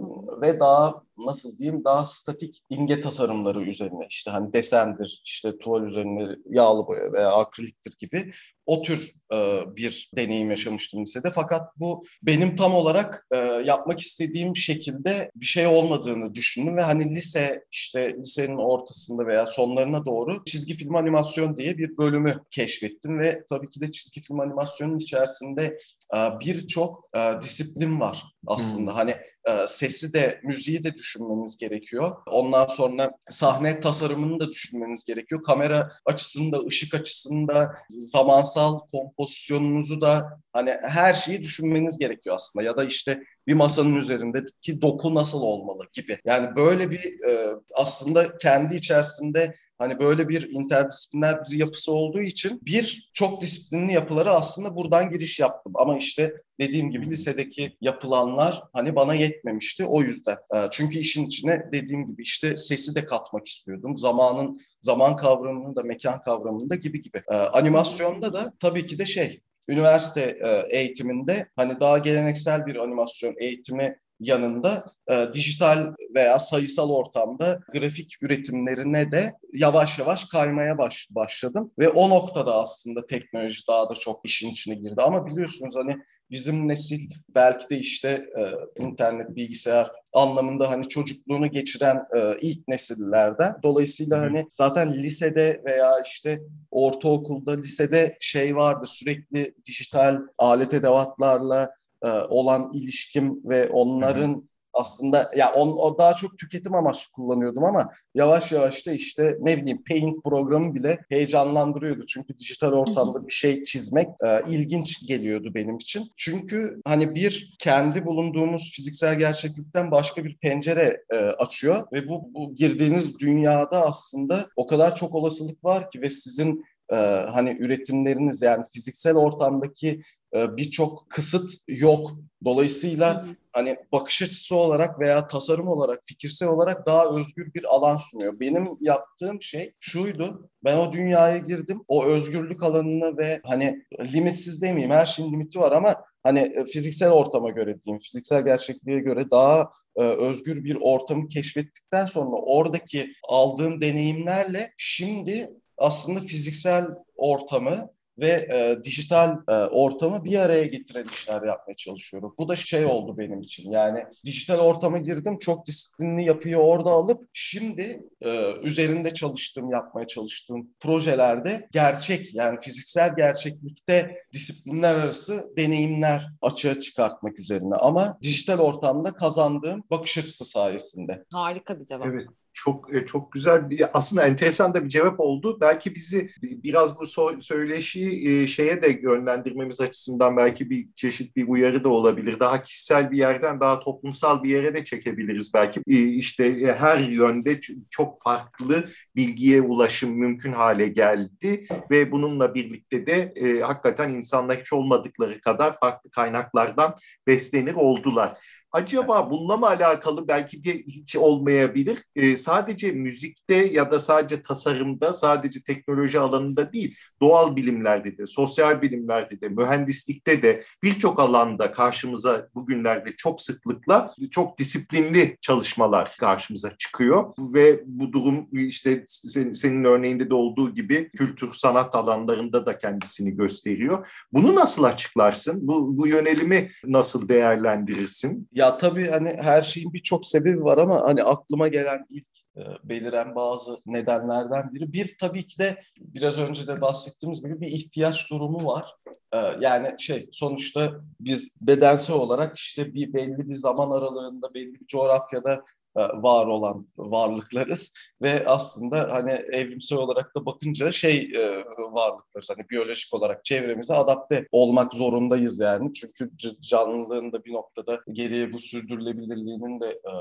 ve 0.42 0.60
daha 0.60 1.02
nasıl 1.26 1.58
diyeyim 1.58 1.84
daha 1.84 2.06
statik 2.06 2.60
imge 2.70 3.00
tasarımları 3.00 3.62
üzerine 3.62 4.06
işte 4.08 4.30
hani 4.30 4.52
desendir, 4.52 5.22
işte 5.24 5.58
tuval 5.58 5.82
üzerine 5.82 6.36
yağlı 6.50 6.86
boya 6.86 7.12
veya 7.12 7.32
akriliktir 7.32 7.94
gibi 7.98 8.32
o 8.66 8.82
tür 8.82 9.12
e, 9.32 9.62
bir 9.76 10.10
deneyim 10.16 10.50
yaşamıştım 10.50 11.02
lisede. 11.02 11.30
Fakat 11.30 11.76
bu 11.76 12.04
benim 12.22 12.56
tam 12.56 12.74
olarak 12.74 13.26
e, 13.32 13.36
yapmak 13.64 14.00
istediğim 14.00 14.56
şekilde 14.56 15.30
bir 15.34 15.46
şey 15.46 15.66
olmadığını 15.66 16.34
düşündüm 16.34 16.76
ve 16.76 16.82
hani 16.82 17.14
lise 17.14 17.64
işte 17.70 18.16
lisenin 18.18 18.56
ortasında 18.56 19.26
veya 19.26 19.46
sonlarına 19.46 20.06
doğru 20.06 20.44
çizgi 20.44 20.74
film 20.74 20.96
animasyon 20.96 21.56
diye 21.56 21.78
bir 21.78 21.96
bölümü 21.98 22.34
keşfettim 22.50 23.18
ve 23.18 23.44
tabii 23.50 23.70
ki 23.70 23.80
de 23.80 23.90
çizgi 23.90 24.22
film 24.22 24.40
animasyonun 24.40 24.98
içerisinde 24.98 25.78
e, 26.14 26.18
birçok 26.40 27.08
e, 27.16 27.42
disiplin 27.42 28.00
var 28.00 28.24
aslında. 28.46 28.90
Hmm. 28.90 28.96
Hani 28.96 29.14
e, 29.48 29.66
sesi 29.66 30.12
de 30.12 30.40
müziği 30.44 30.84
de 30.84 30.94
düşünmeniz 30.94 31.58
gerekiyor. 31.58 32.16
Ondan 32.30 32.66
sonra 32.66 33.10
sahne 33.30 33.80
tasarımını 33.80 34.40
da 34.40 34.48
düşünmeniz 34.48 35.04
gerekiyor. 35.04 35.42
Kamera 35.42 35.92
açısında, 36.04 36.58
ışık 36.58 36.94
açısında, 36.94 37.74
zamansal 37.88 38.78
kompozisyonunuzu 38.92 40.00
da 40.00 40.40
hani 40.52 40.76
her 40.82 41.14
şeyi 41.14 41.42
düşünmeniz 41.42 41.98
gerekiyor 41.98 42.36
aslında. 42.36 42.64
Ya 42.64 42.76
da 42.76 42.84
işte 42.84 43.22
bir 43.46 43.54
masanın 43.54 43.94
üzerindeki 43.94 44.82
doku 44.82 45.14
nasıl 45.14 45.42
olmalı 45.42 45.84
gibi. 45.92 46.18
Yani 46.24 46.56
böyle 46.56 46.90
bir 46.90 47.04
e, 47.28 47.54
aslında 47.74 48.38
kendi 48.38 48.74
içerisinde 48.74 49.54
hani 49.78 49.98
böyle 49.98 50.28
bir 50.28 50.50
interdisipliner 50.50 51.44
bir 51.50 51.56
yapısı 51.56 51.92
olduğu 51.92 52.20
için 52.20 52.60
bir 52.62 53.10
çok 53.14 53.42
disiplinli 53.42 53.92
yapıları 53.92 54.30
aslında 54.30 54.76
buradan 54.76 55.10
giriş 55.10 55.40
yaptım. 55.40 55.72
Ama 55.76 55.96
işte 55.96 56.34
dediğim 56.60 56.90
gibi 56.90 57.06
lisedeki 57.06 57.76
yapılanlar 57.80 58.62
hani 58.72 58.96
bana 58.96 59.14
yetmemişti 59.14 59.84
o 59.84 60.02
yüzden. 60.02 60.36
E, 60.54 60.58
çünkü 60.70 60.98
işin 60.98 61.26
içine 61.26 61.68
dediğim 61.72 62.06
gibi 62.06 62.22
işte 62.22 62.56
sesi 62.56 62.94
de 62.94 63.04
katmak 63.04 63.48
istiyordum. 63.48 63.98
Zamanın 63.98 64.60
zaman 64.82 65.16
kavramını 65.16 65.76
da 65.76 65.82
mekan 65.82 66.20
kavramını 66.20 66.70
da 66.70 66.74
gibi 66.74 67.02
gibi. 67.02 67.20
E, 67.30 67.34
animasyonda 67.34 68.32
da 68.32 68.52
tabii 68.60 68.86
ki 68.86 68.98
de 68.98 69.06
şey 69.06 69.40
üniversite 69.68 70.38
e, 70.44 70.78
eğitiminde 70.78 71.48
hani 71.56 71.80
daha 71.80 71.98
geleneksel 71.98 72.66
bir 72.66 72.76
animasyon 72.76 73.34
eğitimi 73.38 73.98
yanında 74.20 74.84
e, 75.10 75.26
dijital 75.32 75.94
veya 76.14 76.38
sayısal 76.38 76.90
ortamda 76.90 77.60
grafik 77.72 78.22
üretimlerine 78.22 79.12
de 79.12 79.32
yavaş 79.52 79.98
yavaş 79.98 80.24
kaymaya 80.24 80.78
baş, 80.78 81.08
başladım. 81.10 81.72
Ve 81.78 81.88
o 81.88 82.10
noktada 82.10 82.54
aslında 82.54 83.06
teknoloji 83.06 83.68
daha 83.68 83.90
da 83.90 83.94
çok 83.94 84.20
işin 84.24 84.50
içine 84.50 84.74
girdi. 84.74 85.02
Ama 85.02 85.26
biliyorsunuz 85.26 85.74
hani 85.76 85.96
bizim 86.30 86.68
nesil 86.68 87.10
belki 87.34 87.70
de 87.70 87.78
işte 87.78 88.08
e, 88.38 88.82
internet, 88.82 89.36
bilgisayar 89.36 89.90
anlamında 90.12 90.70
hani 90.70 90.88
çocukluğunu 90.88 91.50
geçiren 91.50 91.96
e, 92.16 92.36
ilk 92.40 92.68
nesillerden. 92.68 93.56
Dolayısıyla 93.62 94.20
hani 94.20 94.46
zaten 94.50 94.94
lisede 94.94 95.62
veya 95.64 96.02
işte 96.06 96.40
ortaokulda, 96.70 97.52
lisede 97.52 98.16
şey 98.20 98.56
vardı 98.56 98.86
sürekli 98.86 99.54
dijital 99.66 100.18
alet 100.38 100.74
edevatlarla 100.74 101.70
e, 102.04 102.08
olan 102.08 102.70
ilişkim 102.72 103.40
ve 103.44 103.68
onların 103.68 104.48
aslında 104.72 105.30
ya 105.36 105.52
on, 105.52 105.68
o 105.68 105.98
daha 105.98 106.14
çok 106.14 106.38
tüketim 106.38 106.74
amaçlı 106.74 107.12
kullanıyordum 107.12 107.64
ama 107.64 107.92
yavaş 108.14 108.52
yavaş 108.52 108.86
da 108.86 108.92
işte 108.92 109.36
ne 109.40 109.56
bileyim 109.56 109.84
Paint 109.88 110.24
programı 110.24 110.74
bile 110.74 110.98
heyecanlandırıyordu. 111.08 112.06
Çünkü 112.06 112.38
dijital 112.38 112.72
ortamda 112.72 113.26
bir 113.26 113.32
şey 113.32 113.62
çizmek 113.62 114.08
e, 114.26 114.40
ilginç 114.48 115.06
geliyordu 115.06 115.50
benim 115.54 115.76
için. 115.76 116.04
Çünkü 116.16 116.80
hani 116.84 117.14
bir 117.14 117.56
kendi 117.58 118.06
bulunduğumuz 118.06 118.72
fiziksel 118.76 119.18
gerçeklikten 119.18 119.90
başka 119.90 120.24
bir 120.24 120.36
pencere 120.36 121.02
e, 121.10 121.16
açıyor 121.16 121.86
ve 121.92 122.08
bu, 122.08 122.30
bu 122.34 122.54
girdiğiniz 122.54 123.18
dünyada 123.18 123.86
aslında 123.86 124.48
o 124.56 124.66
kadar 124.66 124.94
çok 124.94 125.14
olasılık 125.14 125.64
var 125.64 125.90
ki 125.90 126.02
ve 126.02 126.10
sizin 126.10 126.64
e, 126.92 126.96
hani 127.32 127.56
üretimleriniz 127.60 128.42
yani 128.42 128.64
fiziksel 128.72 129.16
ortamdaki 129.16 130.02
e, 130.34 130.56
birçok 130.56 131.10
kısıt 131.10 131.50
yok. 131.68 132.10
Dolayısıyla 132.44 133.24
hı 133.24 133.28
hı. 133.30 133.34
hani 133.52 133.76
bakış 133.92 134.22
açısı 134.22 134.56
olarak 134.56 135.00
veya 135.00 135.26
tasarım 135.26 135.68
olarak, 135.68 136.00
fikirsel 136.04 136.48
olarak 136.48 136.86
daha 136.86 137.16
özgür 137.18 137.54
bir 137.54 137.64
alan 137.64 137.96
sunuyor. 137.96 138.40
Benim 138.40 138.68
yaptığım 138.80 139.42
şey 139.42 139.74
şuydu. 139.80 140.50
Ben 140.64 140.76
o 140.76 140.92
dünyaya 140.92 141.38
girdim. 141.38 141.82
O 141.88 142.04
özgürlük 142.04 142.62
alanını 142.62 143.18
ve 143.18 143.40
hani 143.44 143.84
limitsiz 144.12 144.62
demeyeyim 144.62 144.94
her 144.94 145.06
şeyin 145.06 145.32
limiti 145.32 145.60
var 145.60 145.72
ama 145.72 146.04
hani 146.22 146.38
e, 146.38 146.64
fiziksel 146.64 147.10
ortama 147.10 147.50
göre 147.50 147.80
diyeyim, 147.80 147.98
fiziksel 147.98 148.44
gerçekliğe 148.44 148.98
göre 148.98 149.30
daha 149.30 149.70
e, 149.96 150.02
özgür 150.02 150.64
bir 150.64 150.78
ortamı 150.80 151.28
keşfettikten 151.28 152.06
sonra 152.06 152.36
oradaki 152.36 153.12
aldığım 153.28 153.80
deneyimlerle 153.80 154.70
şimdi 154.76 155.50
aslında 155.78 156.20
fiziksel 156.20 156.86
ortamı 157.16 157.90
ve 158.18 158.48
e, 158.52 158.84
dijital 158.84 159.36
e, 159.48 159.52
ortamı 159.52 160.24
bir 160.24 160.38
araya 160.38 160.64
getiren 160.64 161.04
işler 161.04 161.42
yapmaya 161.42 161.74
çalışıyorum. 161.76 162.34
Bu 162.38 162.48
da 162.48 162.56
şey 162.56 162.84
oldu 162.84 163.18
benim 163.18 163.40
için. 163.40 163.70
Yani 163.70 164.04
dijital 164.24 164.58
ortama 164.58 164.98
girdim, 164.98 165.38
çok 165.38 165.66
disiplinli 165.66 166.26
yapıyı 166.26 166.56
orada 166.56 166.90
alıp 166.90 167.28
şimdi 167.32 168.02
e, 168.24 168.52
üzerinde 168.62 169.12
çalıştığım, 169.12 169.70
yapmaya 169.70 170.06
çalıştığım 170.06 170.70
projelerde 170.80 171.68
gerçek 171.72 172.34
yani 172.34 172.60
fiziksel 172.60 173.16
gerçeklikte 173.16 174.16
disiplinler 174.32 174.94
arası 174.94 175.52
deneyimler 175.56 176.26
açığa 176.42 176.80
çıkartmak 176.80 177.38
üzerine 177.38 177.74
ama 177.74 178.18
dijital 178.22 178.58
ortamda 178.58 179.12
kazandığım 179.12 179.84
bakış 179.90 180.18
açısı 180.18 180.44
sayesinde. 180.44 181.24
Harika 181.32 181.80
bir 181.80 181.86
cevap. 181.86 182.06
Evet 182.06 182.26
çok 182.64 182.94
e, 182.94 183.06
çok 183.06 183.32
güzel 183.32 183.70
bir 183.70 183.98
aslında 183.98 184.26
enteresan 184.26 184.74
da 184.74 184.84
bir 184.84 184.88
cevap 184.88 185.20
oldu. 185.20 185.58
Belki 185.60 185.94
bizi 185.94 186.30
biraz 186.42 187.00
bu 187.00 187.06
söyleşi 187.42 188.28
e, 188.28 188.46
şeye 188.46 188.82
de 188.82 189.00
yönlendirmemiz 189.02 189.80
açısından 189.80 190.36
belki 190.36 190.70
bir 190.70 190.88
çeşit 190.96 191.36
bir 191.36 191.48
uyarı 191.48 191.84
da 191.84 191.88
olabilir. 191.88 192.40
Daha 192.40 192.62
kişisel 192.62 193.10
bir 193.10 193.16
yerden 193.16 193.60
daha 193.60 193.80
toplumsal 193.80 194.42
bir 194.42 194.50
yere 194.50 194.74
de 194.74 194.84
çekebiliriz 194.84 195.54
belki. 195.54 195.80
E, 195.88 195.98
işte 195.98 196.76
her 196.78 196.98
yönde 196.98 197.60
çok 197.90 198.22
farklı 198.22 198.84
bilgiye 199.16 199.62
ulaşım 199.62 200.10
mümkün 200.18 200.52
hale 200.52 200.88
geldi 200.88 201.66
ve 201.90 202.12
bununla 202.12 202.54
birlikte 202.54 203.06
de 203.06 203.34
hakikaten 203.62 204.12
insanlar 204.12 204.60
hiç 204.60 204.72
olmadıkları 204.72 205.40
kadar 205.40 205.78
farklı 205.80 206.10
kaynaklardan 206.10 206.94
beslenir 207.26 207.74
oldular. 207.74 208.38
Acaba 208.72 209.30
bununla 209.30 209.56
mı 209.56 209.66
alakalı 209.66 210.28
belki 210.28 210.64
de 210.64 210.72
hiç 210.72 211.16
olmayabilir. 211.16 211.98
E, 212.16 212.36
sadece 212.36 212.92
müzikte 212.92 213.54
ya 213.54 213.90
da 213.92 214.00
sadece 214.00 214.42
tasarımda, 214.42 215.12
sadece 215.12 215.62
teknoloji 215.62 216.20
alanında 216.20 216.72
değil, 216.72 216.96
doğal 217.22 217.56
bilimlerde 217.56 218.18
de, 218.18 218.26
sosyal 218.26 218.82
bilimlerde 218.82 219.40
de, 219.40 219.48
mühendislikte 219.48 220.42
de 220.42 220.64
birçok 220.82 221.20
alanda 221.20 221.72
karşımıza 221.72 222.48
bugünlerde 222.54 223.16
çok 223.16 223.40
sıklıkla 223.40 224.14
çok 224.30 224.58
disiplinli 224.58 225.36
çalışmalar 225.40 226.16
karşımıza 226.20 226.76
çıkıyor 226.78 227.34
ve 227.38 227.82
bu 227.86 228.12
durum 228.12 228.48
işte 228.52 229.04
senin, 229.06 229.84
örneğinde 229.84 230.30
de 230.30 230.34
olduğu 230.34 230.74
gibi 230.74 231.10
kültür 231.10 231.52
sanat 231.52 231.94
alanlarında 231.94 232.66
da 232.66 232.78
kendisini 232.78 233.36
gösteriyor. 233.36 234.08
Bunu 234.32 234.54
nasıl 234.54 234.82
açıklarsın? 234.82 235.68
Bu, 235.68 235.98
bu 235.98 236.06
yönelimi 236.06 236.70
nasıl 236.84 237.28
değerlendirirsin? 237.28 238.48
Ya 238.58 238.78
tabii 238.78 239.06
hani 239.10 239.28
her 239.40 239.62
şeyin 239.62 239.92
birçok 239.92 240.26
sebebi 240.26 240.64
var 240.64 240.78
ama 240.78 241.00
hani 241.00 241.22
aklıma 241.22 241.68
gelen 241.68 242.06
ilk 242.10 242.26
e, 242.56 242.62
beliren 242.84 243.34
bazı 243.34 243.76
nedenlerden 243.86 244.74
biri. 244.74 244.92
Bir 244.92 245.16
tabii 245.20 245.46
ki 245.46 245.58
de 245.58 245.78
biraz 246.00 246.38
önce 246.38 246.66
de 246.66 246.80
bahsettiğimiz 246.80 247.42
gibi 247.42 247.60
bir 247.60 247.66
ihtiyaç 247.66 248.30
durumu 248.30 248.66
var. 248.66 248.94
E, 249.34 249.38
yani 249.60 249.94
şey 249.98 250.28
sonuçta 250.32 251.00
biz 251.20 251.56
bedensel 251.60 252.16
olarak 252.16 252.58
işte 252.58 252.94
bir 252.94 253.12
belli 253.12 253.48
bir 253.48 253.54
zaman 253.54 253.90
aralığında 253.90 254.54
belli 254.54 254.80
bir 254.80 254.86
coğrafyada 254.86 255.64
var 255.96 256.46
olan 256.46 256.86
varlıklarız. 256.96 257.94
Ve 258.22 258.46
aslında 258.46 259.08
hani 259.10 259.32
evrimsel 259.32 259.98
olarak 259.98 260.34
da 260.36 260.46
bakınca 260.46 260.92
şey 260.92 261.32
e, 261.36 261.64
varlıklarız. 261.92 262.50
Hani 262.56 262.68
biyolojik 262.70 263.14
olarak 263.14 263.44
çevremize 263.44 263.94
adapte 263.94 264.48
olmak 264.52 264.94
zorundayız 264.94 265.60
yani. 265.60 265.92
Çünkü 265.92 266.30
canlılığın 266.60 267.32
da 267.32 267.44
bir 267.44 267.52
noktada 267.52 268.00
geriye 268.12 268.52
bu 268.52 268.58
sürdürülebilirliğinin 268.58 269.80
de 269.80 269.86
e, 269.86 270.12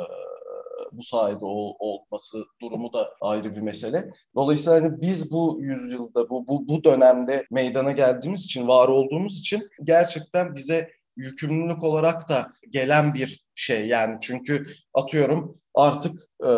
bu 0.91 1.03
sayede 1.03 1.45
ol, 1.45 1.73
olması 1.79 2.45
durumu 2.61 2.93
da 2.93 3.13
ayrı 3.21 3.55
bir 3.55 3.61
mesele. 3.61 4.11
Dolayısıyla 4.35 4.81
hani 4.81 5.01
biz 5.01 5.31
bu 5.31 5.57
yüzyılda 5.61 6.29
bu, 6.29 6.47
bu 6.47 6.67
bu 6.67 6.83
dönemde 6.83 7.45
meydana 7.51 7.91
geldiğimiz 7.91 8.45
için 8.45 8.67
var 8.67 8.87
olduğumuz 8.87 9.39
için 9.39 9.69
gerçekten 9.83 10.55
bize 10.55 10.89
yükümlülük 11.17 11.83
olarak 11.83 12.29
da 12.29 12.51
gelen 12.69 13.13
bir 13.13 13.45
şey. 13.55 13.87
Yani 13.87 14.17
çünkü 14.21 14.67
atıyorum 14.93 15.55
artık 15.73 16.19
e, 16.43 16.49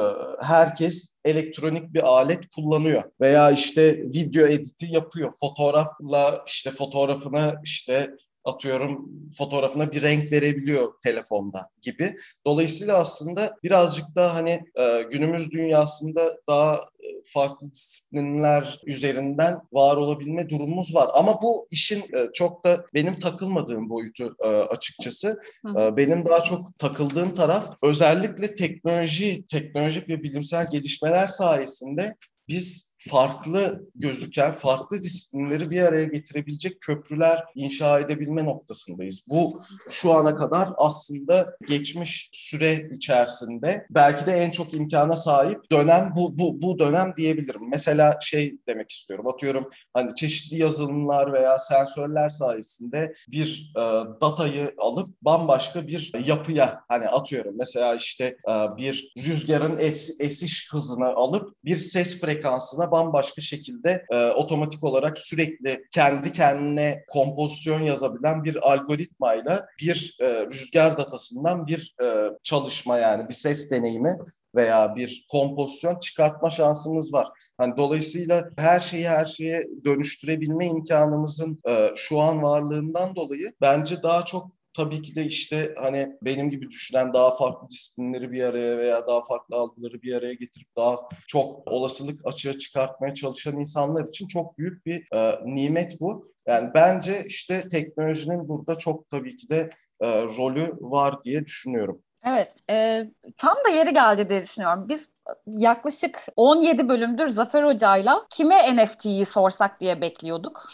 herkes 0.41 1.13
elektronik 1.25 1.93
bir 1.93 2.07
alet 2.07 2.49
kullanıyor 2.55 3.03
veya 3.21 3.51
işte 3.51 3.97
video 3.97 4.47
editi 4.47 4.85
yapıyor. 4.89 5.33
Fotoğrafla 5.39 6.43
işte 6.47 6.71
fotoğrafını 6.71 7.55
işte 7.63 8.15
atıyorum 8.45 9.09
fotoğrafına 9.37 9.91
bir 9.91 10.01
renk 10.01 10.31
verebiliyor 10.31 10.93
telefonda 11.03 11.69
gibi. 11.81 12.17
Dolayısıyla 12.45 12.97
aslında 12.97 13.55
birazcık 13.63 14.05
daha 14.15 14.35
hani 14.35 14.59
e, 14.75 15.01
günümüz 15.11 15.51
dünyasında 15.51 16.37
daha 16.47 16.75
e, 16.75 17.07
farklı 17.25 17.71
disiplinler 17.71 18.79
üzerinden 18.85 19.59
var 19.73 19.97
olabilme 19.97 20.49
durumumuz 20.49 20.95
var. 20.95 21.09
Ama 21.13 21.41
bu 21.41 21.67
işin 21.71 21.99
e, 21.99 22.27
çok 22.33 22.65
da 22.65 22.85
benim 22.93 23.19
takılmadığım 23.19 23.89
boyutu 23.89 24.35
e, 24.43 24.47
açıkçası. 24.47 25.41
E, 25.79 25.97
benim 25.97 26.25
daha 26.25 26.43
çok 26.43 26.77
takıldığım 26.77 27.33
taraf 27.33 27.77
özellikle 27.83 28.55
teknoloji, 28.55 29.47
teknolojik 29.47 30.09
ve 30.09 30.23
bilimsel 30.23 30.71
gelişmeler 30.71 31.27
sayesinde 31.27 32.15
biz 32.47 32.88
farklı 32.99 33.89
gözüken, 33.95 34.51
farklı 34.51 35.01
disiplinleri 35.01 35.71
bir 35.71 35.81
araya 35.81 36.05
getirebilecek 36.05 36.81
köprüler 36.81 37.43
inşa 37.55 37.99
edebilme 37.99 38.45
noktasındayız. 38.45 39.25
Bu 39.29 39.61
şu 39.89 40.13
ana 40.13 40.35
kadar 40.35 40.69
aslında 40.77 41.55
geçmiş 41.67 42.29
süre 42.33 42.89
içerisinde 42.95 43.85
belki 43.89 44.25
de 44.25 44.33
en 44.33 44.51
çok 44.51 44.73
imkana 44.73 45.15
sahip 45.15 45.71
dönem 45.71 46.13
bu 46.15 46.39
bu 46.39 46.61
bu 46.61 46.79
dönem 46.79 47.13
diyebilirim. 47.17 47.69
Mesela 47.71 48.19
şey 48.21 48.57
demek 48.67 48.91
istiyorum. 48.91 49.27
Atıyorum 49.27 49.69
hani 49.93 50.15
çeşitli 50.15 50.57
yazılımlar 50.57 51.33
veya 51.33 51.59
sensörler 51.59 52.29
sayesinde 52.29 53.13
bir 53.31 53.73
e, 53.77 53.81
datayı 54.21 54.73
alıp 54.77 55.07
bambaşka 55.21 55.87
bir 55.87 56.11
yapıya 56.25 56.81
hani 56.87 57.07
atıyorum 57.07 57.55
mesela 57.57 57.95
işte 57.95 58.25
e, 58.25 58.77
bir 58.77 59.13
rüzgarın 59.17 59.77
es, 59.79 60.19
esiş 60.19 60.73
hızını 60.73 61.07
alıp 61.07 61.55
bir 61.65 61.77
ses 61.77 62.21
frekansına 62.21 62.88
bambaşka 62.91 63.41
şekilde 63.41 64.05
e, 64.11 64.29
otomatik 64.29 64.83
olarak 64.83 65.17
sürekli 65.19 65.85
kendi 65.91 66.33
kendine 66.33 67.03
kompozisyon 67.07 67.81
yazabilen 67.81 68.43
bir 68.43 68.71
algoritmayla 68.71 69.67
bir 69.79 70.17
e, 70.21 70.45
rüzgar 70.45 70.97
datasından 70.97 71.67
bir 71.67 71.95
e, 72.03 72.29
çalışma 72.43 72.97
yani 72.97 73.29
bir 73.29 73.33
ses 73.33 73.71
deneyimi 73.71 74.17
veya 74.55 74.95
bir 74.95 75.25
kompozisyon 75.31 75.99
çıkartma 75.99 76.49
şansımız 76.49 77.13
var. 77.13 77.27
Hani 77.57 77.77
dolayısıyla 77.77 78.49
her 78.57 78.79
şeyi 78.79 79.09
her 79.09 79.25
şeye 79.25 79.63
dönüştürebilme 79.85 80.67
imkanımızın 80.67 81.61
e, 81.69 81.89
şu 81.95 82.19
an 82.19 82.43
varlığından 82.43 83.15
dolayı 83.15 83.53
bence 83.61 84.03
daha 84.03 84.25
çok 84.25 84.58
tabii 84.79 85.01
ki 85.01 85.15
de 85.15 85.23
işte 85.23 85.73
hani 85.77 86.17
benim 86.21 86.49
gibi 86.49 86.69
düşünen 86.69 87.13
daha 87.13 87.37
farklı 87.37 87.69
disiplinleri 87.69 88.31
bir 88.31 88.43
araya 88.43 88.77
veya 88.77 89.07
daha 89.07 89.25
farklı 89.25 89.55
algıları 89.55 90.01
bir 90.01 90.15
araya 90.15 90.33
getirip 90.33 90.67
daha 90.77 90.97
çok 91.27 91.67
olasılık 91.67 92.21
açığa 92.23 92.53
çıkartmaya 92.53 93.13
çalışan 93.13 93.59
insanlar 93.59 94.07
için 94.07 94.27
çok 94.27 94.57
büyük 94.57 94.85
bir 94.85 95.15
e, 95.15 95.39
nimet 95.45 95.99
bu. 96.01 96.33
Yani 96.47 96.69
bence 96.73 97.23
işte 97.25 97.67
teknolojinin 97.67 98.47
burada 98.47 98.75
çok 98.75 99.09
tabii 99.09 99.37
ki 99.37 99.49
de 99.49 99.69
e, 100.01 100.07
rolü 100.23 100.73
var 100.79 101.23
diye 101.23 101.45
düşünüyorum. 101.45 102.01
Evet, 102.23 102.55
e, 102.69 103.05
tam 103.37 103.55
da 103.65 103.69
yeri 103.69 103.93
geldi 103.93 104.29
diye 104.29 104.43
düşünüyorum. 104.43 104.89
Biz 104.89 105.01
yaklaşık 105.47 106.19
17 106.35 106.89
bölümdür 106.89 107.27
Zafer 107.27 107.63
Hoca'yla 107.63 108.25
kime 108.29 108.75
NFT'yi 108.75 109.25
sorsak 109.25 109.79
diye 109.79 110.01
bekliyorduk. 110.01 110.69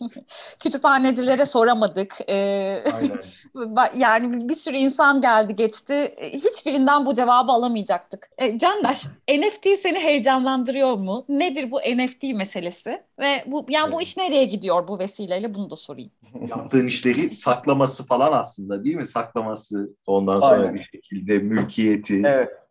Kütüphanecilere 0.58 1.46
soramadık. 1.46 2.16
Ee, 2.28 2.34
yani 3.96 4.48
bir 4.48 4.54
sürü 4.54 4.76
insan 4.76 5.20
geldi 5.20 5.56
geçti. 5.56 6.14
Hiçbirinden 6.32 7.06
bu 7.06 7.14
cevabı 7.14 7.52
alamayacaktık. 7.52 8.30
E, 8.38 8.58
Candaş, 8.58 9.06
NFT 9.28 9.66
seni 9.82 9.98
heyecanlandırıyor 9.98 10.94
mu? 10.94 11.24
Nedir 11.28 11.70
bu 11.70 11.78
NFT 11.80 12.22
meselesi? 12.22 13.02
Ve 13.18 13.44
bu 13.46 13.66
yani 13.68 13.84
evet. 13.84 13.94
bu 13.94 14.02
iş 14.02 14.16
nereye 14.16 14.44
gidiyor 14.44 14.88
bu 14.88 14.98
vesileyle 14.98 15.54
bunu 15.54 15.70
da 15.70 15.76
sorayım. 15.76 16.10
Yaptığın 16.48 16.86
işleri 16.86 17.36
saklaması 17.36 18.06
falan 18.06 18.32
aslında 18.32 18.84
değil 18.84 18.96
mi? 18.96 19.06
Saklaması 19.06 19.96
ondan 20.06 20.40
sonra 20.40 20.54
Aynen. 20.54 20.74
bir 20.74 20.84
şekilde 20.84 21.38
mülkiyeti. 21.38 22.22
Evet. 22.26 22.61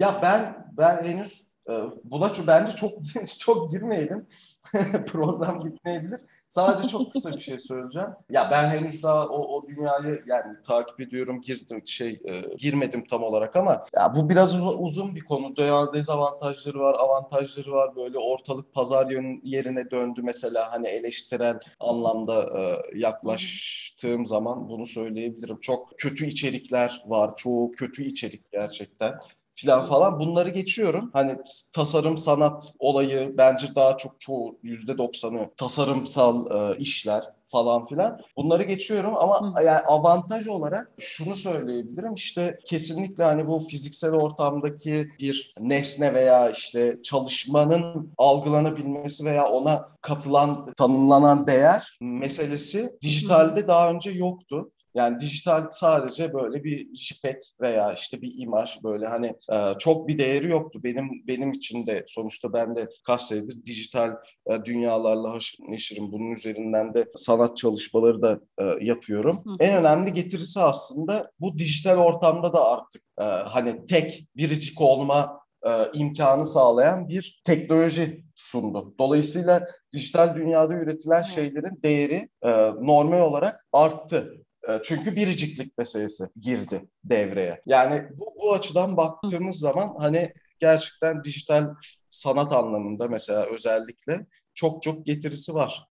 Ya 0.00 0.18
ben 0.22 0.66
ben 0.76 1.04
henüz 1.04 1.50
e, 1.70 1.72
buna 2.04 2.32
bence 2.46 2.72
çok 2.72 2.92
çok 3.40 3.70
girmeyelim. 3.70 4.26
Program 5.06 5.64
gitmeyebilir. 5.64 6.20
Sadece 6.48 6.88
çok 6.88 7.12
kısa 7.12 7.32
bir 7.32 7.38
şey 7.38 7.58
söyleyeceğim. 7.58 8.08
Ya 8.30 8.48
ben 8.50 8.68
henüz 8.68 9.02
daha 9.02 9.26
o, 9.28 9.56
o 9.56 9.68
dünyayı 9.68 10.22
yani 10.26 10.56
takip 10.66 11.00
ediyorum, 11.00 11.40
girdim 11.40 11.82
şey 11.86 12.20
e, 12.24 12.54
girmedim 12.58 13.04
tam 13.06 13.22
olarak 13.22 13.56
ama 13.56 13.86
ya 13.94 14.14
bu 14.14 14.28
biraz 14.28 14.54
uz- 14.54 14.76
uzun 14.78 15.14
bir 15.14 15.20
konu. 15.20 15.62
Ya 15.62 15.92
dezavantajları 15.92 16.80
var, 16.80 16.96
avantajları 16.98 17.72
var. 17.72 17.96
Böyle 17.96 18.18
ortalık 18.18 18.74
pazar 18.74 19.10
yerine 19.44 19.90
döndü 19.90 20.20
mesela 20.24 20.72
hani 20.72 20.86
eleştirel 20.86 21.58
anlamda 21.80 22.60
e, 22.60 22.76
yaklaştığım 22.98 24.26
zaman 24.26 24.68
bunu 24.68 24.86
söyleyebilirim. 24.86 25.60
Çok 25.60 25.98
kötü 25.98 26.26
içerikler 26.26 27.02
var. 27.06 27.36
Çoğu 27.36 27.72
kötü 27.72 28.02
içerik 28.04 28.52
gerçekten 28.52 29.14
filan 29.60 29.84
falan 29.84 30.20
bunları 30.20 30.48
geçiyorum. 30.48 31.10
Hani 31.12 31.36
tasarım 31.74 32.18
sanat 32.18 32.74
olayı 32.78 33.34
bence 33.38 33.66
daha 33.74 33.96
çok 33.96 34.20
çoğu 34.20 34.58
yüzde 34.62 34.98
doksanı 34.98 35.50
tasarımsal 35.56 36.46
e, 36.46 36.78
işler 36.78 37.24
falan 37.52 37.86
filan. 37.86 38.20
Bunları 38.36 38.62
geçiyorum 38.62 39.14
ama 39.16 39.40
Hı. 39.40 39.64
yani 39.64 39.78
avantaj 39.78 40.48
olarak 40.48 40.92
şunu 40.98 41.34
söyleyebilirim. 41.34 42.14
İşte 42.14 42.58
kesinlikle 42.64 43.24
hani 43.24 43.46
bu 43.46 43.60
fiziksel 43.60 44.12
ortamdaki 44.12 45.08
bir 45.20 45.52
nesne 45.60 46.14
veya 46.14 46.50
işte 46.50 46.98
çalışmanın 47.02 48.12
algılanabilmesi 48.18 49.24
veya 49.24 49.48
ona 49.48 49.88
katılan, 50.00 50.66
tanımlanan 50.76 51.46
değer 51.46 51.92
meselesi 52.00 52.90
dijitalde 53.02 53.68
daha 53.68 53.90
önce 53.90 54.10
yoktu. 54.10 54.70
Yani 54.94 55.20
dijital 55.20 55.66
sadece 55.70 56.34
böyle 56.34 56.64
bir 56.64 56.94
JPEG 56.94 57.36
veya 57.60 57.92
işte 57.92 58.22
bir 58.22 58.32
imaj 58.36 58.84
böyle 58.84 59.06
hani 59.06 59.26
e, 59.52 59.78
çok 59.78 60.08
bir 60.08 60.18
değeri 60.18 60.50
yoktu. 60.50 60.80
Benim 60.84 61.08
benim 61.26 61.52
için 61.52 61.86
de 61.86 62.04
sonuçta 62.06 62.52
ben 62.52 62.76
de 62.76 62.88
kaç 63.06 63.22
senedir 63.22 63.66
dijital 63.66 64.16
e, 64.46 64.64
dünyalarla 64.64 65.32
haşır 65.32 65.58
neşirim. 65.68 66.12
Bunun 66.12 66.30
üzerinden 66.30 66.94
de 66.94 67.06
sanat 67.16 67.56
çalışmaları 67.56 68.22
da 68.22 68.40
e, 68.58 68.84
yapıyorum. 68.84 69.42
Hı. 69.44 69.56
En 69.60 69.76
önemli 69.76 70.12
getirisi 70.12 70.60
aslında 70.60 71.30
bu 71.40 71.58
dijital 71.58 71.98
ortamda 71.98 72.52
da 72.52 72.70
artık 72.70 73.02
e, 73.20 73.22
hani 73.24 73.86
tek 73.86 74.28
biricik 74.36 74.80
olma 74.80 75.40
e, 75.66 75.70
imkanı 75.94 76.46
sağlayan 76.46 77.08
bir 77.08 77.40
teknoloji 77.44 78.24
sundu. 78.34 78.94
Dolayısıyla 78.98 79.66
dijital 79.92 80.34
dünyada 80.34 80.74
üretilen 80.74 81.22
şeylerin 81.22 81.82
değeri 81.82 82.28
e, 82.42 82.50
normal 82.80 83.20
olarak 83.20 83.66
arttı. 83.72 84.39
Ee, 84.70 84.80
çünkü 84.84 85.16
biriciklik 85.16 85.78
meselesi 85.78 86.24
girdi 86.40 86.88
devreye. 87.04 87.62
Yani 87.66 88.08
bu, 88.16 88.34
bu 88.42 88.52
açıdan 88.52 88.96
baktığımız 88.96 89.58
zaman 89.58 89.96
hani 89.98 90.32
gerçekten 90.58 91.24
dijital 91.24 91.74
sanat 92.10 92.52
anlamında 92.52 93.08
mesela 93.08 93.46
özellikle 93.46 94.26
çok 94.54 94.82
çok 94.82 95.06
getirisi 95.06 95.54
var. 95.54 95.89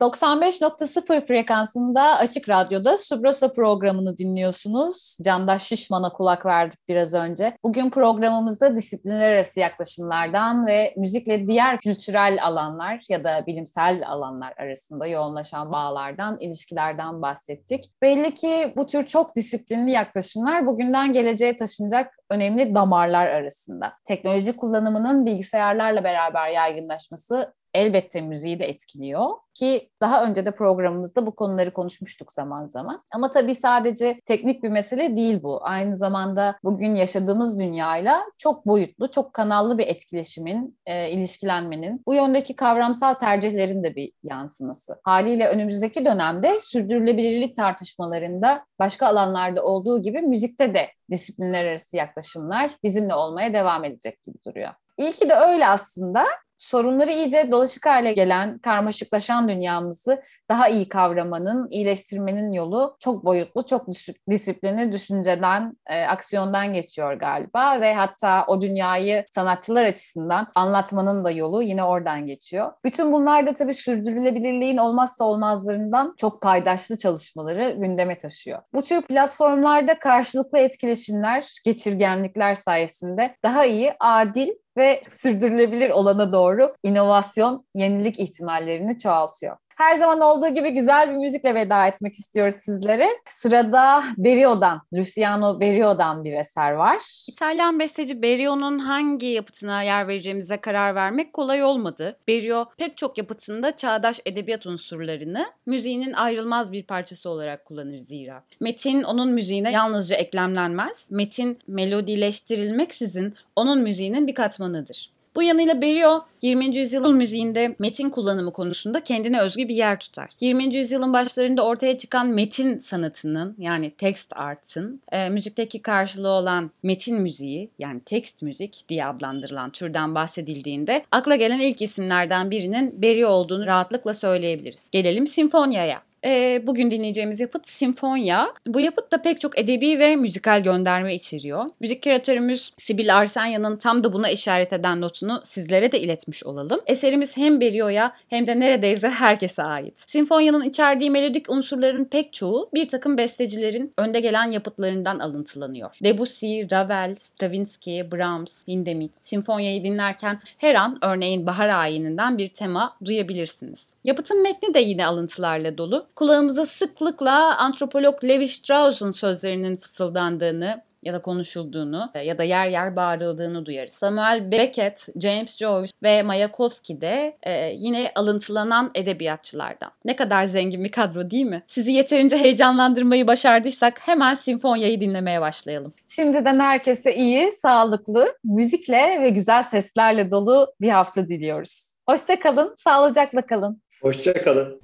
95.0 0.00 1.20
frekansında 1.26 2.16
Açık 2.18 2.48
Radyo'da 2.48 2.98
Subrasa 2.98 3.52
programını 3.52 4.18
dinliyorsunuz. 4.18 5.18
Candaş 5.24 5.62
Şişman'a 5.62 6.12
kulak 6.12 6.46
verdik 6.46 6.78
biraz 6.88 7.14
önce. 7.14 7.56
Bugün 7.62 7.90
programımızda 7.90 8.76
disiplinler 8.76 9.32
arası 9.32 9.60
yaklaşımlardan 9.60 10.66
ve 10.66 10.94
müzikle 10.96 11.46
diğer 11.46 11.78
kültürel 11.78 12.38
alanlar 12.42 13.04
ya 13.08 13.24
da 13.24 13.46
bilimsel 13.46 14.02
alanlar 14.08 14.54
arasında 14.56 15.06
yoğunlaşan 15.06 15.72
bağlardan, 15.72 16.38
ilişkilerden 16.38 17.22
bahsettik. 17.22 17.90
Belli 18.02 18.34
ki 18.34 18.72
bu 18.76 18.86
tür 18.86 19.06
çok 19.06 19.36
disiplinli 19.36 19.90
yaklaşımlar 19.90 20.66
bugünden 20.66 21.12
geleceğe 21.12 21.56
taşınacak 21.56 22.14
önemli 22.30 22.74
damarlar 22.74 23.26
arasında. 23.26 23.92
Teknoloji 24.04 24.56
kullanımının 24.56 25.26
bilgisayarlarla 25.26 26.04
beraber 26.04 26.48
yaygınlaşması 26.48 27.54
elbette 27.74 28.20
müziği 28.20 28.58
de 28.58 28.68
etkiliyor 28.68 29.30
ki 29.54 29.90
daha 30.00 30.24
önce 30.24 30.46
de 30.46 30.50
programımızda 30.50 31.26
bu 31.26 31.34
konuları 31.34 31.72
konuşmuştuk 31.72 32.32
zaman 32.32 32.66
zaman. 32.66 33.02
Ama 33.12 33.30
tabii 33.30 33.54
sadece 33.54 34.20
teknik 34.26 34.62
bir 34.62 34.68
mesele 34.68 35.16
değil 35.16 35.42
bu. 35.42 35.64
Aynı 35.64 35.96
zamanda 35.96 36.58
bugün 36.64 36.94
yaşadığımız 36.94 37.60
dünyayla 37.60 38.22
çok 38.38 38.66
boyutlu, 38.66 39.10
çok 39.10 39.32
kanallı 39.32 39.78
bir 39.78 39.86
etkileşimin, 39.86 40.78
e, 40.86 41.10
ilişkilenmenin, 41.10 42.02
bu 42.06 42.14
yöndeki 42.14 42.56
kavramsal 42.56 43.14
tercihlerin 43.14 43.84
de 43.84 43.96
bir 43.96 44.12
yansıması. 44.22 44.96
Haliyle 45.04 45.48
önümüzdeki 45.48 46.04
dönemde 46.04 46.60
sürdürülebilirlik 46.60 47.56
tartışmalarında 47.56 48.64
başka 48.78 49.06
alanlarda 49.06 49.62
olduğu 49.62 50.02
gibi 50.02 50.22
müzikte 50.22 50.74
de 50.74 50.88
disiplinler 51.10 51.64
arası 51.64 51.96
yaklaşımlar 51.96 52.70
bizimle 52.82 53.14
olmaya 53.14 53.54
devam 53.54 53.84
edecek 53.84 54.22
gibi 54.22 54.36
duruyor. 54.46 54.70
İlki 54.98 55.28
de 55.28 55.34
öyle 55.34 55.68
aslında 55.68 56.24
sorunları 56.58 57.12
iyice 57.12 57.48
dolaşık 57.52 57.86
hale 57.86 58.12
gelen, 58.12 58.58
karmaşıklaşan 58.58 59.48
dünyamızı 59.48 60.22
daha 60.50 60.68
iyi 60.68 60.88
kavramanın, 60.88 61.70
iyileştirmenin 61.70 62.52
yolu 62.52 62.96
çok 63.00 63.24
boyutlu, 63.24 63.66
çok 63.66 63.86
disiplinli 64.30 64.92
düşünceden, 64.92 65.76
e, 65.86 66.04
aksiyondan 66.04 66.72
geçiyor 66.72 67.12
galiba 67.12 67.80
ve 67.80 67.94
hatta 67.94 68.44
o 68.48 68.60
dünyayı 68.60 69.24
sanatçılar 69.30 69.84
açısından 69.84 70.48
anlatmanın 70.54 71.24
da 71.24 71.30
yolu 71.30 71.62
yine 71.62 71.84
oradan 71.84 72.26
geçiyor. 72.26 72.72
Bütün 72.84 73.12
bunlar 73.12 73.46
da 73.46 73.54
tabii 73.54 73.74
sürdürülebilirliğin 73.74 74.76
olmazsa 74.76 75.24
olmazlarından 75.24 76.14
çok 76.16 76.42
paydaşlı 76.42 76.98
çalışmaları 76.98 77.70
gündeme 77.70 78.18
taşıyor. 78.18 78.58
Bu 78.74 78.82
tür 78.82 79.02
platformlarda 79.02 79.98
karşılıklı 79.98 80.58
etkileşimler, 80.58 81.54
geçirgenlikler 81.64 82.54
sayesinde 82.54 83.36
daha 83.44 83.64
iyi, 83.64 83.92
adil 84.00 84.48
ve 84.76 85.02
sürdürülebilir 85.10 85.90
olana 85.90 86.32
doğru 86.32 86.74
inovasyon, 86.82 87.66
yenilik 87.74 88.18
ihtimallerini 88.20 88.98
çoğaltıyor. 88.98 89.56
Her 89.76 89.96
zaman 89.96 90.20
olduğu 90.20 90.48
gibi 90.48 90.70
güzel 90.70 91.10
bir 91.10 91.16
müzikle 91.16 91.54
veda 91.54 91.86
etmek 91.86 92.14
istiyoruz 92.14 92.54
sizlere. 92.54 93.08
Sırada 93.24 94.02
Berio'dan, 94.16 94.82
Luciano 94.94 95.60
Berio'dan 95.60 96.24
bir 96.24 96.32
eser 96.32 96.72
var. 96.72 96.98
İtalyan 97.28 97.78
besteci 97.78 98.22
Berio'nun 98.22 98.78
hangi 98.78 99.26
yapıtına 99.26 99.82
yer 99.82 100.08
vereceğimize 100.08 100.56
karar 100.56 100.94
vermek 100.94 101.32
kolay 101.32 101.64
olmadı. 101.64 102.16
Berio 102.28 102.66
pek 102.76 102.96
çok 102.96 103.18
yapıtında 103.18 103.76
çağdaş 103.76 104.20
edebiyat 104.26 104.66
unsurlarını 104.66 105.46
müziğinin 105.66 106.12
ayrılmaz 106.12 106.72
bir 106.72 106.82
parçası 106.82 107.30
olarak 107.30 107.64
kullanır 107.64 107.98
zira. 107.98 108.42
Metin 108.60 109.02
onun 109.02 109.32
müziğine 109.32 109.72
yalnızca 109.72 110.16
eklemlenmez, 110.16 111.06
metin 111.10 111.58
melodileştirilmeksizin 111.68 113.34
onun 113.56 113.78
müziğinin 113.78 114.26
bir 114.26 114.34
katmanıdır. 114.34 115.13
Bu 115.36 115.42
yanıyla 115.42 115.80
Berio 115.80 116.24
20. 116.42 116.76
yüzyılın 116.76 117.16
müziğinde 117.16 117.76
metin 117.78 118.10
kullanımı 118.10 118.52
konusunda 118.52 119.02
kendine 119.02 119.40
özgü 119.40 119.68
bir 119.68 119.74
yer 119.74 119.98
tutar. 120.00 120.30
20. 120.40 120.74
yüzyılın 120.74 121.12
başlarında 121.12 121.64
ortaya 121.64 121.98
çıkan 121.98 122.26
metin 122.26 122.78
sanatının 122.78 123.54
yani 123.58 123.90
text 123.90 124.32
art'ın 124.36 125.00
e, 125.12 125.28
müzikteki 125.28 125.82
karşılığı 125.82 126.28
olan 126.28 126.70
metin 126.82 127.20
müziği 127.20 127.70
yani 127.78 128.00
text 128.00 128.42
müzik 128.42 128.84
diye 128.88 129.06
adlandırılan 129.06 129.70
türden 129.70 130.14
bahsedildiğinde 130.14 131.04
akla 131.12 131.36
gelen 131.36 131.60
ilk 131.60 131.82
isimlerden 131.82 132.50
birinin 132.50 133.02
Berio 133.02 133.28
olduğunu 133.28 133.66
rahatlıkla 133.66 134.14
söyleyebiliriz. 134.14 134.84
Gelelim 134.92 135.26
sinfonyaya. 135.26 136.02
E, 136.24 136.62
bugün 136.66 136.90
dinleyeceğimiz 136.90 137.40
yapıt 137.40 137.68
Sinfonya. 137.68 138.48
Bu 138.66 138.80
yapıt 138.80 139.12
da 139.12 139.22
pek 139.22 139.40
çok 139.40 139.58
edebi 139.58 139.98
ve 139.98 140.16
müzikal 140.16 140.62
gönderme 140.62 141.14
içeriyor. 141.14 141.64
Müzik 141.80 142.02
küratörümüz 142.02 142.72
Sibyl 142.78 143.16
Arsanya'nın 143.16 143.76
tam 143.76 144.04
da 144.04 144.12
buna 144.12 144.30
işaret 144.30 144.72
eden 144.72 145.00
notunu 145.00 145.42
sizlere 145.44 145.92
de 145.92 146.00
iletmiş 146.00 146.44
olalım. 146.44 146.80
Eserimiz 146.86 147.36
hem 147.36 147.60
Berio'ya 147.60 148.12
hem 148.28 148.46
de 148.46 148.60
neredeyse 148.60 149.08
herkese 149.08 149.62
ait. 149.62 149.94
Sinfonya'nın 150.06 150.64
içerdiği 150.64 151.10
melodik 151.10 151.50
unsurların 151.50 152.04
pek 152.04 152.32
çoğu 152.32 152.70
bir 152.74 152.88
takım 152.88 153.18
bestecilerin 153.18 153.92
önde 153.98 154.20
gelen 154.20 154.50
yapıtlarından 154.50 155.18
alıntılanıyor. 155.18 155.96
Debussy, 156.02 156.62
Ravel, 156.72 157.16
Stravinsky, 157.20 158.12
Brahms, 158.12 158.52
Hindemith. 158.68 159.12
Sinfonya'yı 159.22 159.84
dinlerken 159.84 160.40
her 160.58 160.74
an 160.74 160.98
örneğin 161.02 161.46
bahar 161.46 161.68
ayininden 161.68 162.38
bir 162.38 162.48
tema 162.48 162.96
duyabilirsiniz. 163.04 163.93
Yapıtın 164.04 164.42
metni 164.42 164.74
de 164.74 164.80
yine 164.80 165.06
alıntılarla 165.06 165.78
dolu. 165.78 166.06
Kulağımıza 166.16 166.66
sıklıkla 166.66 167.56
antropolog 167.56 168.24
Levi 168.24 168.48
Strauss'un 168.48 169.10
sözlerinin 169.10 169.76
fısıldandığını 169.76 170.82
ya 171.02 171.14
da 171.14 171.22
konuşulduğunu 171.22 172.10
ya 172.24 172.38
da 172.38 172.42
yer 172.42 172.66
yer 172.66 172.96
bağırıldığını 172.96 173.66
duyarız. 173.66 173.94
Samuel 173.94 174.50
Beckett, 174.50 175.06
James 175.22 175.56
Joyce 175.56 175.92
ve 176.02 176.22
Mayakovsky 176.22 177.00
de 177.00 177.36
e, 177.42 177.74
yine 177.78 178.12
alıntılanan 178.14 178.90
edebiyatçılardan. 178.94 179.90
Ne 180.04 180.16
kadar 180.16 180.44
zengin 180.46 180.84
bir 180.84 180.92
kadro 180.92 181.30
değil 181.30 181.44
mi? 181.44 181.62
Sizi 181.66 181.92
yeterince 181.92 182.36
heyecanlandırmayı 182.36 183.26
başardıysak 183.26 184.00
hemen 184.00 184.34
Sinfonya'yı 184.34 185.00
dinlemeye 185.00 185.40
başlayalım. 185.40 185.94
Şimdiden 186.06 186.60
herkese 186.60 187.14
iyi, 187.14 187.52
sağlıklı, 187.52 188.36
müzikle 188.44 189.20
ve 189.22 189.28
güzel 189.28 189.62
seslerle 189.62 190.30
dolu 190.30 190.74
bir 190.80 190.88
hafta 190.88 191.28
diliyoruz. 191.28 191.94
Hoşçakalın, 192.08 192.74
sağlıcakla 192.76 193.46
kalın. 193.46 193.82
Hoşçakalın. 194.04 194.80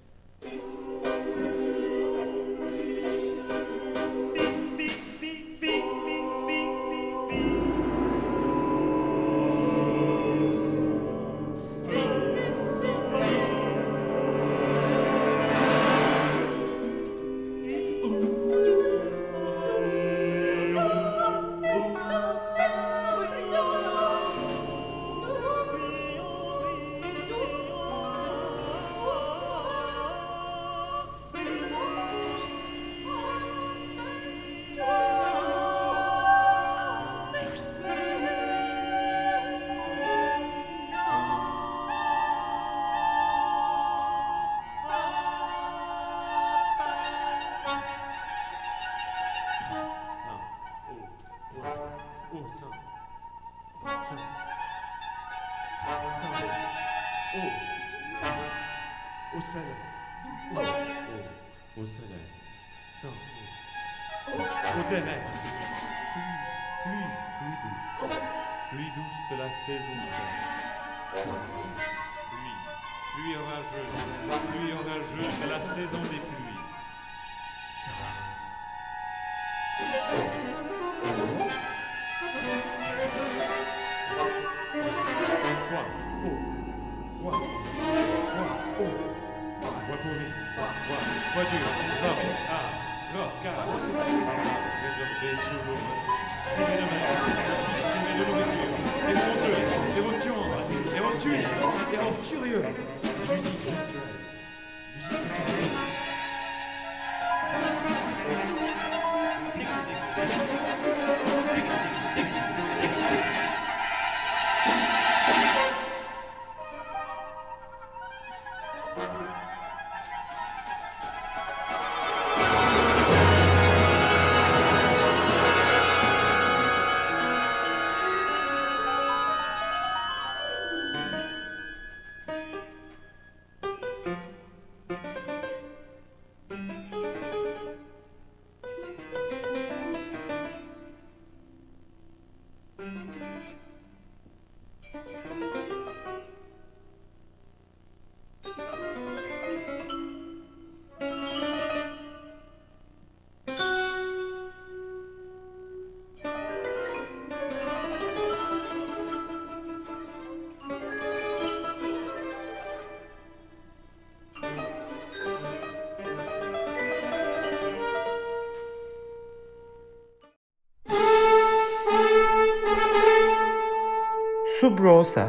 Subrosa 174.60 175.28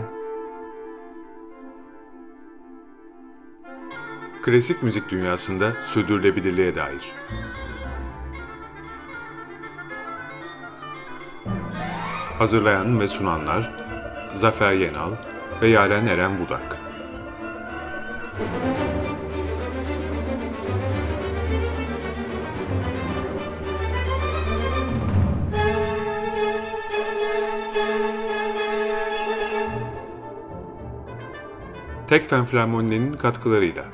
Klasik 4.44 4.84
müzik 4.84 5.10
dünyasında 5.10 5.74
sürdürülebilirliğe 5.84 6.76
dair. 6.76 7.14
Hazırlayan 12.38 13.00
ve 13.00 13.08
sunanlar 13.08 13.72
Zafer 14.36 14.72
Yenal 14.72 15.12
ve 15.62 15.68
Yaren 15.68 16.08
Eren 16.08 16.32
Budak. 16.40 16.81
Tekfen 32.12 32.46
Flamoni'nin 32.46 33.14
katkılarıyla 33.14 33.86